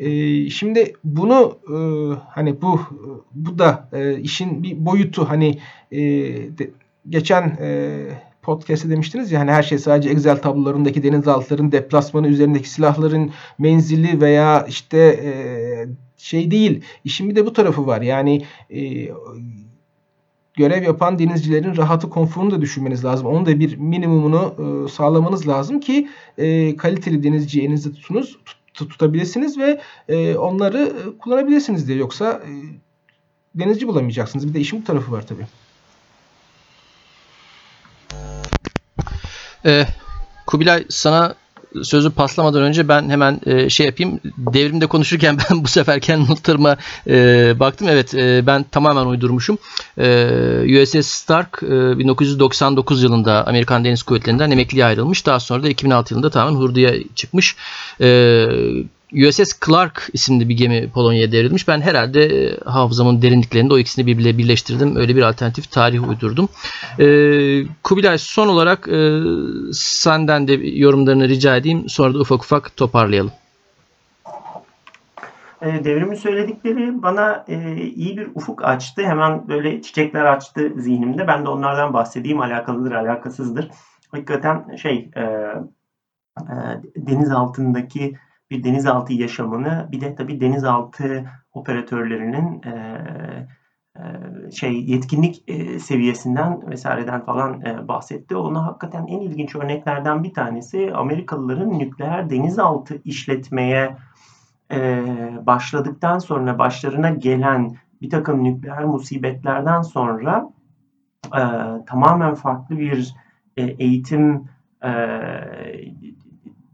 E, 0.00 0.50
şimdi 0.50 0.92
bunu 1.04 1.58
e, 1.68 1.76
hani 2.28 2.62
bu 2.62 2.80
bu 3.34 3.58
da 3.58 3.88
e, 3.92 4.20
işin 4.20 4.62
bir 4.62 4.86
boyutu 4.86 5.28
hani 5.28 5.58
e, 5.92 6.00
de, 6.58 6.70
geçen 7.08 7.58
e, 7.60 7.98
podcast'te 8.42 8.90
demiştiniz 8.90 9.32
ya 9.32 9.40
hani 9.40 9.50
her 9.50 9.62
şey 9.62 9.78
sadece 9.78 10.10
Excel 10.10 10.42
tablolarındaki 10.42 11.02
denizaltıların 11.02 11.72
deplasmanı 11.72 12.28
üzerindeki 12.28 12.70
silahların 12.70 13.30
menzili 13.58 14.20
veya 14.20 14.66
işte 14.68 14.98
e, 14.98 15.32
şey 16.16 16.50
değil. 16.50 16.82
İşin 17.04 17.30
bir 17.30 17.36
de 17.36 17.46
bu 17.46 17.52
tarafı 17.52 17.86
var. 17.86 18.02
Yani 18.02 18.42
e, 18.70 19.08
görev 20.54 20.82
yapan 20.82 21.18
denizcilerin 21.18 21.76
rahatı 21.76 22.10
konforunu 22.10 22.50
da 22.50 22.60
düşünmeniz 22.60 23.04
lazım. 23.04 23.26
Onun 23.26 23.46
da 23.46 23.60
bir 23.60 23.76
minimumunu 23.76 24.54
e, 24.58 24.88
sağlamanız 24.88 25.48
lazım 25.48 25.80
ki 25.80 26.08
e, 26.38 26.76
kaliteli 26.76 27.22
denizci 27.22 27.60
elinizde 27.62 27.92
tutunuz, 27.92 28.38
tut, 28.44 28.59
tutabilirsiniz 28.74 29.58
ve 29.58 29.80
e, 30.08 30.36
onları 30.36 30.78
e, 30.78 31.18
kullanabilirsiniz 31.18 31.88
diye. 31.88 31.98
Yoksa 31.98 32.32
e, 32.32 32.50
denizci 33.54 33.88
bulamayacaksınız. 33.88 34.48
Bir 34.48 34.54
de 34.54 34.60
işin 34.60 34.80
bu 34.80 34.84
tarafı 34.84 35.12
var 35.12 35.26
tabii. 35.26 35.46
Ee, 39.66 39.86
Kubilay 40.46 40.84
sana 40.88 41.34
sözü 41.82 42.10
paslamadan 42.10 42.62
önce 42.62 42.88
ben 42.88 43.10
hemen 43.10 43.40
e, 43.46 43.70
şey 43.70 43.86
yapayım. 43.86 44.20
Devrimde 44.38 44.86
konuşurken 44.86 45.38
ben 45.50 45.64
bu 45.64 45.68
sefer 45.68 46.00
kendi 46.00 46.30
notlarıma 46.30 46.76
e, 47.06 47.54
baktım. 47.60 47.88
Evet 47.88 48.14
e, 48.14 48.46
ben 48.46 48.62
tamamen 48.62 49.06
uydurmuşum. 49.06 49.58
E, 49.98 50.82
USS 50.82 51.06
Stark 51.06 51.62
e, 51.62 51.98
1999 51.98 53.02
yılında 53.02 53.46
Amerikan 53.46 53.84
Deniz 53.84 54.02
Kuvvetleri'nden 54.02 54.50
emekliye 54.50 54.84
ayrılmış. 54.84 55.26
Daha 55.26 55.40
sonra 55.40 55.62
da 55.62 55.68
2006 55.68 56.14
yılında 56.14 56.30
tamamen 56.30 56.58
hurduya 56.58 56.94
çıkmış. 57.14 57.56
E, 58.00 58.46
USS 59.12 59.60
Clark 59.66 60.08
isimli 60.12 60.48
bir 60.48 60.56
gemi 60.56 60.90
Polonya'ya 60.90 61.32
devrilmiş. 61.32 61.68
Ben 61.68 61.80
herhalde 61.80 62.24
e, 62.24 62.56
hafızamın 62.64 63.22
derinliklerinde 63.22 63.74
o 63.74 63.78
ikisini 63.78 64.06
birbirine 64.06 64.38
birleştirdim. 64.38 64.96
Öyle 64.96 65.16
bir 65.16 65.22
alternatif 65.22 65.70
tarih 65.70 66.08
uydurdum. 66.08 66.48
E, 66.98 67.06
Kubilay 67.82 68.18
son 68.18 68.48
olarak 68.48 68.88
e, 68.88 69.20
senden 69.72 70.48
de 70.48 70.52
yorumlarını 70.52 71.28
rica 71.28 71.56
edeyim. 71.56 71.88
Sonra 71.88 72.14
da 72.14 72.18
ufak 72.18 72.42
ufak 72.42 72.76
toparlayalım. 72.76 73.32
E, 75.62 75.84
devrimin 75.84 76.14
söyledikleri 76.14 77.02
bana 77.02 77.44
e, 77.48 77.76
iyi 77.76 78.16
bir 78.16 78.28
ufuk 78.34 78.64
açtı. 78.64 79.02
Hemen 79.02 79.48
böyle 79.48 79.82
çiçekler 79.82 80.24
açtı 80.24 80.72
zihnimde. 80.76 81.26
Ben 81.26 81.44
de 81.44 81.48
onlardan 81.48 81.94
bahsedeyim. 81.94 82.40
Alakalıdır, 82.40 82.92
alakasızdır. 82.92 83.70
Hakikaten 84.10 84.76
şey 84.76 85.10
e, 85.16 85.20
e, 85.20 86.54
deniz 86.96 87.30
altındaki 87.30 88.14
bir 88.50 88.64
denizaltı 88.64 89.12
yaşamını 89.12 89.88
bir 89.92 90.00
de 90.00 90.14
tabii 90.14 90.40
denizaltı 90.40 91.24
operatörlerinin 91.52 92.62
e, 92.62 93.06
e, 93.96 94.50
şey 94.50 94.84
yetkinlik 94.84 95.44
e, 95.48 95.78
seviyesinden 95.78 96.70
vesaireden 96.70 97.24
falan 97.24 97.60
e, 97.60 97.88
bahsetti. 97.88 98.36
Ona 98.36 98.66
hakikaten 98.66 99.06
en 99.06 99.20
ilginç 99.20 99.56
örneklerden 99.56 100.24
bir 100.24 100.34
tanesi 100.34 100.92
Amerikalıların 100.94 101.78
nükleer 101.78 102.30
denizaltı 102.30 103.00
işletmeye 103.04 103.96
başladıktan 105.46 106.18
sonra 106.18 106.58
başlarına 106.58 107.10
gelen 107.10 107.76
bir 108.02 108.10
takım 108.10 108.44
nükleer 108.44 108.84
musibetlerden 108.84 109.82
sonra 109.82 110.52
tamamen 111.86 112.34
farklı 112.34 112.78
bir 112.78 113.14
eğitim 113.56 114.44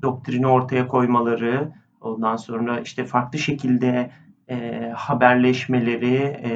doktrini 0.03 0.47
ortaya 0.47 0.89
koymaları, 0.89 1.73
ondan 2.01 2.37
sonra 2.37 2.81
işte 2.81 3.05
farklı 3.05 3.39
şekilde 3.39 4.11
e, 4.49 4.89
haberleşmeleri, 4.97 6.17
e, 6.17 6.51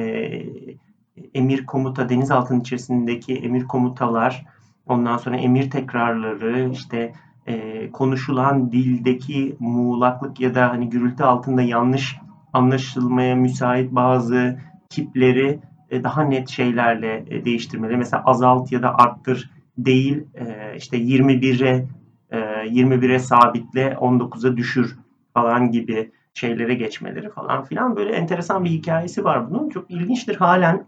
emir 1.33 1.65
komuta, 1.65 2.09
denizaltının 2.09 2.59
içerisindeki 2.59 3.35
emir 3.35 3.63
komutalar, 3.63 4.45
ondan 4.85 5.17
sonra 5.17 5.37
emir 5.37 5.69
tekrarları, 5.69 6.69
işte 6.69 7.13
e, 7.47 7.91
konuşulan 7.91 8.71
dildeki 8.71 9.55
muğlaklık 9.59 10.39
ya 10.39 10.55
da 10.55 10.69
hani 10.69 10.89
gürültü 10.89 11.23
altında 11.23 11.61
yanlış 11.61 12.17
anlaşılmaya 12.53 13.35
müsait 13.35 13.91
bazı 13.91 14.59
kipleri 14.89 15.59
e, 15.89 16.03
daha 16.03 16.23
net 16.23 16.49
şeylerle 16.49 17.25
e, 17.29 17.45
değiştirmeleri. 17.45 17.97
Mesela 17.97 18.23
azalt 18.25 18.71
ya 18.71 18.81
da 18.81 18.95
arttır 18.95 19.49
değil, 19.77 20.23
e, 20.35 20.75
işte 20.77 20.97
21'e 20.97 21.85
21'e 22.31 23.19
sabitle 23.19 23.93
19'a 23.93 24.57
düşür 24.57 24.97
falan 25.33 25.71
gibi 25.71 26.11
şeylere 26.33 26.73
geçmeleri 26.73 27.29
falan 27.29 27.63
filan 27.63 27.95
böyle 27.95 28.11
enteresan 28.11 28.65
bir 28.65 28.69
hikayesi 28.69 29.23
var 29.23 29.49
bunun. 29.49 29.69
Çok 29.69 29.91
ilginçtir 29.91 30.35
halen 30.35 30.85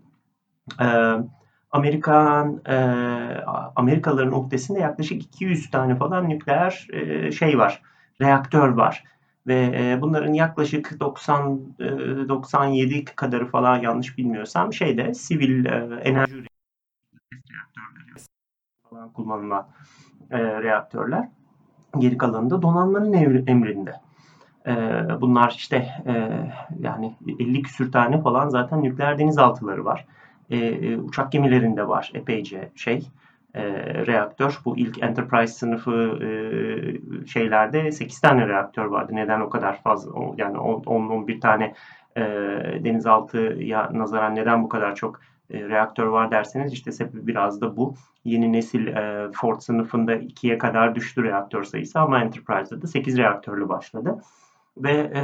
e, 0.82 0.88
Amerikan 1.72 2.62
e, 2.66 2.76
Amerikalıların 3.76 4.40
uhdesinde 4.40 4.80
yaklaşık 4.80 5.24
200 5.24 5.72
tane 5.72 5.96
falan 5.96 6.30
nükleer 6.30 6.88
e, 6.94 7.32
şey 7.32 7.58
var. 7.58 7.82
Reaktör 8.22 8.70
var. 8.70 9.04
Ve 9.48 9.72
e, 9.76 10.02
bunların 10.02 10.34
yaklaşık 10.34 11.00
90 11.00 11.62
e, 11.80 11.84
97 12.30 13.06
kadarı 13.06 13.46
falan 13.46 13.78
yanlış 13.78 14.18
bilmiyorsam 14.18 14.74
şeyde 14.74 15.14
sivil 15.14 15.66
e, 15.66 16.00
enerji 16.04 16.36
reaktörleri 17.34 18.26
falan 18.90 19.14
kullanılan 19.14 19.68
e, 20.32 20.40
reaktörler. 20.40 21.30
Geri 22.00 22.18
kalanı 22.18 22.50
da 22.50 22.62
donanmanın 22.62 23.14
emrinde. 23.48 23.94
E, 24.68 24.72
bunlar 25.22 25.54
işte 25.58 25.78
e, 26.08 26.30
yani 26.80 27.16
50 27.40 27.62
küsür 27.62 27.92
tane 27.92 28.22
falan 28.22 28.50
zaten 28.50 28.84
nükleer 28.84 29.18
denizaltıları 29.18 29.86
var. 29.86 30.06
E, 30.50 30.58
e, 30.58 30.98
uçak 30.98 31.32
gemilerinde 31.32 31.88
var 31.88 32.12
epeyce 32.14 32.72
şey 32.76 33.08
e, 33.56 33.64
reaktör. 34.06 34.60
Bu 34.66 34.78
ilk 34.78 35.04
Enterprise 35.04 35.54
sınıfı 35.54 36.20
e, 36.24 36.28
şeylerde 37.28 37.92
8 37.92 38.20
tane 38.20 38.48
reaktör 38.48 38.86
vardı. 38.86 39.12
Neden 39.16 39.42
o 39.42 39.50
kadar 39.50 39.82
fazla 39.82 40.12
yani 40.38 40.58
10-11 40.58 41.40
tane 41.40 41.74
e, 42.18 42.22
denizaltıya 42.84 43.90
nazaran 43.94 44.36
neden 44.36 44.64
bu 44.64 44.70
kadar 44.70 44.96
çok 44.96 45.20
e, 45.54 45.70
reaktör 45.70 46.06
var 46.06 46.32
derseniz 46.32 46.74
işte 46.74 46.92
sebebi 46.92 47.28
biraz 47.28 47.62
da 47.62 47.78
bu. 47.78 47.96
Yeni 48.26 48.54
nesil 48.54 48.88
e, 48.88 49.32
Ford 49.34 49.60
sınıfında 49.60 50.16
2'ye 50.16 50.58
kadar 50.58 50.96
düştü 50.96 51.24
reaktör 51.24 51.64
sayısı 51.64 52.00
ama 52.00 52.22
Enterprise'da 52.22 52.82
da 52.82 52.88
8 52.88 53.18
reaktörlü 53.18 53.70
başladı. 53.70 54.18
Ve 54.78 54.92
e, 54.92 55.24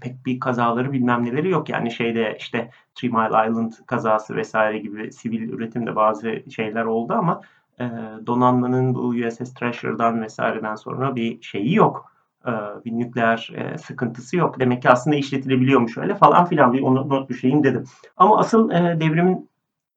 pek 0.00 0.26
bir 0.26 0.40
kazaları 0.40 0.92
bilmem 0.92 1.24
neleri 1.24 1.50
yok. 1.50 1.68
Yani 1.68 1.90
şeyde 1.90 2.36
işte 2.38 2.70
Three 2.94 3.10
Mile 3.10 3.50
Island 3.50 3.72
kazası 3.86 4.36
vesaire 4.36 4.78
gibi 4.78 5.12
sivil 5.12 5.48
üretimde 5.48 5.96
bazı 5.96 6.42
şeyler 6.50 6.84
oldu 6.84 7.12
ama 7.12 7.40
e, 7.80 7.84
donanmanın 8.26 8.94
bu 8.94 9.00
USS 9.00 9.54
Treasure'dan 9.54 10.22
vesaireden 10.22 10.74
sonra 10.74 11.16
bir 11.16 11.42
şeyi 11.42 11.74
yok. 11.74 12.12
E, 12.46 12.50
bir 12.84 12.92
nükleer 12.92 13.52
e, 13.54 13.78
sıkıntısı 13.78 14.36
yok. 14.36 14.60
Demek 14.60 14.82
ki 14.82 14.90
aslında 14.90 15.16
işletilebiliyormuş 15.16 15.98
öyle 15.98 16.14
falan 16.14 16.44
filan 16.44 16.72
bir 16.72 16.82
onu 16.82 17.08
not 17.08 17.28
düşeyim 17.28 17.64
dedim. 17.64 17.84
Ama 18.16 18.38
asıl 18.38 18.70
e, 18.70 19.00
devrimin 19.00 19.49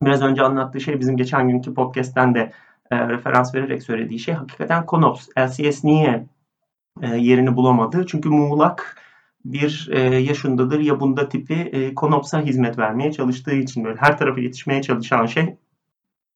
biraz 0.06 0.22
önce 0.22 0.42
anlattığı 0.42 0.82
şey 0.82 1.00
bizim 1.00 1.18
geçen 1.18 1.48
günkü 1.48 1.74
podcast'ten 1.74 2.36
de 2.36 2.52
e, 2.92 3.08
referans 3.10 3.56
vererek 3.56 3.84
söylediği 3.84 4.20
şey 4.20 4.34
hakikaten 4.34 4.86
Konops. 4.86 5.28
LCS 5.40 5.84
niye 5.84 6.28
e, 7.02 7.08
yerini 7.08 7.56
bulamadı? 7.56 8.06
Çünkü 8.08 8.30
muğlak 8.30 8.98
bir 9.46 9.90
e, 9.92 10.00
yaşındadır 10.00 10.80
ya 10.80 11.00
bunda 11.00 11.30
tipi 11.30 11.54
e, 11.54 11.96
Konops'a 11.96 12.42
hizmet 12.42 12.78
vermeye 12.78 13.12
çalıştığı 13.12 13.56
için 13.56 13.84
böyle 13.84 14.00
her 14.00 14.18
tarafa 14.18 14.40
yetişmeye 14.40 14.82
çalışan 14.82 15.26
şey 15.26 15.58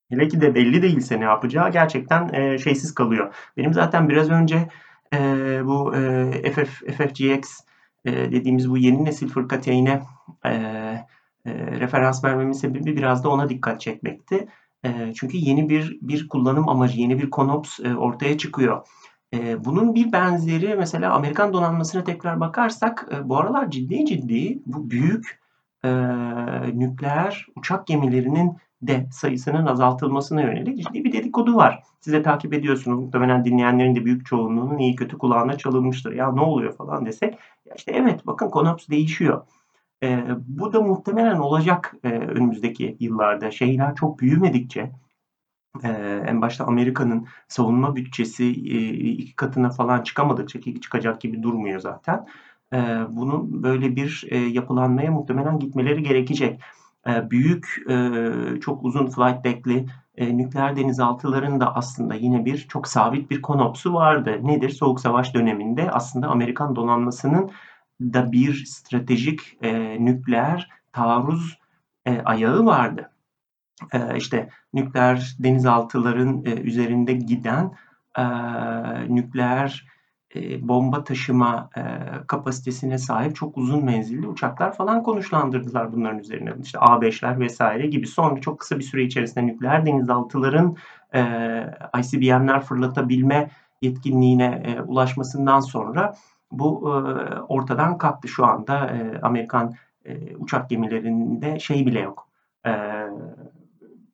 hele 0.09 0.27
ki 0.27 0.41
de 0.41 0.55
belli 0.55 0.81
değilse 0.81 1.19
ne 1.19 1.23
yapacağı 1.23 1.71
gerçekten 1.71 2.33
e, 2.33 2.57
şeysiz 2.57 2.95
kalıyor. 2.95 3.33
Benim 3.57 3.73
zaten 3.73 4.09
biraz 4.09 4.29
önce 4.29 4.67
e, 5.13 5.19
bu 5.65 5.95
e, 5.95 6.51
FF, 6.51 6.83
FFGX 6.97 7.59
e, 8.05 8.11
dediğimiz 8.31 8.69
bu 8.69 8.77
yeni 8.77 9.05
nesil 9.05 9.29
fırkateyne 9.29 10.01
e, 10.45 10.51
referans 11.79 12.23
vermemin 12.23 12.51
sebebi 12.51 12.97
biraz 12.97 13.23
da 13.23 13.29
ona 13.29 13.49
dikkat 13.49 13.81
çekmekti. 13.81 14.47
çünkü 15.15 15.37
yeni 15.37 15.69
bir 15.69 15.97
bir 16.01 16.27
kullanım 16.27 16.69
amacı, 16.69 16.99
yeni 16.99 17.17
bir 17.19 17.29
konops 17.29 17.79
ortaya 17.79 18.37
çıkıyor. 18.37 18.87
bunun 19.65 19.95
bir 19.95 20.11
benzeri 20.11 20.75
mesela 20.75 21.13
Amerikan 21.13 21.53
donanmasına 21.53 22.03
tekrar 22.03 22.39
bakarsak 22.39 23.09
bu 23.23 23.37
aralar 23.37 23.71
ciddi 23.71 24.05
ciddi 24.05 24.59
bu 24.65 24.89
büyük 24.89 25.39
nükleer 26.73 27.47
uçak 27.55 27.87
gemilerinin 27.87 28.57
de 28.81 29.07
sayısının 29.11 29.65
azaltılmasına 29.65 30.41
yönelik 30.41 30.83
ciddi 30.83 31.03
bir 31.03 31.11
dedikodu 31.11 31.55
var. 31.55 31.83
Size 31.99 32.23
takip 32.23 32.53
ediyorsunuz. 32.53 32.99
Muhtemelen 32.99 33.45
dinleyenlerin 33.45 33.95
de 33.95 34.05
büyük 34.05 34.25
çoğunluğunun 34.25 34.77
iyi 34.77 34.95
kötü 34.95 35.17
kulağına 35.17 35.57
çalınmıştır. 35.57 36.13
Ya 36.13 36.31
ne 36.31 36.41
oluyor 36.41 36.75
falan 36.75 37.05
desek. 37.05 37.33
Ya 37.65 37.73
işte 37.75 37.91
evet 37.95 38.27
bakın 38.27 38.49
konops 38.49 38.89
değişiyor. 38.89 39.41
E, 40.03 40.25
bu 40.47 40.73
da 40.73 40.81
muhtemelen 40.81 41.37
olacak 41.37 41.95
e, 42.03 42.09
önümüzdeki 42.09 42.97
yıllarda. 42.99 43.51
Şeyler 43.51 43.95
çok 43.95 44.19
büyümedikçe 44.19 44.91
e, 45.83 45.89
en 46.27 46.41
başta 46.41 46.65
Amerika'nın 46.65 47.27
savunma 47.47 47.95
bütçesi 47.95 48.45
e, 48.45 48.89
iki 48.93 49.35
katına 49.35 49.69
falan 49.69 50.03
çıkamadıkça 50.03 50.59
ki 50.59 50.81
çıkacak 50.81 51.21
gibi 51.21 51.43
durmuyor 51.43 51.79
zaten. 51.79 52.25
E, 52.73 52.77
bunun 53.09 53.63
böyle 53.63 53.95
bir 53.95 54.25
e, 54.29 54.37
yapılanmaya 54.37 55.11
muhtemelen 55.11 55.59
gitmeleri 55.59 56.03
gerekecek. 56.03 56.61
E, 57.07 57.31
büyük, 57.31 57.85
e, 57.89 58.31
çok 58.61 58.83
uzun 58.83 59.07
flight 59.07 59.43
deck'li 59.43 59.85
e, 60.15 60.37
nükleer 60.37 60.75
denizaltıların 60.75 61.59
da 61.59 61.75
aslında 61.75 62.15
yine 62.15 62.45
bir 62.45 62.57
çok 62.57 62.87
sabit 62.87 63.31
bir 63.31 63.41
konopsu 63.41 63.93
vardı. 63.93 64.39
Nedir? 64.43 64.69
Soğuk 64.69 64.99
Savaş 64.99 65.33
döneminde 65.33 65.91
aslında 65.91 66.27
Amerikan 66.27 66.75
donanmasının 66.75 67.51
da 68.01 68.31
bir 68.31 68.65
stratejik 68.65 69.57
e, 69.61 70.05
nükleer 70.05 70.69
taarruz 70.93 71.59
e, 72.05 72.21
ayağı 72.21 72.65
vardı. 72.65 73.11
E, 73.93 74.17
işte 74.17 74.49
nükleer 74.73 75.35
denizaltıların 75.39 76.45
e, 76.45 76.61
üzerinde 76.61 77.13
giden 77.13 77.73
e, 78.17 78.23
nükleer 79.15 79.87
e, 80.35 80.67
bomba 80.67 81.03
taşıma 81.03 81.69
e, 81.77 81.81
kapasitesine 82.27 82.97
sahip 82.97 83.35
çok 83.35 83.57
uzun 83.57 83.85
menzilli 83.85 84.27
uçaklar 84.27 84.75
falan 84.75 85.03
konuşlandırdılar 85.03 85.93
bunların 85.93 86.19
üzerine. 86.19 86.53
İşte 86.63 86.77
A5'ler 86.77 87.39
vesaire 87.39 87.87
gibi. 87.87 88.07
Sonra 88.07 88.41
çok 88.41 88.59
kısa 88.59 88.79
bir 88.79 88.83
süre 88.83 89.03
içerisinde 89.03 89.45
nükleer 89.45 89.85
denizaltıların 89.85 90.75
e, 91.13 91.21
ICBM'ler 91.99 92.61
fırlatabilme 92.61 93.49
yetkinliğine 93.81 94.63
e, 94.65 94.81
ulaşmasından 94.81 95.59
sonra 95.59 96.15
bu 96.51 96.89
e, 96.89 96.93
ortadan 97.39 97.97
kalktı. 97.97 98.27
Şu 98.27 98.45
anda 98.45 98.87
e, 98.87 99.21
Amerikan 99.21 99.73
e, 100.05 100.35
uçak 100.35 100.69
gemilerinde 100.69 101.59
şey 101.59 101.85
bile 101.85 101.99
yok. 101.99 102.27
E, 102.65 102.71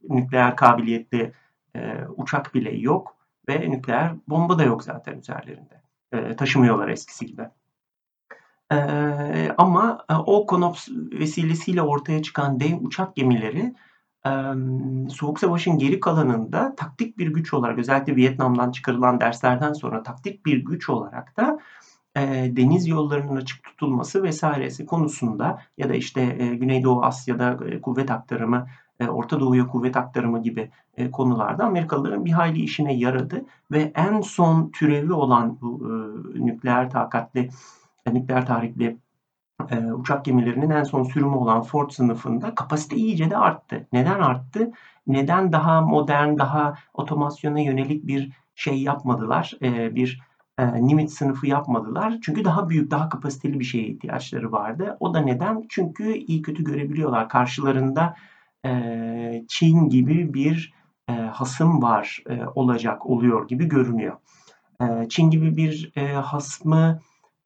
nükleer 0.10 0.56
kabiliyetli 0.56 1.34
e, 1.76 2.06
uçak 2.18 2.54
bile 2.54 2.76
yok 2.76 3.16
ve 3.50 3.72
nükleer 3.72 4.12
bomba 4.28 4.60
da 4.60 4.64
yok 4.64 4.84
zaten 4.84 5.18
üzerlerinde. 5.18 5.82
E, 6.12 6.36
taşımıyorlar 6.36 6.88
eskisi 6.88 7.26
gibi. 7.26 7.50
E, 8.72 8.76
ama 9.58 10.06
e, 10.10 10.14
o 10.14 10.46
konops 10.46 10.88
vesilesiyle 10.92 11.82
ortaya 11.82 12.22
çıkan 12.22 12.60
dev 12.60 12.78
uçak 12.82 13.16
gemileri 13.16 13.74
e, 14.26 14.32
Soğuk 15.10 15.40
Savaş'ın 15.40 15.78
geri 15.78 16.00
kalanında 16.00 16.76
taktik 16.76 17.18
bir 17.18 17.28
güç 17.28 17.54
olarak 17.54 17.78
özellikle 17.78 18.16
Vietnam'dan 18.16 18.72
çıkarılan 18.72 19.20
derslerden 19.20 19.74
sonra 19.74 20.04
taktik 20.04 20.46
bir 20.46 20.66
güç 20.66 20.90
olarak 20.90 21.38
da 21.38 21.60
e, 22.18 22.52
deniz 22.56 22.88
yollarının 22.88 23.36
açık 23.36 23.64
tutulması 23.64 24.24
vesairesi 24.24 24.86
konusunda 24.86 25.62
ya 25.78 25.90
da 25.90 25.94
işte 25.94 26.22
e, 26.22 26.56
Güneydoğu 26.56 27.04
Asya'da 27.04 27.58
e, 27.66 27.82
kuvvet 27.82 28.12
aktarımı, 28.12 28.68
Orta 29.10 29.40
Doğu'ya 29.40 29.68
kuvvet 29.68 29.98
aktarımı 29.98 30.44
gibi 30.44 30.72
konularda 31.12 31.66
Amerikalıların 31.66 32.26
bir 32.26 32.32
hayli 32.32 32.62
işine 32.62 32.94
yaradı 32.94 33.46
ve 33.72 33.92
en 33.96 34.22
son 34.22 34.72
türevi 34.72 35.14
olan 35.14 35.58
bu 35.62 35.88
nükleer 36.36 36.90
takatli, 36.90 37.50
nükleer 38.14 38.46
tahrikli 38.46 38.98
e, 39.72 39.94
uçak 39.94 40.26
gemilerinin 40.26 40.70
en 40.70 40.84
son 40.84 41.04
sürümü 41.04 41.36
olan 41.36 41.62
Ford 41.62 41.90
sınıfında 41.90 42.56
kapasite 42.56 42.96
iyice 42.96 43.30
de 43.30 43.38
arttı. 43.38 43.88
Neden 43.94 44.20
arttı? 44.20 44.72
Neden 45.08 45.52
daha 45.52 45.82
modern, 45.82 46.38
daha 46.38 46.78
otomasyona 46.94 47.60
yönelik 47.60 48.08
bir 48.08 48.32
şey 48.56 48.82
yapmadılar? 48.82 49.54
E, 49.62 49.96
bir 49.96 50.22
e, 50.58 50.86
Nimitz 50.86 51.14
sınıfı 51.14 51.48
yapmadılar. 51.48 52.18
Çünkü 52.22 52.46
daha 52.46 52.70
büyük, 52.70 52.92
daha 52.92 53.10
kapasiteli 53.10 53.60
bir 53.60 53.66
şeye 53.66 53.88
ihtiyaçları 53.88 54.52
vardı. 54.52 54.98
O 55.00 55.14
da 55.14 55.20
neden? 55.20 55.66
Çünkü 55.70 56.14
iyi 56.14 56.42
kötü 56.42 56.64
görebiliyorlar. 56.64 57.30
Karşılarında 57.30 58.16
e, 58.66 59.44
Çin 59.48 59.90
gibi 59.90 60.34
bir 60.34 60.74
e, 61.10 61.14
hasım 61.14 61.82
var 61.82 62.24
e, 62.30 62.40
olacak, 62.56 63.06
oluyor 63.06 63.48
gibi 63.48 63.66
görünüyor. 63.66 64.18
E, 64.82 65.10
Çin 65.10 65.30
gibi 65.30 65.58
bir 65.58 65.92
e, 65.96 66.14
hasmı 66.14 67.00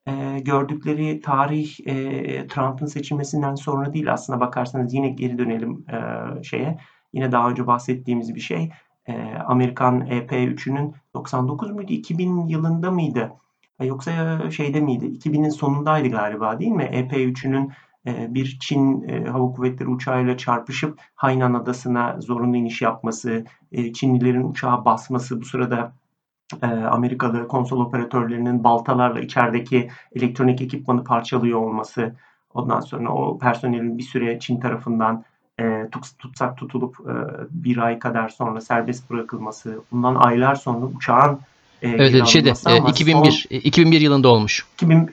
e, 0.07 0.39
gördükleri 0.39 1.21
tarih 1.21 1.79
e, 1.85 2.47
Trump'ın 2.47 2.85
seçilmesinden 2.85 3.55
sonra 3.55 3.93
değil 3.93 4.13
aslında 4.13 4.39
bakarsanız 4.39 4.93
yine 4.93 5.09
geri 5.09 5.37
dönelim 5.37 5.85
e, 5.89 6.43
şeye. 6.43 6.77
Yine 7.13 7.31
daha 7.31 7.49
önce 7.49 7.67
bahsettiğimiz 7.67 8.35
bir 8.35 8.39
şey. 8.39 8.71
E, 9.07 9.35
Amerikan 9.47 10.01
EP3'ünün 10.01 10.95
99 11.13 11.71
muydu? 11.71 11.93
2000 11.93 12.47
yılında 12.47 12.91
mıydı? 12.91 13.31
E, 13.79 13.85
yoksa 13.85 14.11
şeyde 14.51 14.79
miydi? 14.81 15.05
2000'in 15.05 15.49
sonundaydı 15.49 16.07
galiba 16.07 16.59
değil 16.59 16.71
mi? 16.71 16.83
EP3'ünün 16.83 17.71
e, 18.07 18.33
bir 18.33 18.57
Çin 18.59 19.01
e, 19.09 19.25
Hava 19.25 19.51
Kuvvetleri 19.51 19.89
uçağıyla 19.89 20.37
çarpışıp 20.37 20.99
Hainan 21.15 21.53
Adası'na 21.53 22.21
zorunlu 22.21 22.57
iniş 22.57 22.81
yapması, 22.81 23.45
e, 23.71 23.93
Çinlilerin 23.93 24.49
uçağa 24.49 24.85
basması, 24.85 25.41
bu 25.41 25.45
sırada 25.45 25.93
Amerikalı 26.91 27.47
konsol 27.47 27.79
operatörlerinin 27.79 28.63
baltalarla 28.63 29.19
içerideki 29.19 29.89
elektronik 30.15 30.61
ekipmanı 30.61 31.03
parçalıyor 31.03 31.59
olması, 31.59 32.15
ondan 32.53 32.79
sonra 32.79 33.09
o 33.09 33.37
personelin 33.37 33.97
bir 33.97 34.03
süre 34.03 34.39
Çin 34.39 34.59
tarafından 34.59 35.23
tutsak 36.19 36.57
tutulup 36.57 36.97
bir 37.51 37.77
ay 37.77 37.99
kadar 37.99 38.29
sonra 38.29 38.61
serbest 38.61 39.09
bırakılması, 39.09 39.81
bundan 39.91 40.15
aylar 40.15 40.55
sonra 40.55 40.85
uçağın 40.85 41.39
Evet, 41.81 41.99
evet 41.99 42.27
şeyde 42.27 42.49
2001 42.89 43.47
son, 43.49 43.57
2001 43.57 44.01
yılında 44.01 44.27
olmuş. 44.27 44.65
2000 44.73 45.09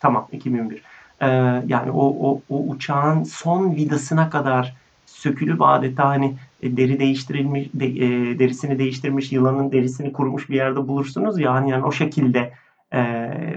tamam 0.00 0.28
2001. 0.32 0.82
Ee, 1.20 1.26
yani 1.66 1.90
o, 1.90 2.30
o, 2.30 2.40
o 2.48 2.62
uçağın 2.68 3.22
son 3.22 3.76
vidasına 3.76 4.30
kadar 4.30 4.74
sökülüp 5.06 5.62
adeta 5.62 6.08
hani 6.08 6.34
e, 6.62 6.76
deri 6.76 7.00
değiştirilmiş 7.00 7.68
de, 7.74 7.86
e, 7.86 8.38
derisini 8.38 8.78
değiştirmiş 8.78 9.32
yılanın 9.32 9.72
derisini 9.72 10.12
kurumuş 10.12 10.50
bir 10.50 10.54
yerde 10.54 10.88
bulursunuz 10.88 11.40
ya 11.40 11.54
hani 11.54 11.70
yani 11.70 11.84
o 11.84 11.92
şekilde 11.92 12.52
e, 12.94 13.00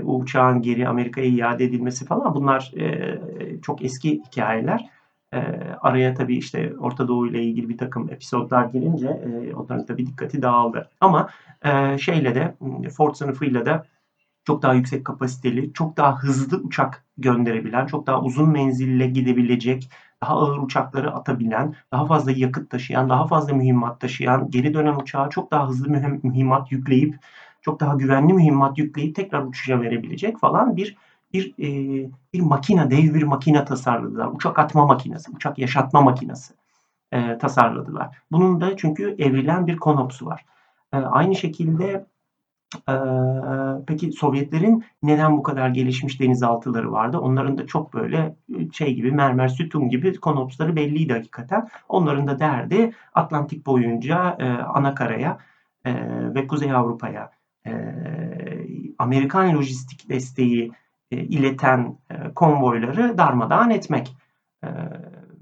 o 0.05 0.15
uçağın 0.15 0.61
geri 0.61 0.87
Amerika'ya 0.87 1.27
iade 1.27 1.65
edilmesi 1.65 2.05
falan 2.05 2.35
bunlar 2.35 2.71
e, 2.77 3.17
çok 3.61 3.85
eski 3.85 4.21
hikayeler. 4.31 4.89
E, 5.33 5.37
araya 5.81 6.13
tabii 6.13 6.37
işte 6.37 6.73
Orta 6.79 7.07
Doğu 7.07 7.27
ile 7.27 7.43
ilgili 7.43 7.69
bir 7.69 7.77
takım 7.77 8.09
episodlar 8.09 8.65
girince 8.65 9.07
e, 9.07 9.53
onların 9.53 9.85
tabii 9.85 10.07
dikkati 10.07 10.41
dağıldı. 10.41 10.89
Ama 11.01 11.29
e, 11.65 11.97
şeyle 11.97 12.35
de 12.35 12.55
Ford 12.89 13.15
sınıfıyla 13.15 13.65
da 13.65 13.85
çok 14.47 14.61
daha 14.61 14.73
yüksek 14.73 15.05
kapasiteli, 15.05 15.73
çok 15.73 15.97
daha 15.97 16.17
hızlı 16.17 16.57
uçak 16.57 17.03
gönderebilen, 17.17 17.85
çok 17.85 18.07
daha 18.07 18.21
uzun 18.21 18.49
menzille 18.49 19.07
gidebilecek, 19.07 19.89
daha 20.23 20.33
ağır 20.33 20.57
uçakları 20.57 21.11
atabilen, 21.13 21.75
daha 21.91 22.05
fazla 22.05 22.31
yakıt 22.31 22.69
taşıyan, 22.69 23.09
daha 23.09 23.27
fazla 23.27 23.53
mühimmat 23.53 23.99
taşıyan, 23.99 24.51
geri 24.51 24.73
dönen 24.73 24.95
uçağa 24.95 25.29
çok 25.29 25.51
daha 25.51 25.67
hızlı 25.67 25.89
mühimmat 26.23 26.71
yükleyip, 26.71 27.15
çok 27.61 27.79
daha 27.79 27.95
güvenli 27.95 28.33
mühimmat 28.33 28.77
yükleyip 28.77 29.15
tekrar 29.15 29.43
uçuşa 29.43 29.81
verebilecek 29.81 30.39
falan 30.39 30.77
bir 30.77 30.97
bir 31.33 31.53
e, 31.59 31.69
bir 32.33 32.41
makine, 32.41 32.91
dev 32.91 33.13
bir 33.13 33.23
makine 33.23 33.65
tasarladılar. 33.65 34.27
Uçak 34.27 34.59
atma 34.59 34.85
makinesi, 34.85 35.31
uçak 35.31 35.57
yaşatma 35.59 36.01
makinesi 36.01 36.53
e, 37.11 37.37
tasarladılar. 37.37 38.17
Bunun 38.31 38.61
da 38.61 38.77
çünkü 38.77 39.15
evrilen 39.19 39.67
bir 39.67 39.77
konopsu 39.77 40.25
var. 40.25 40.45
E, 40.93 40.97
aynı 40.97 41.35
şekilde 41.35 42.05
ee, 42.89 42.93
peki 43.87 44.11
Sovyetlerin 44.11 44.83
neden 45.03 45.37
bu 45.37 45.43
kadar 45.43 45.69
gelişmiş 45.69 46.19
denizaltıları 46.19 46.91
vardı? 46.91 47.19
Onların 47.19 47.57
da 47.57 47.67
çok 47.67 47.93
böyle 47.93 48.35
şey 48.73 48.93
gibi 48.93 49.11
mermer 49.11 49.47
sütun 49.47 49.89
gibi 49.89 50.19
konopsları 50.19 50.75
belliydi 50.75 51.13
hakikaten. 51.13 51.67
Onların 51.89 52.27
da 52.27 52.39
derdi 52.39 52.91
Atlantik 53.13 53.65
boyunca 53.65 54.37
e, 54.39 54.49
ana 54.49 54.95
e, 55.85 55.93
ve 56.35 56.47
Kuzey 56.47 56.73
Avrupa'ya 56.73 57.31
e, 57.67 57.71
Amerikan 58.99 59.55
lojistik 59.55 60.09
desteği 60.09 60.71
e, 61.11 61.17
ileten 61.17 61.97
e, 62.09 62.33
konvoyları 62.33 63.17
darmadağın 63.17 63.69
etmek. 63.69 64.15
E, 64.63 64.67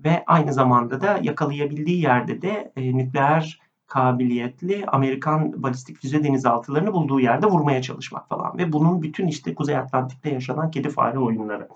ve 0.05 0.23
aynı 0.27 0.53
zamanda 0.53 1.01
da 1.01 1.19
yakalayabildiği 1.21 2.01
yerde 2.01 2.41
de 2.41 2.71
e, 2.75 2.97
nükleer 2.97 3.59
kabiliyetli 3.87 4.85
Amerikan 4.87 5.63
balistik 5.63 5.97
füze 6.01 6.23
denizaltılarını 6.23 6.93
bulduğu 6.93 7.19
yerde 7.19 7.47
vurmaya 7.47 7.81
çalışmak 7.81 8.29
falan. 8.29 8.57
Ve 8.57 8.71
bunun 8.71 9.01
bütün 9.01 9.27
işte 9.27 9.55
Kuzey 9.55 9.77
Atlantik'te 9.77 10.29
yaşanan 10.29 10.71
kedi 10.71 10.89
fare 10.89 11.19
oyunları. 11.19 11.67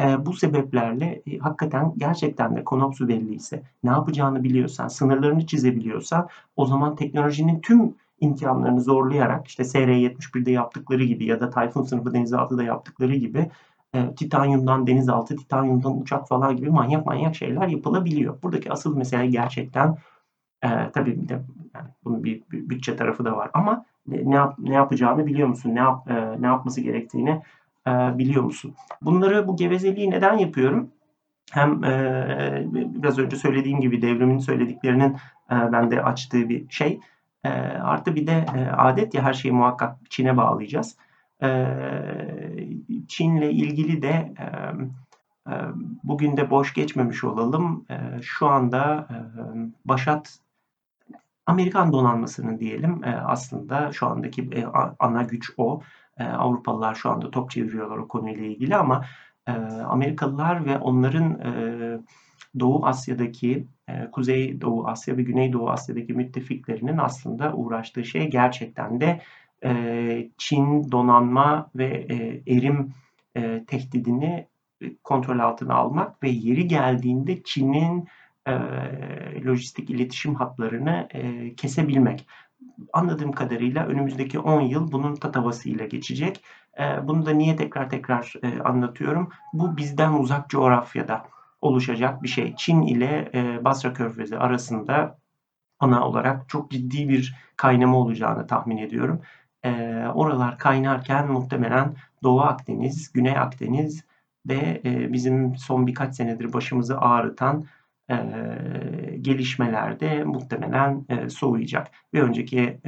E, 0.00 0.26
bu 0.26 0.32
sebeplerle 0.32 1.22
e, 1.26 1.38
hakikaten 1.38 1.92
gerçekten 1.96 2.56
de 2.56 2.64
konopsu 2.64 3.08
belliyse, 3.08 3.62
ne 3.84 3.90
yapacağını 3.90 4.44
biliyorsan, 4.44 4.88
sınırlarını 4.88 5.46
çizebiliyorsan 5.46 6.28
o 6.56 6.66
zaman 6.66 6.96
teknolojinin 6.96 7.60
tüm 7.60 7.94
imkanlarını 8.22 8.80
zorlayarak 8.80 9.48
işte 9.48 9.62
SR-71'de 9.62 10.50
yaptıkları 10.50 11.04
gibi 11.04 11.24
ya 11.24 11.40
da 11.40 11.50
Tayfun 11.50 11.82
sınıfı 11.82 12.14
denizaltıda 12.14 12.62
yaptıkları 12.62 13.14
gibi 13.14 13.50
e, 13.94 14.14
titanyumdan 14.14 14.86
denizaltı, 14.86 15.36
titanyumdan 15.36 16.00
uçak 16.00 16.28
falan 16.28 16.56
gibi 16.56 16.70
manyak 16.70 17.06
manyak 17.06 17.36
şeyler 17.36 17.68
yapılabiliyor. 17.68 18.42
Buradaki 18.42 18.72
asıl 18.72 18.96
mesele 18.96 19.26
gerçekten 19.26 19.96
e, 20.62 20.68
tabii 20.94 21.22
bir 21.22 21.28
de 21.28 21.32
yani 21.74 21.88
bunun 22.04 22.24
bir, 22.24 22.42
bir 22.52 22.68
bütçe 22.68 22.96
tarafı 22.96 23.24
da 23.24 23.36
var 23.36 23.50
ama 23.54 23.84
ne, 24.06 24.36
yap, 24.36 24.54
ne 24.58 24.74
yapacağını 24.74 25.26
biliyor 25.26 25.48
musun? 25.48 25.74
Ne 25.74 25.78
yap, 25.78 26.10
e, 26.10 26.42
ne 26.42 26.46
yapması 26.46 26.80
gerektiğini 26.80 27.42
e, 27.86 27.90
biliyor 28.18 28.44
musun? 28.44 28.74
Bunları 29.02 29.48
bu 29.48 29.56
gevezeliği 29.56 30.10
neden 30.10 30.38
yapıyorum? 30.38 30.90
Hem 31.50 31.84
e, 31.84 32.66
biraz 32.72 33.18
önce 33.18 33.36
söylediğim 33.36 33.80
gibi 33.80 34.02
devrimin 34.02 34.38
söylediklerinin 34.38 35.16
e, 35.50 35.72
bende 35.72 36.02
açtığı 36.02 36.48
bir 36.48 36.70
şey. 36.70 37.00
E, 37.44 37.48
artı 37.82 38.14
bir 38.14 38.26
de 38.26 38.46
e, 38.56 38.70
adet 38.70 39.14
ya 39.14 39.22
her 39.22 39.32
şeyi 39.32 39.52
muhakkak 39.52 40.10
Çin'e 40.10 40.36
bağlayacağız. 40.36 40.96
E, 41.42 41.66
Çin'le 43.08 43.42
ilgili 43.42 44.02
de 44.02 44.34
e, 44.38 44.44
e, 45.50 45.54
bugün 46.04 46.36
de 46.36 46.50
boş 46.50 46.74
geçmemiş 46.74 47.24
olalım. 47.24 47.86
E, 47.90 48.22
şu 48.22 48.48
anda 48.48 49.08
e, 49.10 49.16
Başat 49.84 50.38
Amerikan 51.46 51.92
donanmasının 51.92 52.58
diyelim 52.58 53.04
e, 53.04 53.10
aslında 53.10 53.92
şu 53.92 54.06
andaki 54.06 54.42
e, 54.42 54.64
ana 54.98 55.22
güç 55.22 55.50
o. 55.56 55.82
E, 56.18 56.24
Avrupalılar 56.24 56.94
şu 56.94 57.10
anda 57.10 57.30
top 57.30 57.50
çeviriyorlar 57.50 57.96
o 57.96 58.08
konuyla 58.08 58.44
ilgili 58.44 58.76
ama 58.76 59.04
e, 59.46 59.52
Amerikalılar 59.88 60.66
ve 60.66 60.78
onların 60.78 61.40
e, 61.40 61.52
Doğu 62.60 62.86
Asya'daki, 62.86 63.66
e, 63.88 64.10
Kuzey 64.10 64.60
Doğu 64.60 64.88
Asya 64.88 65.16
ve 65.16 65.22
Güney 65.22 65.52
Doğu 65.52 65.70
Asya'daki 65.70 66.14
müttefiklerinin 66.14 66.98
aslında 66.98 67.54
uğraştığı 67.54 68.04
şey 68.04 68.30
gerçekten 68.30 69.00
de 69.00 69.20
e, 69.64 70.30
Çin 70.38 70.92
donanma 70.92 71.70
ve 71.74 72.06
e, 72.10 72.42
erim 72.56 72.92
e, 73.36 73.64
tehdidini 73.64 74.46
kontrol 75.04 75.38
altına 75.38 75.74
almak 75.74 76.22
ve 76.22 76.28
yeri 76.28 76.68
geldiğinde 76.68 77.42
Çin'in 77.42 78.08
e, 78.46 78.52
lojistik 79.44 79.90
iletişim 79.90 80.34
hatlarını 80.34 81.08
e, 81.10 81.54
kesebilmek. 81.54 82.26
Anladığım 82.92 83.32
kadarıyla 83.32 83.86
önümüzdeki 83.86 84.38
10 84.38 84.60
yıl 84.60 84.92
bunun 84.92 85.14
tatavasıyla 85.14 85.86
geçecek. 85.86 86.44
E, 86.78 87.08
bunu 87.08 87.26
da 87.26 87.30
niye 87.30 87.56
tekrar 87.56 87.90
tekrar 87.90 88.34
e, 88.42 88.60
anlatıyorum? 88.60 89.28
Bu 89.52 89.76
bizden 89.76 90.12
uzak 90.12 90.50
coğrafyada 90.50 91.31
oluşacak 91.62 92.22
bir 92.22 92.28
şey. 92.28 92.54
Çin 92.56 92.82
ile 92.82 93.30
e, 93.34 93.64
Basra 93.64 93.92
Körfezi 93.92 94.38
arasında 94.38 95.18
ana 95.80 96.06
olarak 96.06 96.48
çok 96.48 96.70
ciddi 96.70 97.08
bir 97.08 97.36
kaynama 97.56 97.96
olacağını 97.96 98.46
tahmin 98.46 98.76
ediyorum. 98.76 99.20
E, 99.64 99.70
oralar 100.14 100.58
kaynarken 100.58 101.32
muhtemelen 101.32 101.94
Doğu 102.22 102.40
Akdeniz, 102.40 103.12
Güney 103.12 103.38
Akdeniz 103.38 104.04
ve 104.48 104.80
e, 104.84 105.12
bizim 105.12 105.56
son 105.56 105.86
birkaç 105.86 106.14
senedir 106.14 106.52
başımızı 106.52 106.98
ağrıtan 106.98 107.64
gelişmelerde 109.20 110.24
muhtemelen 110.24 111.04
soğuyacak. 111.28 111.90
Bir 112.14 112.20
önceki 112.22 112.78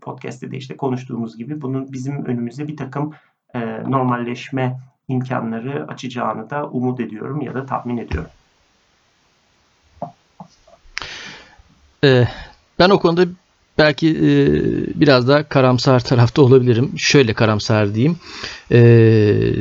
podcast'te 0.00 0.50
de 0.50 0.56
işte 0.56 0.76
konuştuğumuz 0.76 1.36
gibi 1.36 1.60
bunun 1.60 1.92
bizim 1.92 2.24
önümüze 2.24 2.68
bir 2.68 2.76
takım 2.76 3.12
normalleşme 3.86 4.80
imkanları 5.10 5.86
açacağını 5.88 6.50
da 6.50 6.66
umut 6.66 7.00
ediyorum 7.00 7.40
ya 7.40 7.54
da 7.54 7.66
tahmin 7.66 7.96
ediyorum. 7.96 8.30
Ee, 12.04 12.28
ben 12.78 12.90
o 12.90 12.98
konuda 12.98 13.26
belki 13.78 14.08
e, 14.08 14.30
biraz 15.00 15.28
daha 15.28 15.42
karamsar 15.42 16.00
tarafta 16.00 16.42
olabilirim. 16.42 16.92
Şöyle 16.96 17.34
karamsar 17.34 17.94
diyeyim. 17.94 18.18
Ee, 18.72 19.54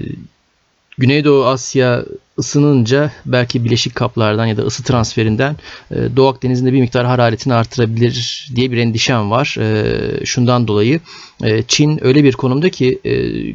Güneydoğu 0.98 1.46
Asya 1.46 2.06
ısınınca 2.40 3.12
belki 3.26 3.66
bileşik 3.66 3.96
kaplardan 3.96 4.46
ya 4.46 4.58
da 4.58 4.62
ısı 4.62 4.84
transferinden 4.84 5.56
e, 5.92 5.96
Doğu 6.16 6.28
Akdeniz'inde 6.28 6.74
bir 6.74 6.82
miktar 6.82 7.06
hararetini 7.06 7.54
artırabilir 7.54 8.50
diye 8.56 8.72
bir 8.72 8.78
endişem 8.78 9.32
var. 9.32 9.56
E, 9.60 10.26
şundan 10.26 10.68
dolayı 10.68 11.00
e, 11.44 11.64
Çin 11.64 12.06
öyle 12.06 12.24
bir 12.24 12.34
konumda 12.34 12.70
ki 12.70 13.00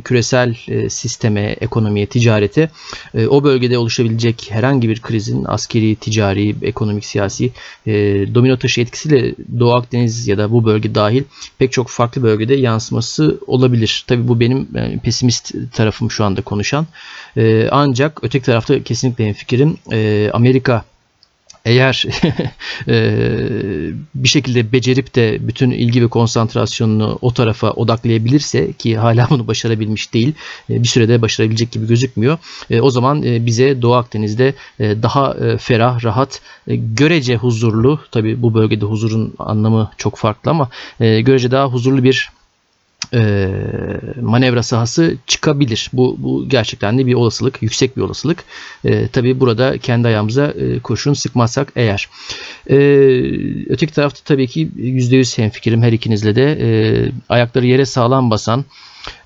küresel 0.04 0.54
sisteme, 0.88 1.56
ekonomiye, 1.60 2.06
ticarete 2.06 2.70
o 3.28 3.44
bölgede 3.44 3.78
oluşabilecek 3.78 4.46
herhangi 4.50 4.88
bir 4.88 5.00
krizin 5.00 5.44
askeri, 5.44 5.96
ticari, 5.96 6.54
ekonomik, 6.62 7.04
siyasi 7.04 7.50
domino 8.34 8.56
taşı 8.56 8.80
etkisiyle 8.80 9.34
Doğu 9.58 9.74
Akdeniz 9.74 10.28
ya 10.28 10.38
da 10.38 10.52
bu 10.52 10.64
bölge 10.64 10.94
dahil 10.94 11.22
pek 11.58 11.72
çok 11.72 11.88
farklı 11.88 12.22
bölgede 12.22 12.54
yansıması 12.54 13.38
olabilir. 13.46 14.04
Tabi 14.06 14.28
bu 14.28 14.40
benim 14.40 14.68
pesimist 15.02 15.54
tarafım 15.72 16.10
şu 16.10 16.24
anda 16.24 16.42
konuşan. 16.42 16.86
Ancak 17.70 18.24
öteki 18.24 18.44
tarafta 18.46 18.73
kesinlikle 18.82 19.32
fikrim. 19.32 19.76
E, 19.92 20.30
Amerika 20.32 20.84
eğer 21.64 22.04
e, 22.88 22.94
bir 24.14 24.28
şekilde 24.28 24.72
becerip 24.72 25.14
de 25.14 25.38
bütün 25.40 25.70
ilgi 25.70 26.02
ve 26.02 26.08
konsantrasyonunu 26.08 27.18
o 27.22 27.32
tarafa 27.34 27.70
odaklayabilirse 27.70 28.72
ki 28.72 28.96
hala 28.96 29.26
bunu 29.30 29.46
başarabilmiş 29.46 30.14
değil 30.14 30.32
e, 30.70 30.82
bir 30.82 30.88
sürede 30.88 31.22
başarabilecek 31.22 31.72
gibi 31.72 31.86
gözükmüyor 31.86 32.38
e, 32.70 32.80
o 32.80 32.90
zaman 32.90 33.22
bize 33.22 33.82
Doğu 33.82 33.94
Akdeniz'de 33.94 34.54
daha 34.80 35.36
ferah 35.58 36.04
rahat 36.04 36.40
görece 36.66 37.36
huzurlu 37.36 38.00
tabi 38.10 38.42
bu 38.42 38.54
bölgede 38.54 38.84
huzurun 38.84 39.34
anlamı 39.38 39.90
çok 39.96 40.16
farklı 40.16 40.50
ama 40.50 40.68
görece 40.98 41.50
daha 41.50 41.66
huzurlu 41.66 42.04
bir 42.04 42.30
e, 43.14 43.48
manevra 44.22 44.62
sahası 44.62 45.16
çıkabilir. 45.26 45.90
Bu, 45.92 46.16
bu 46.18 46.48
gerçekten 46.48 46.98
de 46.98 47.06
bir 47.06 47.14
olasılık, 47.14 47.62
yüksek 47.62 47.96
bir 47.96 48.02
olasılık. 48.02 48.44
E, 48.84 49.08
tabii 49.08 49.40
burada 49.40 49.78
kendi 49.78 50.08
ayağımıza 50.08 50.46
e, 50.46 50.78
kurşun 50.78 51.14
sıkmazsak 51.14 51.72
eğer. 51.76 52.08
E, 52.70 52.76
öteki 53.68 53.92
tarafta 53.92 54.20
tabii 54.24 54.46
ki 54.46 54.70
%100 54.76 55.38
hemfikirim 55.38 55.82
her 55.82 55.92
ikinizle 55.92 56.36
de 56.36 56.58
e, 56.60 56.68
ayakları 57.28 57.66
yere 57.66 57.86
sağlam 57.86 58.30
basan, 58.30 58.64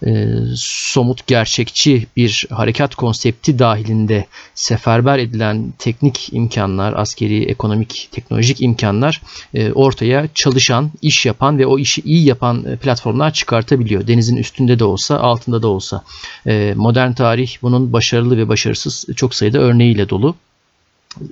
e, 0.07 0.27
somut 0.57 1.27
gerçekçi 1.27 2.07
bir 2.17 2.47
harekat 2.51 2.95
konsepti 2.95 3.59
dahilinde 3.59 4.27
seferber 4.55 5.19
edilen 5.19 5.73
teknik 5.79 6.29
imkanlar, 6.33 6.93
askeri, 6.93 7.45
ekonomik, 7.45 8.09
teknolojik 8.13 8.61
imkanlar 8.61 9.23
e, 9.55 9.73
ortaya 9.73 10.29
çalışan, 10.35 10.91
iş 11.03 11.27
yapan 11.27 11.59
ve 11.59 11.67
o 11.67 11.79
işi 11.79 12.01
iyi 12.01 12.25
yapan 12.25 12.65
e, 12.65 12.77
platformlar 12.77 13.33
çıkartabiliyor. 13.33 14.07
Denizin 14.07 14.37
üstünde 14.37 14.79
de 14.79 14.85
olsa, 14.85 15.19
altında 15.19 15.63
da 15.63 15.69
olsa. 15.69 16.05
E, 16.47 16.75
modern 16.77 17.13
tarih 17.13 17.57
bunun 17.63 17.93
başarılı 17.93 18.37
ve 18.37 18.49
başarısız 18.49 19.07
çok 19.17 19.35
sayıda 19.35 19.59
örneğiyle 19.59 20.09
dolu 20.09 20.35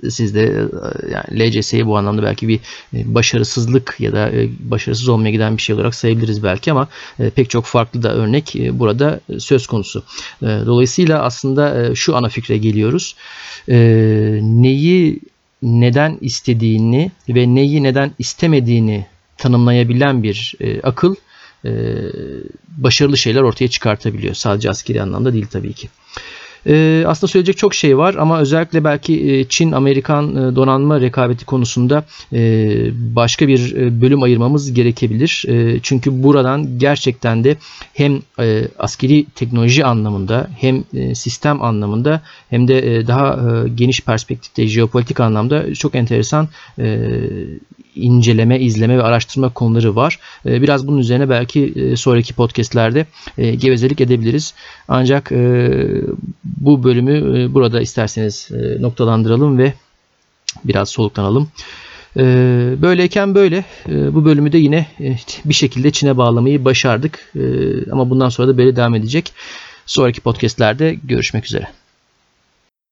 siz 0.09 0.35
de 0.35 0.43
e, 0.43 1.13
yani 1.13 1.39
LCS'yi 1.39 1.85
bu 1.87 1.97
anlamda 1.97 2.23
belki 2.23 2.47
bir 2.47 2.59
e, 2.93 3.15
başarısızlık 3.15 3.95
ya 3.99 4.11
da 4.11 4.29
e, 4.29 4.49
başarısız 4.59 5.07
olmaya 5.07 5.31
giden 5.31 5.57
bir 5.57 5.61
şey 5.61 5.75
olarak 5.75 5.95
sayabiliriz 5.95 6.43
belki 6.43 6.71
ama 6.71 6.87
pek 7.35 7.49
çok 7.49 7.65
farklı 7.65 8.03
da 8.03 8.13
örnek 8.13 8.55
burada 8.71 9.19
söz 9.39 9.67
konusu. 9.67 10.03
Dolayısıyla 10.41 11.23
aslında 11.23 11.95
şu 11.95 12.15
ana 12.15 12.29
fikre 12.29 12.57
geliyoruz. 12.57 13.15
Neyi 13.67 15.19
neden 15.61 16.17
istediğini 16.21 17.11
ve 17.29 17.55
neyi 17.55 17.83
neden 17.83 18.11
istemediğini 18.19 19.05
tanımlayabilen 19.37 20.23
bir 20.23 20.55
akıl 20.83 21.15
başarılı 22.77 23.17
şeyler 23.17 23.41
ortaya 23.41 23.67
çıkartabiliyor. 23.67 24.33
Sadece 24.33 24.69
askeri 24.69 25.01
anlamda 25.01 25.33
değil 25.33 25.47
tabii 25.51 25.73
ki. 25.73 25.89
E, 26.67 27.03
aslında 27.07 27.31
söyleyecek 27.31 27.57
çok 27.57 27.73
şey 27.73 27.97
var 27.97 28.15
ama 28.15 28.39
özellikle 28.39 28.83
belki 28.83 29.31
e, 29.31 29.43
Çin-Amerikan 29.43 30.35
e, 30.35 30.55
donanma 30.55 31.01
rekabeti 31.01 31.45
konusunda 31.45 32.03
e, 32.33 32.39
başka 33.15 33.47
bir 33.47 33.75
bölüm 34.01 34.23
ayırmamız 34.23 34.73
gerekebilir. 34.73 35.45
çünkü 35.83 36.23
buradan 36.23 36.79
gerçekten 36.79 37.43
de 37.43 37.57
hem 37.93 38.19
askeri 38.79 39.25
teknoloji 39.35 39.85
anlamında 39.85 40.47
hem 40.59 40.83
sistem 41.15 41.61
anlamında 41.61 42.21
hem 42.49 42.67
de 42.67 43.07
daha 43.07 43.39
geniş 43.75 44.01
perspektifte 44.01 44.67
jeopolitik 44.67 45.19
anlamda 45.19 45.73
çok 45.73 45.95
enteresan 45.95 46.47
inceleme, 47.97 48.59
izleme 48.59 48.97
ve 48.97 49.03
araştırma 49.03 49.49
konuları 49.49 49.95
var. 49.95 50.19
Ee, 50.45 50.61
biraz 50.61 50.87
bunun 50.87 50.97
üzerine 50.97 51.29
belki 51.29 51.73
e, 51.75 51.95
sonraki 51.95 52.33
podcastlerde 52.33 53.05
e, 53.37 53.55
gevezelik 53.55 54.01
edebiliriz. 54.01 54.53
Ancak 54.87 55.31
e, 55.31 55.71
bu 56.43 56.83
bölümü 56.83 57.47
burada 57.53 57.81
isterseniz 57.81 58.49
noktalandıralım 58.79 59.57
ve 59.57 59.73
biraz 60.65 60.89
soluklanalım. 60.89 61.49
Böyleyken 62.81 63.35
böyle 63.35 63.65
bu 63.87 64.25
bölümü 64.25 64.51
de 64.51 64.57
yine 64.57 64.87
bir 65.45 65.53
şekilde 65.53 65.91
Çin'e 65.91 66.17
bağlamayı 66.17 66.65
başardık. 66.65 67.33
Ama 67.91 68.09
bundan 68.09 68.29
sonra 68.29 68.47
da 68.47 68.57
böyle 68.57 68.75
devam 68.75 68.95
edecek. 68.95 69.33
Sonraki 69.85 70.21
podcastlerde 70.21 70.97
görüşmek 71.03 71.45
üzere. 71.45 71.67